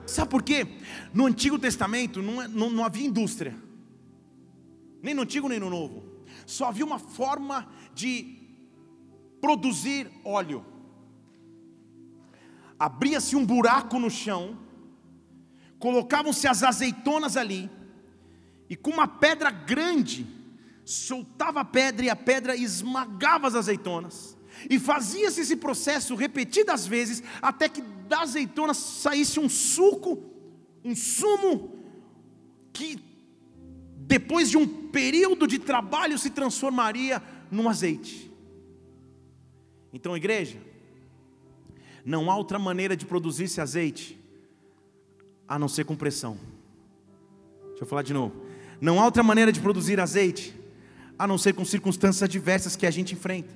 Sabe 0.06 0.30
por 0.30 0.44
quê? 0.44 0.68
No 1.14 1.28
Antigo 1.28 1.60
Testamento 1.60 2.24
não, 2.24 2.42
é, 2.42 2.48
não, 2.48 2.72
não 2.72 2.84
havia 2.84 3.06
indústria, 3.06 3.56
nem 5.02 5.14
no 5.14 5.22
Antigo 5.22 5.48
nem 5.48 5.60
no 5.60 5.70
Novo, 5.70 6.04
só 6.46 6.66
havia 6.66 6.84
uma 6.84 6.98
forma 6.98 7.72
de 7.94 8.40
produzir 9.40 10.10
óleo. 10.26 10.66
Abria-se 12.80 13.36
um 13.36 13.46
buraco 13.46 14.00
no 14.00 14.10
chão, 14.10 14.58
colocavam-se 15.78 16.48
as 16.48 16.64
azeitonas 16.64 17.38
ali, 17.38 17.70
e 18.68 18.76
com 18.76 18.90
uma 18.90 19.08
pedra 19.08 19.52
grande, 19.52 20.26
soltava 20.84 21.62
a 21.62 21.66
pedra 21.66 22.06
e 22.06 22.10
a 22.10 22.16
pedra 22.16 22.56
esmagava 22.56 23.48
as 23.48 23.54
azeitonas. 23.54 24.36
E 24.68 24.80
fazia-se 24.80 25.42
esse 25.42 25.56
processo 25.58 26.16
repetidas 26.16 26.88
vezes, 26.88 27.22
até 27.40 27.70
que 27.70 27.82
da 27.82 28.22
azeitona 28.22 28.74
saísse 28.74 29.40
um 29.40 29.48
suco 29.48 30.33
um 30.84 30.96
sumo 30.96 31.72
que 32.72 33.00
depois 33.96 34.50
de 34.50 34.58
um 34.58 34.68
período 34.90 35.48
de 35.48 35.60
trabalho 35.60 36.18
se 36.18 36.30
transformaria 36.30 37.22
num 37.50 37.70
azeite. 37.70 38.32
Então, 39.94 40.18
igreja, 40.18 40.58
não 42.04 42.30
há 42.30 42.36
outra 42.36 42.60
maneira 42.60 42.98
de 42.98 43.06
produzir 43.06 43.46
esse 43.46 43.62
azeite 43.62 44.20
a 45.48 45.58
não 45.58 45.68
ser 45.68 45.86
com 45.86 45.96
pressão. 45.96 46.38
Deixa 47.70 47.84
eu 47.84 47.88
falar 47.88 48.02
de 48.02 48.14
novo. 48.14 48.36
Não 48.82 49.00
há 49.00 49.06
outra 49.06 49.24
maneira 49.24 49.52
de 49.52 49.62
produzir 49.62 50.00
azeite 50.00 50.54
a 51.18 51.28
não 51.28 51.38
ser 51.38 51.54
com 51.54 51.64
circunstâncias 51.64 52.24
adversas 52.24 52.76
que 52.76 52.86
a 52.86 52.92
gente 52.92 53.14
enfrenta. 53.14 53.54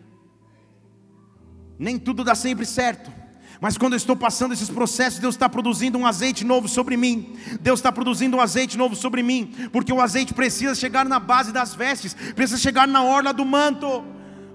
Nem 1.78 2.00
tudo 2.00 2.24
dá 2.24 2.36
sempre 2.36 2.66
certo. 2.66 3.12
Mas 3.60 3.78
quando 3.78 3.94
eu 3.94 3.98
estou 3.98 4.16
passando 4.16 4.54
esses 4.54 4.70
processos, 4.70 5.20
Deus 5.20 5.36
está 5.36 5.50
produzindo 5.50 5.98
um 5.98 6.06
azeite 6.06 6.44
novo 6.44 6.68
sobre 6.68 6.96
mim. 6.96 7.36
Deus 7.60 7.80
está 7.80 7.92
produzindo 7.92 8.38
um 8.38 8.42
azeite 8.42 8.78
novo 8.78 8.96
sobre 8.96 9.24
mim, 9.24 9.52
porque 9.72 9.92
o 9.92 10.00
azeite 10.00 10.34
precisa 10.34 10.76
chegar 10.76 11.06
na 11.06 11.20
base 11.20 11.52
das 11.52 11.74
vestes, 11.74 12.14
precisa 12.36 12.60
chegar 12.60 12.88
na 12.88 13.04
orla 13.04 13.34
do 13.34 13.44
manto. 13.44 14.04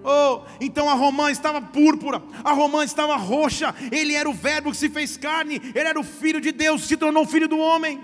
Oh, 0.04 0.42
então 0.60 0.88
a 0.88 0.94
romã 0.94 1.30
estava 1.30 1.60
púrpura, 1.60 2.22
a 2.42 2.52
romã 2.52 2.84
estava 2.84 3.16
roxa. 3.16 3.74
Ele 3.90 4.14
era 4.14 4.28
o 4.28 4.34
Verbo 4.34 4.70
que 4.70 4.76
se 4.76 4.88
fez 4.88 5.16
carne, 5.16 5.60
ele 5.74 5.88
era 5.88 5.98
o 5.98 6.04
Filho 6.04 6.40
de 6.40 6.52
Deus, 6.52 6.82
se 6.82 6.96
tornou 6.96 7.26
filho 7.26 7.48
do 7.48 7.58
homem. 7.58 8.00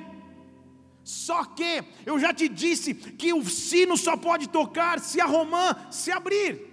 Só 1.02 1.44
que 1.44 1.82
eu 2.04 2.18
já 2.18 2.34
te 2.34 2.48
disse 2.48 2.92
que 2.92 3.32
o 3.32 3.42
sino 3.44 3.96
só 3.96 4.16
pode 4.16 4.48
tocar 4.48 5.00
se 5.00 5.20
a 5.20 5.26
romã 5.26 5.74
se 5.90 6.10
abrir. 6.10 6.66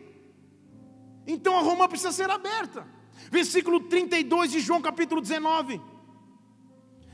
Então 1.26 1.58
a 1.58 1.62
romã 1.62 1.88
precisa 1.88 2.12
ser 2.12 2.30
aberta. 2.30 2.95
Versículo 3.32 3.80
32 3.80 4.52
de 4.52 4.60
João 4.60 4.82
capítulo 4.82 5.22
19. 5.22 5.82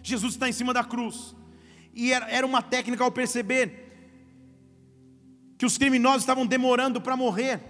Jesus 0.03 0.33
está 0.33 0.49
em 0.49 0.53
cima 0.53 0.73
da 0.73 0.83
cruz. 0.83 1.35
E 1.93 2.11
era 2.11 2.45
uma 2.45 2.61
técnica 2.61 3.03
ao 3.03 3.11
perceber 3.11 3.89
que 5.57 5.65
os 5.65 5.77
criminosos 5.77 6.21
estavam 6.21 6.45
demorando 6.45 6.99
para 6.99 7.15
morrer. 7.15 7.61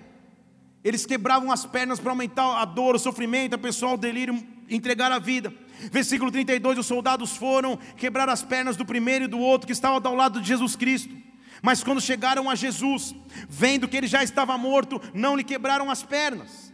Eles 0.83 1.05
quebravam 1.05 1.51
as 1.51 1.65
pernas 1.65 1.99
para 1.99 2.11
aumentar 2.11 2.61
a 2.61 2.65
dor, 2.65 2.95
o 2.95 2.99
sofrimento, 2.99 3.53
a 3.53 3.57
pessoa, 3.57 3.93
o 3.93 3.97
delírio, 3.97 4.41
entregar 4.69 5.11
a 5.11 5.19
vida. 5.19 5.53
Versículo 5.91 6.31
32: 6.31 6.77
os 6.77 6.85
soldados 6.85 7.35
foram 7.35 7.77
quebrar 7.97 8.29
as 8.29 8.43
pernas 8.43 8.77
do 8.77 8.85
primeiro 8.85 9.25
e 9.25 9.27
do 9.27 9.39
outro 9.39 9.67
que 9.67 9.73
estava 9.73 10.07
ao 10.07 10.15
lado 10.15 10.41
de 10.41 10.47
Jesus 10.47 10.75
Cristo. 10.75 11.15
Mas 11.61 11.83
quando 11.83 12.01
chegaram 12.01 12.49
a 12.49 12.55
Jesus, 12.55 13.13
vendo 13.47 13.87
que 13.87 13.95
ele 13.95 14.07
já 14.07 14.23
estava 14.23 14.57
morto, 14.57 14.99
não 15.13 15.35
lhe 15.35 15.43
quebraram 15.43 15.91
as 15.91 16.01
pernas. 16.01 16.73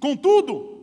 Contudo, 0.00 0.73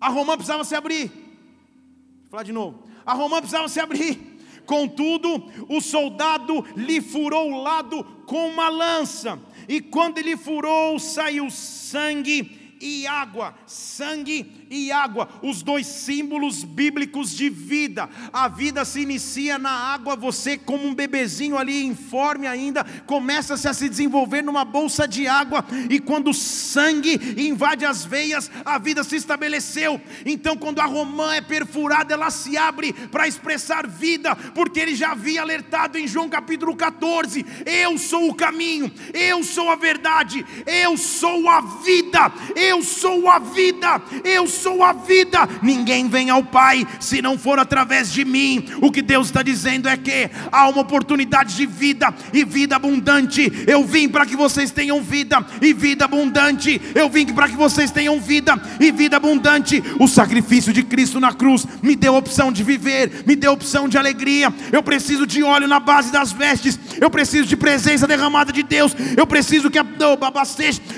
a 0.00 0.08
romã 0.08 0.36
precisava 0.36 0.64
se 0.64 0.74
abrir. 0.74 1.08
Vou 1.08 2.30
falar 2.30 2.42
de 2.42 2.52
novo. 2.52 2.82
A 3.04 3.14
romã 3.14 3.38
precisava 3.38 3.68
se 3.68 3.80
abrir. 3.80 4.38
Contudo, 4.66 5.50
o 5.68 5.80
soldado 5.80 6.64
lhe 6.76 7.00
furou 7.00 7.50
o 7.50 7.62
lado 7.62 8.04
com 8.26 8.48
uma 8.48 8.68
lança, 8.68 9.40
e 9.66 9.80
quando 9.80 10.18
ele 10.18 10.36
furou, 10.36 10.98
saiu 10.98 11.50
sangue 11.50 12.76
e 12.78 13.06
água, 13.06 13.54
sangue 13.66 14.57
e 14.70 14.92
água, 14.92 15.28
os 15.42 15.62
dois 15.62 15.86
símbolos 15.86 16.64
bíblicos 16.64 17.34
de 17.34 17.48
vida. 17.48 18.08
A 18.32 18.48
vida 18.48 18.84
se 18.84 19.00
inicia 19.00 19.58
na 19.58 19.70
água, 19.70 20.16
você, 20.16 20.58
como 20.58 20.86
um 20.86 20.94
bebezinho 20.94 21.56
ali, 21.56 21.84
informe 21.84 22.46
ainda, 22.46 22.84
começa-se 23.06 23.66
a 23.68 23.72
se 23.72 23.88
desenvolver 23.88 24.42
numa 24.42 24.64
bolsa 24.64 25.06
de 25.08 25.26
água, 25.26 25.64
e 25.88 25.98
quando 25.98 26.30
o 26.30 26.34
sangue 26.34 27.18
invade 27.36 27.84
as 27.84 28.04
veias, 28.04 28.50
a 28.64 28.78
vida 28.78 29.02
se 29.02 29.16
estabeleceu. 29.16 30.00
Então, 30.26 30.56
quando 30.56 30.80
a 30.80 30.86
romã 30.86 31.34
é 31.34 31.40
perfurada, 31.40 32.12
ela 32.12 32.30
se 32.30 32.56
abre 32.56 32.92
para 32.92 33.28
expressar 33.28 33.86
vida, 33.86 34.34
porque 34.36 34.80
ele 34.80 34.94
já 34.94 35.12
havia 35.12 35.42
alertado 35.42 35.98
em 35.98 36.06
João 36.06 36.28
capítulo 36.28 36.76
14: 36.76 37.44
Eu 37.64 37.96
sou 37.96 38.28
o 38.28 38.34
caminho, 38.34 38.92
eu 39.14 39.42
sou 39.42 39.70
a 39.70 39.76
verdade, 39.76 40.44
eu 40.66 40.96
sou 40.96 41.48
a 41.48 41.60
vida, 41.60 42.32
eu 42.54 42.82
sou 42.82 43.28
a 43.28 43.38
vida, 43.38 44.02
eu 44.24 44.46
sou 44.46 44.57
a 44.82 44.92
vida, 44.92 45.48
ninguém 45.62 46.08
vem 46.08 46.30
ao 46.30 46.42
Pai 46.42 46.86
se 47.00 47.20
não 47.22 47.38
for 47.38 47.58
através 47.58 48.12
de 48.12 48.24
mim. 48.24 48.66
O 48.80 48.90
que 48.90 49.02
Deus 49.02 49.26
está 49.26 49.42
dizendo 49.42 49.88
é 49.88 49.96
que 49.96 50.30
há 50.50 50.68
uma 50.68 50.82
oportunidade 50.82 51.56
de 51.56 51.66
vida 51.66 52.14
e 52.32 52.44
vida 52.44 52.76
abundante. 52.76 53.50
Eu 53.66 53.84
vim 53.84 54.08
para 54.08 54.26
que 54.26 54.36
vocês 54.36 54.70
tenham 54.70 55.02
vida 55.02 55.44
e 55.60 55.72
vida 55.72 56.04
abundante. 56.04 56.80
Eu 56.94 57.08
vim 57.08 57.26
para 57.26 57.48
que 57.48 57.56
vocês 57.56 57.90
tenham 57.90 58.20
vida 58.20 58.60
e 58.80 58.90
vida 58.90 59.16
abundante. 59.16 59.82
O 59.98 60.06
sacrifício 60.06 60.72
de 60.72 60.82
Cristo 60.82 61.20
na 61.20 61.32
cruz 61.32 61.66
me 61.82 61.94
deu 61.94 62.14
opção 62.14 62.52
de 62.52 62.62
viver, 62.62 63.24
me 63.26 63.36
deu 63.36 63.52
opção 63.52 63.88
de 63.88 63.98
alegria. 63.98 64.52
Eu 64.72 64.82
preciso 64.82 65.26
de 65.26 65.42
óleo 65.42 65.68
na 65.68 65.80
base 65.80 66.10
das 66.12 66.32
vestes, 66.32 66.78
eu 67.00 67.10
preciso 67.10 67.46
de 67.46 67.56
presença 67.56 68.06
derramada 68.06 68.52
de 68.52 68.62
Deus. 68.62 68.94
Eu 69.16 69.26
preciso 69.26 69.70
que, 69.70 69.78
a, 69.78 69.86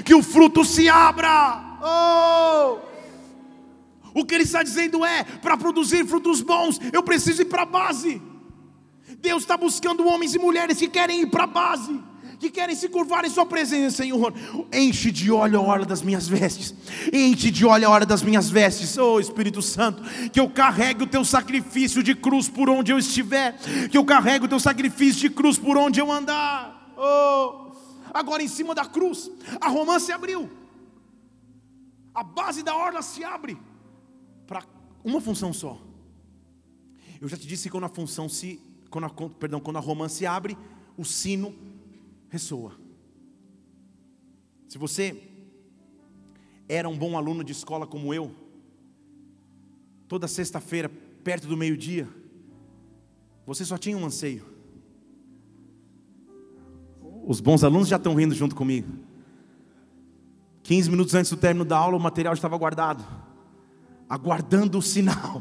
que 0.05 0.15
o 0.15 0.23
fruto 0.23 0.65
se 0.65 0.89
abra. 0.89 1.71
Oh! 1.83 2.90
O 4.15 4.25
que 4.25 4.35
ele 4.35 4.45
está 4.45 4.63
dizendo 4.63 5.05
é: 5.05 5.25
para 5.25 5.57
produzir 5.57 6.07
frutos 6.07 6.41
bons, 6.41 6.79
eu 6.93 7.03
preciso 7.03 7.43
ir 7.43 7.47
para 7.47 7.63
a 7.63 7.67
base. 7.67 8.21
Deus 9.19 9.43
está 9.43 9.57
buscando 9.57 10.07
homens 10.07 10.35
e 10.35 10.39
mulheres 10.39 10.79
que 10.79 10.89
querem 10.89 11.23
ir 11.23 11.27
para 11.27 11.45
a 11.45 11.47
base 11.47 12.11
que 12.41 12.51
querem 12.51 12.75
se 12.75 12.89
curvar 12.89 13.25
em 13.27 13.29
Sua 13.29 13.45
presença, 13.45 13.99
Senhor. 13.99 14.33
Enche 14.73 15.11
de 15.11 15.31
óleo 15.31 15.61
a 15.61 15.63
hora 15.63 15.85
das 15.85 16.01
minhas 16.01 16.27
vestes, 16.27 16.75
enche 17.13 17.51
de 17.51 17.67
óleo 17.67 17.87
a 17.87 17.91
hora 17.91 18.07
das 18.07 18.23
minhas 18.23 18.49
vestes, 18.49 18.97
oh 18.97 19.21
Espírito 19.21 19.61
Santo, 19.61 20.03
que 20.31 20.41
eu 20.41 20.49
carregue 20.49 21.05
o 21.05 21.07
Teu 21.07 21.23
sacrifício 21.23 22.03
de 22.03 22.15
cruz 22.15 22.49
por 22.49 22.71
onde 22.71 22.91
eu 22.91 22.99
estiver, 22.99 23.59
que 23.91 23.99
eu 23.99 24.05
carregue 24.07 24.47
o 24.47 24.49
Teu 24.49 24.59
sacrifício 24.59 25.21
de 25.21 25.31
cruz 25.31 25.59
por 25.59 25.77
onde 25.77 26.01
eu 26.01 26.11
andar, 26.11 26.95
oh. 26.97 27.69
Agora 28.13 28.43
em 28.43 28.49
cima 28.49 28.75
da 28.75 28.87
cruz, 28.87 29.31
a 29.61 29.69
romã 29.69 29.99
se 29.99 30.11
abriu, 30.11 30.51
a 32.15 32.25
base 32.25 32.63
da 32.63 32.75
orla 32.75 33.03
se 33.03 33.23
abre 33.23 33.57
para 34.51 34.65
uma 35.05 35.21
função 35.21 35.53
só. 35.53 35.81
Eu 37.21 37.29
já 37.29 37.37
te 37.37 37.47
disse 37.47 37.63
que 37.63 37.71
quando 37.71 37.85
a 37.85 37.89
função 37.89 38.29
se, 38.29 38.61
quando 38.91 39.05
a, 39.05 39.11
perdão, 39.39 39.61
quando 39.61 39.77
a 39.77 39.81
romã 39.81 40.09
se 40.09 40.27
abre, 40.27 40.59
o 40.97 41.05
sino 41.05 41.55
ressoa. 42.29 42.73
Se 44.69 44.77
você 44.77 45.23
era 46.69 46.89
um 46.89 46.99
bom 46.99 47.17
aluno 47.17 47.45
de 47.45 47.53
escola 47.53 47.87
como 47.87 48.13
eu, 48.13 48.35
toda 50.09 50.27
sexta-feira, 50.27 50.89
perto 51.23 51.47
do 51.47 51.57
meio-dia, 51.57 52.09
você 53.47 53.65
só 53.65 53.79
tinha 53.79 53.97
um 53.97 54.05
anseio. 54.05 54.45
Os 57.25 57.41
bons 57.41 57.63
alunos 57.63 57.87
já 57.87 57.97
estão 57.97 58.17
rindo 58.17 58.35
junto 58.35 58.57
comigo. 58.57 58.89
15 60.65 60.91
minutos 60.91 61.15
antes 61.15 61.31
do 61.31 61.37
término 61.37 61.65
da 61.65 61.79
aula, 61.79 61.97
o 61.97 62.01
material 62.01 62.35
estava 62.35 62.59
guardado, 62.59 63.20
aguardando 64.11 64.77
o 64.77 64.83
sinal. 64.83 65.41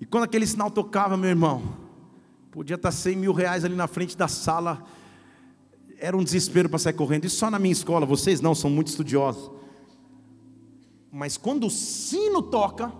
E 0.00 0.06
quando 0.06 0.22
aquele 0.22 0.46
sinal 0.46 0.70
tocava, 0.70 1.16
meu 1.16 1.28
irmão, 1.28 1.76
podia 2.52 2.76
estar 2.76 2.92
100 2.92 3.16
mil 3.16 3.32
reais 3.32 3.64
ali 3.64 3.74
na 3.74 3.88
frente 3.88 4.16
da 4.16 4.28
sala 4.28 4.86
era 6.00 6.16
um 6.16 6.22
desespero 6.22 6.68
para 6.68 6.78
sair 6.78 6.92
correndo. 6.92 7.24
Isso 7.24 7.36
só 7.36 7.50
na 7.50 7.58
minha 7.58 7.72
escola, 7.72 8.06
vocês 8.06 8.40
não, 8.40 8.54
são 8.54 8.70
muito 8.70 8.86
estudiosos. 8.86 9.50
Mas 11.10 11.36
quando 11.36 11.66
o 11.66 11.70
sino 11.70 12.40
toca, 12.40 12.92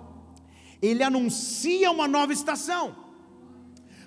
ele 0.83 1.05
anuncia 1.05 1.93
uma 1.93 2.09
nova 2.09 2.33
estação. 2.33 2.97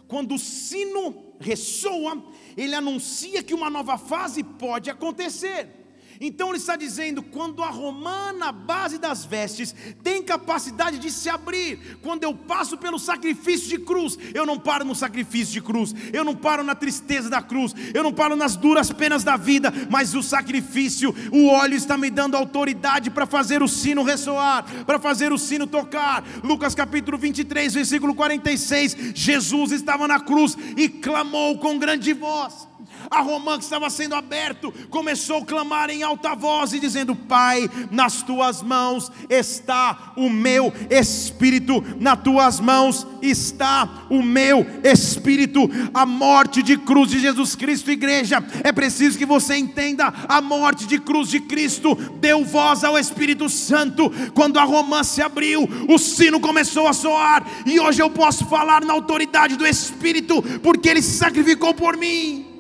Quando 0.06 0.36
o 0.36 0.40
sino 0.40 1.36
ressoa, 1.40 2.22
ele 2.58 2.76
anuncia 2.76 3.42
que 3.42 3.54
uma 3.54 3.70
nova 3.70 3.98
fase 3.98 4.44
pode 4.44 4.90
acontecer. 4.90 5.81
Então 6.24 6.50
ele 6.50 6.58
está 6.58 6.76
dizendo: 6.76 7.24
quando 7.24 7.64
a 7.64 7.70
romã 7.70 8.32
na 8.32 8.52
base 8.52 9.00
das 9.00 9.26
vestes 9.26 9.74
tem 10.04 10.22
capacidade 10.22 11.00
de 11.00 11.12
se 11.12 11.28
abrir, 11.28 11.98
quando 12.04 12.24
eu 12.24 12.36
passo 12.36 12.78
pelo 12.78 13.00
sacrifício 13.00 13.68
de 13.68 13.80
cruz, 13.80 14.20
eu 14.32 14.46
não 14.46 14.60
paro 14.60 14.86
no 14.86 14.94
sacrifício 14.94 15.52
de 15.52 15.62
cruz, 15.62 15.96
eu 16.14 16.24
não 16.24 16.36
paro 16.36 16.64
na 16.64 16.76
tristeza 16.76 17.28
da 17.28 17.42
cruz, 17.42 17.74
eu 17.92 18.04
não 18.04 18.14
paro 18.14 18.36
nas 18.36 18.56
duras 18.56 18.92
penas 18.92 19.24
da 19.24 19.36
vida, 19.36 19.74
mas 19.90 20.14
o 20.14 20.22
sacrifício, 20.22 21.14
o 21.32 21.48
óleo 21.48 21.76
está 21.76 21.98
me 21.98 22.12
dando 22.12 22.38
autoridade 22.38 23.10
para 23.10 23.26
fazer 23.26 23.64
o 23.64 23.68
sino 23.68 24.04
ressoar, 24.04 24.64
para 24.86 25.00
fazer 25.00 25.34
o 25.34 25.40
sino 25.40 25.66
tocar. 25.66 26.24
Lucas 26.44 26.76
capítulo 26.76 27.18
23, 27.18 27.74
versículo 27.74 28.14
46: 28.14 28.96
Jesus 29.16 29.72
estava 29.72 30.08
na 30.08 30.20
cruz 30.20 30.56
e 30.78 30.88
clamou 30.88 31.58
com 31.58 31.80
grande 31.80 32.14
voz 32.14 32.71
a 33.12 33.20
romã 33.20 33.58
que 33.58 33.66
estava 33.66 33.90
sendo 33.90 34.16
aberto 34.16 34.74
começou 34.90 35.40
a 35.40 35.46
clamar 35.46 35.90
em 35.90 36.02
alta 36.02 36.34
voz 36.34 36.72
e 36.72 36.80
dizendo: 36.80 37.14
Pai, 37.14 37.70
nas 37.92 38.24
tuas 38.24 38.64
mãos 38.64 39.12
está 39.30 40.14
o 40.16 40.30
meu 40.30 40.74
espírito, 40.90 41.84
nas 42.00 42.22
tuas 42.22 42.62
mãos 42.62 43.06
está 43.22 44.06
o 44.10 44.24
meu 44.24 44.66
espírito. 44.82 45.70
A 45.94 46.06
morte 46.06 46.64
de 46.64 46.78
cruz 46.78 47.12
de 47.12 47.20
Jesus 47.20 47.54
Cristo, 47.54 47.92
igreja, 47.92 48.42
é 48.64 48.72
preciso 48.72 49.18
que 49.18 49.26
você 49.26 49.58
entenda: 49.58 50.14
a 50.30 50.40
morte 50.40 50.88
de 50.88 50.98
cruz 50.98 51.28
de 51.28 51.42
Cristo 51.42 51.96
deu 52.22 52.46
voz 52.46 52.86
ao 52.86 52.98
Espírito 52.98 53.50
Santo. 53.50 54.10
Quando 54.34 54.58
a 54.58 54.64
romã 54.64 55.04
se 55.04 55.22
abriu, 55.22 55.68
o 55.90 55.98
sino 55.98 56.40
começou 56.40 56.88
a 56.88 56.94
soar, 56.94 57.46
e 57.66 57.78
hoje 57.78 58.02
eu 58.02 58.10
posso 58.10 58.46
falar 58.46 58.86
na 58.86 58.94
autoridade 58.94 59.58
do 59.58 59.68
Espírito, 59.68 60.42
porque 60.64 60.88
ele 60.88 61.02
se 61.02 61.18
sacrificou 61.18 61.74
por 61.74 61.98
mim. 61.98 62.51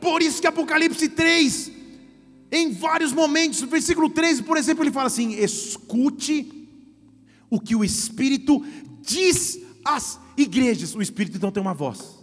Por 0.00 0.22
isso 0.22 0.40
que 0.40 0.46
Apocalipse 0.46 1.08
3, 1.08 1.70
em 2.50 2.72
vários 2.72 3.12
momentos, 3.12 3.60
no 3.60 3.68
versículo 3.68 4.08
13, 4.08 4.42
por 4.42 4.56
exemplo, 4.56 4.82
ele 4.82 4.90
fala 4.90 5.06
assim: 5.06 5.34
escute 5.34 6.68
o 7.48 7.60
que 7.60 7.76
o 7.76 7.84
Espírito 7.84 8.64
diz 9.02 9.60
às 9.84 10.18
igrejas. 10.36 10.94
O 10.94 11.02
Espírito 11.02 11.36
então 11.36 11.52
tem 11.52 11.60
uma 11.60 11.74
voz. 11.74 12.18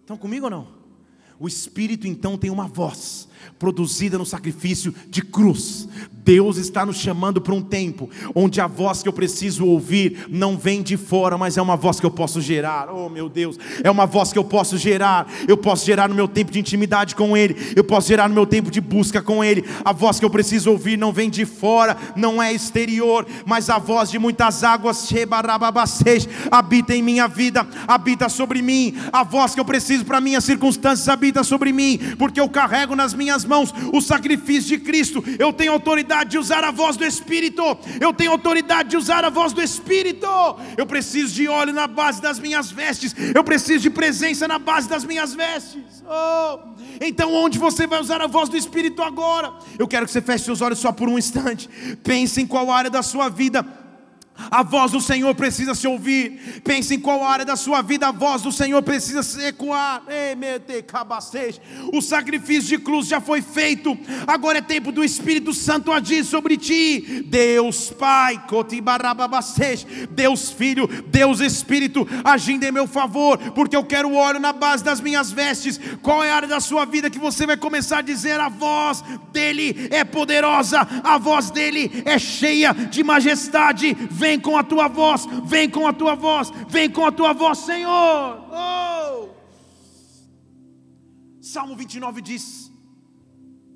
Estão 0.00 0.16
comigo 0.16 0.46
ou 0.46 0.50
não? 0.50 0.68
O 1.38 1.46
Espírito 1.46 2.06
então 2.06 2.36
tem 2.36 2.50
uma 2.50 2.66
voz 2.66 3.28
produzida 3.58 4.18
no 4.18 4.26
sacrifício 4.26 4.94
de 5.08 5.22
cruz. 5.22 5.88
Deus 6.12 6.58
está 6.58 6.84
nos 6.84 6.98
chamando 6.98 7.40
para 7.40 7.54
um 7.54 7.62
tempo 7.62 8.10
onde 8.34 8.60
a 8.60 8.66
voz 8.66 9.02
que 9.02 9.08
eu 9.08 9.12
preciso 9.12 9.64
ouvir 9.64 10.26
não 10.28 10.58
vem 10.58 10.82
de 10.82 10.96
fora, 10.96 11.38
mas 11.38 11.56
é 11.56 11.62
uma 11.62 11.76
voz 11.76 11.98
que 11.98 12.04
eu 12.04 12.10
posso 12.10 12.40
gerar. 12.40 12.90
Oh, 12.90 13.08
meu 13.08 13.30
Deus, 13.30 13.58
é 13.82 13.90
uma 13.90 14.04
voz 14.04 14.30
que 14.30 14.38
eu 14.38 14.44
posso 14.44 14.76
gerar. 14.76 15.26
Eu 15.46 15.56
posso 15.56 15.86
gerar 15.86 16.06
no 16.06 16.14
meu 16.14 16.28
tempo 16.28 16.52
de 16.52 16.58
intimidade 16.58 17.14
com 17.14 17.34
Ele, 17.36 17.56
eu 17.74 17.82
posso 17.82 18.08
gerar 18.08 18.28
no 18.28 18.34
meu 18.34 18.44
tempo 18.46 18.70
de 18.70 18.80
busca 18.80 19.22
com 19.22 19.42
Ele. 19.42 19.64
A 19.84 19.92
voz 19.92 20.18
que 20.18 20.24
eu 20.24 20.30
preciso 20.30 20.70
ouvir 20.70 20.98
não 20.98 21.12
vem 21.12 21.30
de 21.30 21.46
fora, 21.46 21.96
não 22.14 22.42
é 22.42 22.52
exterior, 22.52 23.26
mas 23.46 23.70
a 23.70 23.78
voz 23.78 24.10
de 24.10 24.18
muitas 24.18 24.62
águas 24.62 25.08
habita 26.50 26.94
em 26.94 27.02
minha 27.02 27.26
vida, 27.26 27.66
habita 27.86 28.28
sobre 28.28 28.60
mim. 28.60 28.94
A 29.12 29.24
voz 29.24 29.54
que 29.54 29.60
eu 29.60 29.64
preciso 29.64 30.04
para 30.04 30.20
minhas 30.20 30.44
circunstâncias 30.44 31.08
habita 31.08 31.42
sobre 31.42 31.72
mim, 31.72 31.98
porque 32.18 32.40
eu 32.40 32.48
carrego 32.48 32.94
nas 32.94 33.14
minhas 33.14 33.37
mãos 33.44 33.72
o 33.92 34.00
sacrifício 34.00 34.76
de 34.76 34.78
Cristo. 34.78 35.22
Eu 35.38 35.52
tenho 35.52 35.72
autoridade 35.72 36.30
de 36.30 36.38
usar 36.38 36.64
a 36.64 36.70
voz 36.70 36.96
do 36.96 37.04
Espírito. 37.04 37.62
Eu 38.00 38.12
tenho 38.12 38.30
autoridade 38.30 38.90
de 38.90 38.96
usar 38.96 39.24
a 39.24 39.30
voz 39.30 39.52
do 39.52 39.62
Espírito. 39.62 40.26
Eu 40.76 40.86
preciso 40.86 41.34
de 41.34 41.48
óleo 41.48 41.72
na 41.72 41.86
base 41.86 42.20
das 42.20 42.38
minhas 42.38 42.70
vestes. 42.70 43.14
Eu 43.34 43.44
preciso 43.44 43.80
de 43.80 43.90
presença 43.90 44.46
na 44.48 44.58
base 44.58 44.88
das 44.88 45.04
minhas 45.04 45.34
vestes. 45.34 46.02
Oh. 46.08 46.58
Então, 47.00 47.32
onde 47.34 47.58
você 47.58 47.86
vai 47.86 48.00
usar 48.00 48.20
a 48.20 48.26
voz 48.26 48.48
do 48.48 48.56
Espírito 48.56 49.02
agora? 49.02 49.52
Eu 49.78 49.86
quero 49.86 50.06
que 50.06 50.12
você 50.12 50.20
feche 50.20 50.44
seus 50.44 50.60
olhos 50.60 50.78
só 50.78 50.90
por 50.90 51.08
um 51.08 51.18
instante. 51.18 51.68
Pense 52.02 52.40
em 52.40 52.46
qual 52.46 52.70
área 52.70 52.90
da 52.90 53.02
sua 53.02 53.28
vida 53.28 53.64
a 54.50 54.62
voz 54.62 54.92
do 54.92 55.00
Senhor 55.00 55.34
precisa 55.34 55.74
se 55.74 55.86
ouvir. 55.86 56.60
Pense 56.64 56.94
em 56.94 57.00
qual 57.00 57.24
área 57.24 57.44
da 57.44 57.56
sua 57.56 57.82
vida 57.82 58.08
a 58.08 58.12
voz 58.12 58.42
do 58.42 58.52
Senhor 58.52 58.82
precisa 58.82 59.22
se 59.22 59.42
ecoar. 59.44 60.02
O 61.92 62.00
sacrifício 62.00 62.68
de 62.68 62.78
cruz 62.78 63.06
já 63.08 63.20
foi 63.20 63.42
feito. 63.42 63.98
Agora 64.26 64.58
é 64.58 64.62
tempo 64.62 64.92
do 64.92 65.04
Espírito 65.04 65.52
Santo 65.52 65.92
agir 65.92 66.24
sobre 66.24 66.56
ti. 66.56 67.24
Deus 67.26 67.90
Pai, 67.90 68.40
Deus 70.10 70.50
Filho, 70.50 70.86
Deus 71.06 71.40
Espírito, 71.40 72.06
agindo 72.24 72.64
em 72.64 72.72
meu 72.72 72.86
favor, 72.86 73.38
porque 73.52 73.76
eu 73.76 73.84
quero 73.84 74.14
óleo 74.14 74.38
na 74.38 74.52
base 74.52 74.84
das 74.84 75.00
minhas 75.00 75.30
vestes. 75.30 75.80
Qual 76.02 76.22
é 76.22 76.30
a 76.30 76.36
área 76.36 76.48
da 76.48 76.60
sua 76.60 76.84
vida 76.84 77.10
que 77.10 77.18
você 77.18 77.46
vai 77.46 77.56
começar 77.56 77.98
a 77.98 78.02
dizer 78.02 78.38
a 78.40 78.48
voz 78.48 79.02
dele 79.32 79.88
é 79.90 80.04
poderosa, 80.04 80.86
a 81.02 81.18
voz 81.18 81.50
dele 81.50 82.02
é 82.04 82.18
cheia 82.18 82.72
de 82.72 83.02
majestade. 83.02 83.96
Vem 84.10 84.27
Vem 84.28 84.38
com 84.38 84.58
a 84.58 84.62
tua 84.62 84.88
voz, 84.88 85.26
vem 85.46 85.70
com 85.70 85.86
a 85.86 85.92
tua 85.94 86.14
voz, 86.14 86.52
vem 86.68 86.90
com 86.90 87.06
a 87.06 87.10
tua 87.10 87.32
voz, 87.32 87.60
Senhor. 87.60 88.44
Oh! 88.52 89.28
Salmo 91.40 91.74
29 91.74 92.20
diz: 92.20 92.70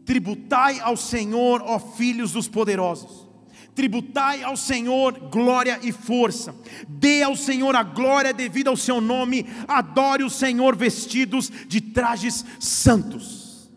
Tributai 0.05 0.79
ao 0.81 0.95
Senhor, 0.95 1.63
ó 1.65 1.79
filhos 1.79 2.33
dos 2.33 2.49
poderosos. 2.49 3.27
Tributai 3.75 4.43
ao 4.43 4.55
Senhor 4.55 5.19
glória 5.31 5.81
e 5.83 5.91
força. 5.91 6.55
Dê 6.87 7.23
ao 7.23 7.35
Senhor 7.35 7.75
a 7.75 7.83
glória 7.83 8.35
devida 8.35 8.69
ao 8.69 8.77
seu 8.77 9.01
nome. 9.01 9.47
Adore 9.67 10.23
o 10.23 10.29
Senhor 10.29 10.77
vestidos 10.77 11.51
de 11.67 11.81
trajes 11.81 12.45
santos. 12.61 13.71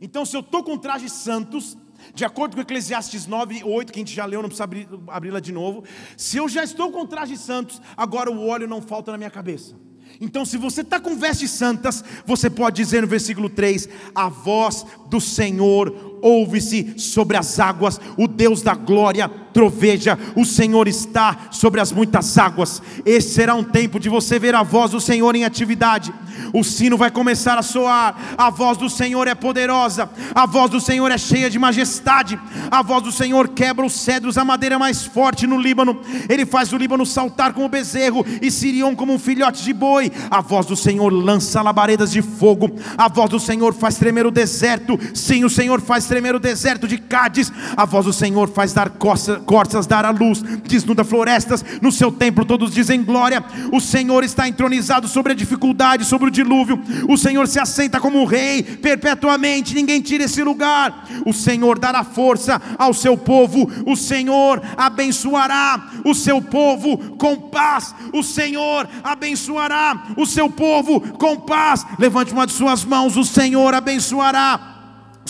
Então, 0.00 0.26
se 0.26 0.36
eu 0.36 0.40
estou 0.40 0.64
com 0.64 0.76
trajes 0.76 1.12
santos, 1.12 1.78
De 2.14 2.24
acordo 2.24 2.54
com 2.54 2.62
Eclesiastes 2.62 3.26
9, 3.26 3.62
8, 3.64 3.92
que 3.92 3.98
a 3.98 4.02
gente 4.02 4.14
já 4.14 4.24
leu, 4.24 4.42
não 4.42 4.48
precisa 4.48 4.68
abri-la 5.08 5.40
de 5.40 5.52
novo. 5.52 5.84
Se 6.16 6.36
eu 6.36 6.48
já 6.48 6.64
estou 6.64 6.90
com 6.90 7.06
trajes 7.06 7.40
santos, 7.40 7.80
agora 7.96 8.30
o 8.30 8.46
óleo 8.46 8.68
não 8.68 8.82
falta 8.82 9.12
na 9.12 9.18
minha 9.18 9.30
cabeça. 9.30 9.74
Então, 10.20 10.44
se 10.44 10.58
você 10.58 10.82
está 10.82 10.98
com 10.98 11.16
vestes 11.16 11.50
santas, 11.50 12.04
você 12.26 12.50
pode 12.50 12.76
dizer 12.76 13.02
no 13.02 13.06
versículo 13.08 13.48
3: 13.48 13.88
A 14.14 14.28
voz 14.28 14.84
do 15.08 15.20
Senhor 15.20 16.18
ouve-se 16.22 16.98
sobre 16.98 17.36
as 17.36 17.58
águas, 17.58 18.00
o 18.16 18.28
Deus 18.28 18.62
da 18.62 18.74
glória 18.74 19.28
troveja, 19.52 20.18
o 20.36 20.44
Senhor 20.44 20.86
está 20.86 21.48
sobre 21.50 21.80
as 21.80 21.90
muitas 21.92 22.36
águas. 22.38 22.82
Esse 23.04 23.34
será 23.34 23.54
um 23.54 23.64
tempo 23.64 23.98
de 23.98 24.08
você 24.08 24.38
ver 24.38 24.54
a 24.54 24.62
voz 24.62 24.90
do 24.90 25.00
Senhor 25.00 25.34
em 25.34 25.44
atividade. 25.44 26.12
O 26.52 26.64
sino 26.64 26.96
vai 26.96 27.10
começar 27.10 27.58
a 27.58 27.62
soar, 27.62 28.16
a 28.36 28.50
voz 28.50 28.76
do 28.78 28.88
Senhor 28.88 29.26
é 29.28 29.34
poderosa, 29.34 30.10
a 30.34 30.46
voz 30.46 30.70
do 30.70 30.80
Senhor 30.80 31.10
é 31.10 31.18
cheia 31.18 31.50
de 31.50 31.58
majestade, 31.58 32.38
a 32.70 32.82
voz 32.82 33.02
do 33.02 33.12
Senhor 33.12 33.48
quebra 33.48 33.84
os 33.84 33.92
cedros, 33.92 34.38
a 34.38 34.44
madeira 34.44 34.78
mais 34.78 35.04
forte 35.04 35.46
no 35.46 35.58
Líbano, 35.58 36.00
ele 36.28 36.46
faz 36.46 36.72
o 36.72 36.76
Líbano 36.76 37.04
saltar 37.04 37.52
como 37.52 37.68
bezerro 37.68 38.24
e 38.40 38.50
Sirion 38.50 38.94
como 38.94 39.12
um 39.12 39.18
filhote 39.18 39.62
de 39.62 39.72
boi. 39.72 40.10
A 40.30 40.40
voz 40.40 40.66
do 40.66 40.76
Senhor 40.76 41.12
lança 41.12 41.62
labaredas 41.62 42.10
de 42.10 42.22
fogo, 42.22 42.70
a 42.96 43.08
voz 43.08 43.30
do 43.30 43.40
Senhor 43.40 43.74
faz 43.74 43.96
tremer 43.96 44.26
o 44.26 44.30
deserto, 44.30 44.98
sim, 45.14 45.44
o 45.44 45.50
Senhor 45.50 45.80
faz 45.80 46.06
tremer 46.06 46.34
o 46.34 46.40
deserto 46.40 46.86
de 46.88 46.98
Cádiz. 46.98 47.52
A 47.76 47.84
voz 47.84 48.06
do 48.06 48.12
Senhor 48.12 48.48
faz 48.48 48.72
dar 48.72 48.90
corças, 48.90 49.86
dar 49.86 50.04
a 50.04 50.10
luz, 50.10 50.42
desnuda 50.66 51.04
florestas. 51.04 51.64
No 51.80 51.90
seu 51.90 52.10
templo 52.12 52.44
todos 52.44 52.72
dizem 52.72 53.02
glória. 53.02 53.44
O 53.72 53.80
Senhor 53.80 54.24
está 54.24 54.48
entronizado 54.48 55.08
sobre 55.08 55.32
a 55.32 55.34
dificuldade, 55.34 56.04
sobre 56.04 56.28
o 56.28 56.30
dilúvio. 56.42 56.82
O 57.08 57.16
Senhor 57.16 57.46
se 57.46 57.58
assenta 57.58 58.00
como 58.00 58.20
um 58.20 58.24
rei 58.24 58.62
perpetuamente. 58.62 59.74
Ninguém 59.74 60.00
tira 60.00 60.24
esse 60.24 60.42
lugar. 60.42 61.06
O 61.26 61.32
Senhor 61.32 61.78
dará 61.78 62.02
força 62.02 62.60
ao 62.78 62.92
seu 62.92 63.16
povo. 63.16 63.70
O 63.86 63.96
Senhor 63.96 64.62
abençoará 64.76 65.90
o 66.04 66.14
seu 66.14 66.40
povo 66.40 67.16
com 67.16 67.36
paz. 67.36 67.94
O 68.12 68.22
Senhor 68.22 68.88
abençoará 69.02 70.06
o 70.16 70.26
seu 70.26 70.50
povo 70.50 71.00
com 71.00 71.36
paz. 71.36 71.86
Levante 71.98 72.32
uma 72.32 72.46
de 72.46 72.52
suas 72.52 72.84
mãos. 72.84 73.16
O 73.16 73.24
Senhor 73.24 73.74
abençoará 73.74 74.79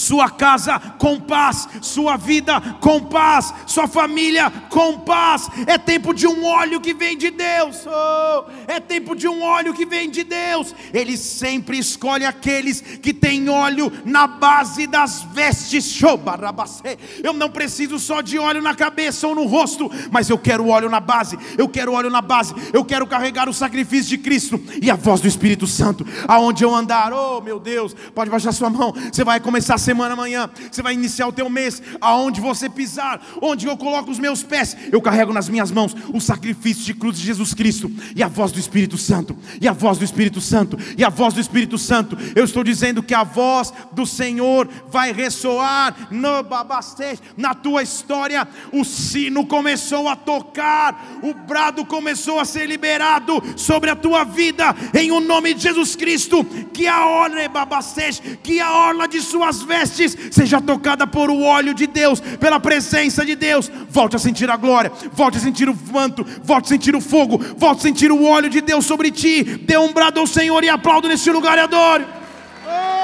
sua 0.00 0.30
casa 0.30 0.78
com 0.98 1.20
paz, 1.20 1.68
sua 1.82 2.16
vida 2.16 2.60
com 2.80 3.00
paz, 3.00 3.52
sua 3.66 3.86
família 3.86 4.50
com 4.68 4.98
paz. 5.00 5.48
É 5.66 5.76
tempo 5.76 6.14
de 6.14 6.26
um 6.26 6.44
óleo 6.44 6.80
que 6.80 6.94
vem 6.94 7.16
de 7.16 7.30
Deus. 7.30 7.86
Oh, 7.86 8.44
é 8.66 8.80
tempo 8.80 9.14
de 9.14 9.28
um 9.28 9.42
óleo 9.42 9.74
que 9.74 9.84
vem 9.84 10.10
de 10.10 10.24
Deus. 10.24 10.74
Ele 10.92 11.16
sempre 11.16 11.78
escolhe 11.78 12.24
aqueles 12.24 12.80
que 12.80 13.12
têm 13.12 13.48
óleo 13.48 13.92
na 14.04 14.26
base 14.26 14.86
das 14.86 15.22
vestes. 15.22 16.00
Eu 17.22 17.32
não 17.32 17.50
preciso 17.50 17.98
só 17.98 18.20
de 18.20 18.38
óleo 18.38 18.62
na 18.62 18.74
cabeça 18.74 19.26
ou 19.28 19.34
no 19.34 19.44
rosto, 19.44 19.90
mas 20.10 20.30
eu 20.30 20.38
quero 20.38 20.68
óleo 20.68 20.88
na 20.88 21.00
base. 21.00 21.38
Eu 21.58 21.68
quero 21.68 21.92
óleo 21.92 22.10
na 22.10 22.22
base. 22.22 22.54
Eu 22.72 22.84
quero 22.84 23.06
carregar 23.06 23.48
o 23.48 23.54
sacrifício 23.54 24.10
de 24.10 24.18
Cristo 24.18 24.60
e 24.80 24.90
a 24.90 24.96
voz 24.96 25.20
do 25.20 25.28
Espírito 25.28 25.66
Santo 25.66 26.06
aonde 26.26 26.64
eu 26.64 26.74
andar. 26.74 27.12
Oh, 27.12 27.40
meu 27.40 27.60
Deus, 27.60 27.94
pode 28.14 28.30
baixar 28.30 28.52
sua 28.52 28.70
mão. 28.70 28.94
Você 29.12 29.24
vai 29.24 29.40
começar 29.40 29.74
a 29.74 29.78
semana 29.90 30.14
amanhã, 30.14 30.48
você 30.70 30.82
vai 30.82 30.94
iniciar 30.94 31.26
o 31.26 31.32
teu 31.32 31.50
mês, 31.50 31.82
aonde 32.00 32.40
você 32.40 32.70
pisar, 32.70 33.20
onde 33.42 33.66
eu 33.66 33.76
coloco 33.76 34.08
os 34.08 34.20
meus 34.20 34.40
pés, 34.40 34.76
eu 34.92 35.02
carrego 35.02 35.32
nas 35.32 35.48
minhas 35.48 35.72
mãos 35.72 35.96
o 36.14 36.20
sacrifício 36.20 36.84
de 36.84 36.94
cruz 36.94 37.18
de 37.18 37.24
Jesus 37.24 37.52
Cristo, 37.54 37.90
e 38.14 38.22
a 38.22 38.28
voz 38.28 38.52
do 38.52 38.60
Espírito 38.60 38.96
Santo, 38.96 39.36
e 39.60 39.66
a 39.66 39.72
voz 39.72 39.98
do 39.98 40.04
Espírito 40.04 40.40
Santo, 40.40 40.78
e 40.96 41.04
a 41.04 41.08
voz 41.08 41.34
do 41.34 41.40
Espírito 41.40 41.76
Santo, 41.76 42.16
eu 42.36 42.44
estou 42.44 42.62
dizendo 42.62 43.02
que 43.02 43.12
a 43.12 43.24
voz 43.24 43.72
do 43.90 44.06
Senhor 44.06 44.68
vai 44.88 45.12
ressoar 45.12 46.06
no 46.08 46.30
na 47.36 47.52
tua 47.52 47.82
história, 47.82 48.46
o 48.72 48.84
sino 48.84 49.44
começou 49.44 50.08
a 50.08 50.14
tocar, 50.14 51.18
o 51.20 51.34
brado 51.34 51.84
começou 51.84 52.38
a 52.38 52.44
ser 52.44 52.66
liberado 52.66 53.42
sobre 53.56 53.90
a 53.90 53.96
tua 53.96 54.22
vida, 54.22 54.72
em 54.94 55.10
o 55.10 55.18
nome 55.18 55.52
de 55.52 55.62
Jesus 55.62 55.96
Cristo, 55.96 56.44
que 56.72 56.86
a 56.86 57.06
orla, 57.06 57.40
que 58.42 58.60
a 58.60 58.72
orla 58.72 59.08
de 59.08 59.20
suas 59.20 59.62
vestes 59.62 59.79
seja 59.86 60.60
tocada 60.60 61.06
por 61.06 61.30
o 61.30 61.42
óleo 61.42 61.74
de 61.74 61.86
Deus, 61.86 62.20
pela 62.20 62.60
presença 62.60 63.24
de 63.24 63.34
Deus. 63.34 63.70
Volte 63.88 64.16
a 64.16 64.18
sentir 64.18 64.50
a 64.50 64.56
glória, 64.56 64.92
volte 65.12 65.38
a 65.38 65.40
sentir 65.40 65.68
o 65.68 65.78
manto, 65.92 66.24
volte 66.42 66.66
a 66.66 66.68
sentir 66.68 66.94
o 66.94 67.00
fogo, 67.00 67.38
volte 67.56 67.78
a 67.78 67.82
sentir 67.82 68.10
o 68.10 68.24
óleo 68.24 68.50
de 68.50 68.60
Deus 68.60 68.86
sobre 68.86 69.10
ti. 69.10 69.42
Dê 69.42 69.78
um 69.78 69.92
brado 69.92 70.20
ao 70.20 70.26
Senhor 70.26 70.62
e 70.64 70.68
aplaudo 70.68 71.08
neste 71.08 71.30
lugar 71.30 71.58
e 71.58 71.60
adore. 71.60 72.06
Oh! 72.66 73.00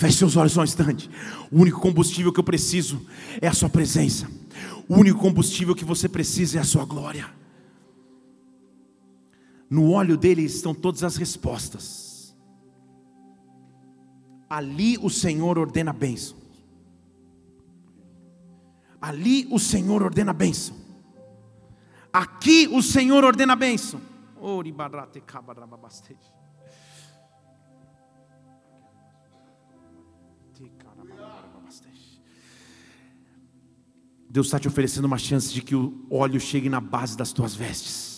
Feche 0.00 0.16
seus 0.16 0.34
olhos 0.34 0.52
só 0.52 0.62
um 0.62 0.64
instante. 0.64 1.10
O 1.50 1.60
único 1.60 1.78
combustível 1.78 2.32
que 2.32 2.40
eu 2.40 2.44
preciso 2.44 3.06
é 3.38 3.46
a 3.46 3.52
Sua 3.52 3.68
presença. 3.68 4.26
O 4.88 4.96
único 4.98 5.18
combustível 5.18 5.74
que 5.74 5.84
você 5.84 6.08
precisa 6.08 6.56
é 6.56 6.60
a 6.62 6.64
Sua 6.64 6.86
glória. 6.86 7.39
No 9.70 9.92
óleo 9.92 10.16
dele 10.16 10.42
estão 10.42 10.74
todas 10.74 11.04
as 11.04 11.14
respostas. 11.14 12.36
Ali 14.48 14.98
o 14.98 15.08
Senhor 15.08 15.56
ordena 15.56 15.92
bênção. 15.92 16.36
Ali 19.00 19.46
o 19.48 19.60
Senhor 19.60 20.02
ordena 20.02 20.32
bênção. 20.32 20.76
Aqui 22.12 22.66
o 22.66 22.82
Senhor 22.82 23.22
ordena 23.22 23.54
bênção. 23.54 24.00
Deus 34.28 34.46
está 34.46 34.58
te 34.58 34.66
oferecendo 34.66 35.04
uma 35.04 35.18
chance 35.18 35.52
de 35.52 35.62
que 35.62 35.76
o 35.76 36.06
óleo 36.10 36.40
chegue 36.40 36.68
na 36.68 36.80
base 36.80 37.16
das 37.16 37.32
tuas 37.32 37.54
vestes. 37.54 38.09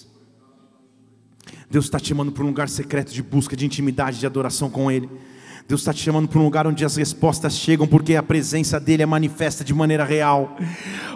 Deus 1.71 1.87
está 1.87 1.99
te 1.99 2.09
chamando 2.09 2.33
para 2.33 2.45
um 2.45 2.49
lugar 2.49 2.69
secreto 2.69 3.13
de 3.13 3.23
busca, 3.23 3.57
de 3.57 3.65
intimidade, 3.65 4.19
de 4.19 4.27
adoração 4.27 4.69
com 4.69 4.91
Ele. 4.91 5.09
Deus 5.69 5.81
está 5.81 5.93
te 5.93 6.03
chamando 6.03 6.29
para 6.29 6.39
um 6.39 6.45
lugar 6.45 6.67
onde 6.67 6.85
as 6.85 6.97
respostas 6.97 7.55
chegam, 7.55 7.87
porque 7.87 8.17
a 8.17 8.23
presença 8.23 8.81
dEle 8.81 9.05
é 9.05 9.07
manifesta 9.07 9.65
de 9.65 9.73
maneira 9.73 10.05
real. 10.05 10.57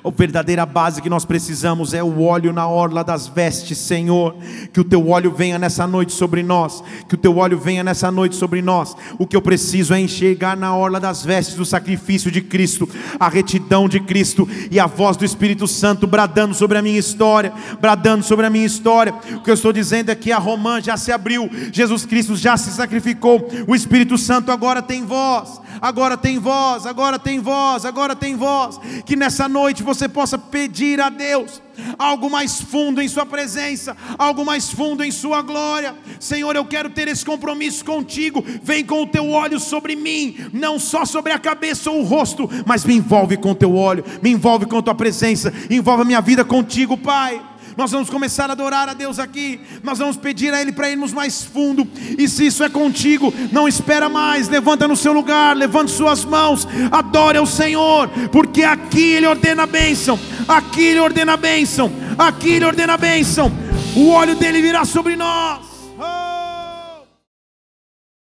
A 0.05 0.11
verdadeira 0.11 0.65
base 0.65 1.03
que 1.03 1.11
nós 1.11 1.25
precisamos 1.25 1.93
é 1.93 2.03
o 2.03 2.23
óleo 2.23 2.53
na 2.53 2.67
orla 2.67 3.03
das 3.03 3.27
vestes, 3.27 3.77
Senhor. 3.77 4.37
Que 4.73 4.81
o 4.81 4.85
teu 4.85 5.09
óleo 5.09 5.35
venha 5.37 5.59
nessa 5.59 5.87
noite 5.87 6.13
sobre 6.13 6.43
nós. 6.43 6.83
Que 7.09 7.17
o 7.17 7.19
teu 7.19 7.37
óleo 7.37 7.59
venha 7.59 7.83
nessa 7.83 8.11
noite 8.11 8.37
sobre 8.37 8.63
nós. 8.63 8.97
O 9.19 9.27
que 9.27 9.37
eu 9.37 9.43
preciso 9.43 9.93
é 9.93 10.01
enxergar 10.01 10.57
na 10.57 10.75
orla 10.75 11.01
das 11.01 11.25
vestes 11.25 11.57
do 11.57 11.65
sacrifício 11.65 12.31
de 12.31 12.41
Cristo, 12.41 12.89
a 13.19 13.29
retidão 13.29 13.89
de 13.89 14.01
Cristo 14.01 14.49
e 14.71 14.79
a 14.79 14.87
voz 14.87 15.17
do 15.17 15.25
Espírito 15.25 15.67
Santo 15.67 16.07
bradando 16.07 16.55
sobre 16.55 16.79
a 16.79 16.83
minha 16.83 16.99
história, 16.99 17.53
bradando 17.81 18.25
sobre 18.25 18.47
a 18.47 18.51
minha 18.51 18.65
história. 18.65 19.13
O 19.35 19.41
que 19.41 19.51
eu 19.51 19.55
estou 19.55 19.73
dizendo 19.73 20.11
é 20.11 20.15
que 20.15 20.31
a 20.31 20.39
romã 20.39 20.81
já 20.81 20.97
se 20.97 21.11
abriu, 21.11 21.51
Jesus 21.73 22.07
Cristo 22.07 22.37
já 22.37 22.57
se 22.57 22.71
sacrificou, 22.71 23.49
o 23.67 23.75
Espírito 23.75 24.17
Santo 24.17 24.36
Santo 24.37 24.53
agora 24.53 24.83
tem 24.83 25.03
voz, 25.03 25.63
agora 25.81 26.15
tem 26.15 26.39
voz, 26.39 26.85
agora 26.85 27.19
tem 27.19 27.41
voz, 27.41 27.87
agora 27.87 28.15
tem 28.15 28.37
voz. 28.37 28.79
Que 29.07 29.17
nessa 29.17 29.49
noite 29.49 29.83
você 29.83 30.07
possa 30.07 30.37
pedir 30.37 31.01
a 31.01 31.09
Deus 31.09 31.63
algo 31.99 32.29
mais 32.29 32.61
fundo 32.61 33.01
em 33.01 33.09
Sua 33.09 33.25
presença, 33.25 33.97
algo 34.19 34.45
mais 34.45 34.71
fundo 34.71 35.03
em 35.03 35.11
Sua 35.11 35.41
glória. 35.41 35.95
Senhor, 36.21 36.55
eu 36.55 36.67
quero 36.67 36.91
ter 36.91 37.09
esse 37.09 37.25
compromisso 37.25 37.83
contigo. 37.83 38.45
Vem 38.63 38.85
com 38.85 39.05
o 39.05 39.07
teu 39.07 39.31
olho 39.31 39.59
sobre 39.59 39.97
mim, 39.97 40.37
não 40.53 40.79
só 40.79 41.07
sobre 41.07 41.33
a 41.33 41.39
cabeça 41.39 41.91
ou 41.91 42.01
o 42.01 42.05
rosto, 42.05 42.47
mas 42.67 42.85
me 42.85 42.95
envolve 42.95 43.39
com 43.39 43.53
o 43.53 43.55
teu 43.55 43.75
olho, 43.75 44.05
me 44.21 44.33
envolve 44.33 44.67
com 44.67 44.77
a 44.77 44.83
tua 44.83 44.95
presença, 44.95 45.51
envolve 45.71 46.03
a 46.03 46.07
minha 46.07 46.21
vida 46.21 46.45
contigo, 46.45 46.95
Pai 46.99 47.41
nós 47.77 47.91
vamos 47.91 48.09
começar 48.09 48.49
a 48.49 48.53
adorar 48.53 48.89
a 48.89 48.95
Deus 48.95 49.19
aqui, 49.19 49.61
nós 49.83 49.99
vamos 49.99 50.17
pedir 50.17 50.53
a 50.55 50.61
Ele 50.61 50.73
para 50.73 50.91
irmos 50.91 51.13
mais 51.13 51.45
fundo, 51.45 51.87
e 52.19 52.29
se 52.29 52.47
isso 52.47 52.65
é 52.65 52.69
contigo, 52.69 53.33
não 53.53 53.69
espera 53.69 54.09
mais, 54.09 54.49
levanta 54.49 54.89
no 54.89 54.97
seu 54.97 55.13
lugar, 55.13 55.57
levante 55.57 55.91
suas 55.91 56.25
mãos, 56.25 56.67
adore 56.91 57.39
ao 57.39 57.47
Senhor, 57.47 58.09
porque 58.33 58.63
aqui 58.63 59.13
Ele 59.13 59.27
ordena 59.27 59.65
a 59.65 59.67
bênção, 59.67 60.19
aqui 60.49 60.83
Ele 60.83 61.01
ordena 61.01 61.35
a 61.35 61.37
bênção, 61.37 61.93
aqui 62.19 62.51
Ele 62.51 62.65
ordena 62.65 62.95
a 62.95 62.99
bênção, 62.99 63.53
o 63.95 64.09
óleo 64.11 64.35
dele 64.35 64.61
virá 64.63 64.85
sobre 64.85 65.17
nós. 65.17 65.76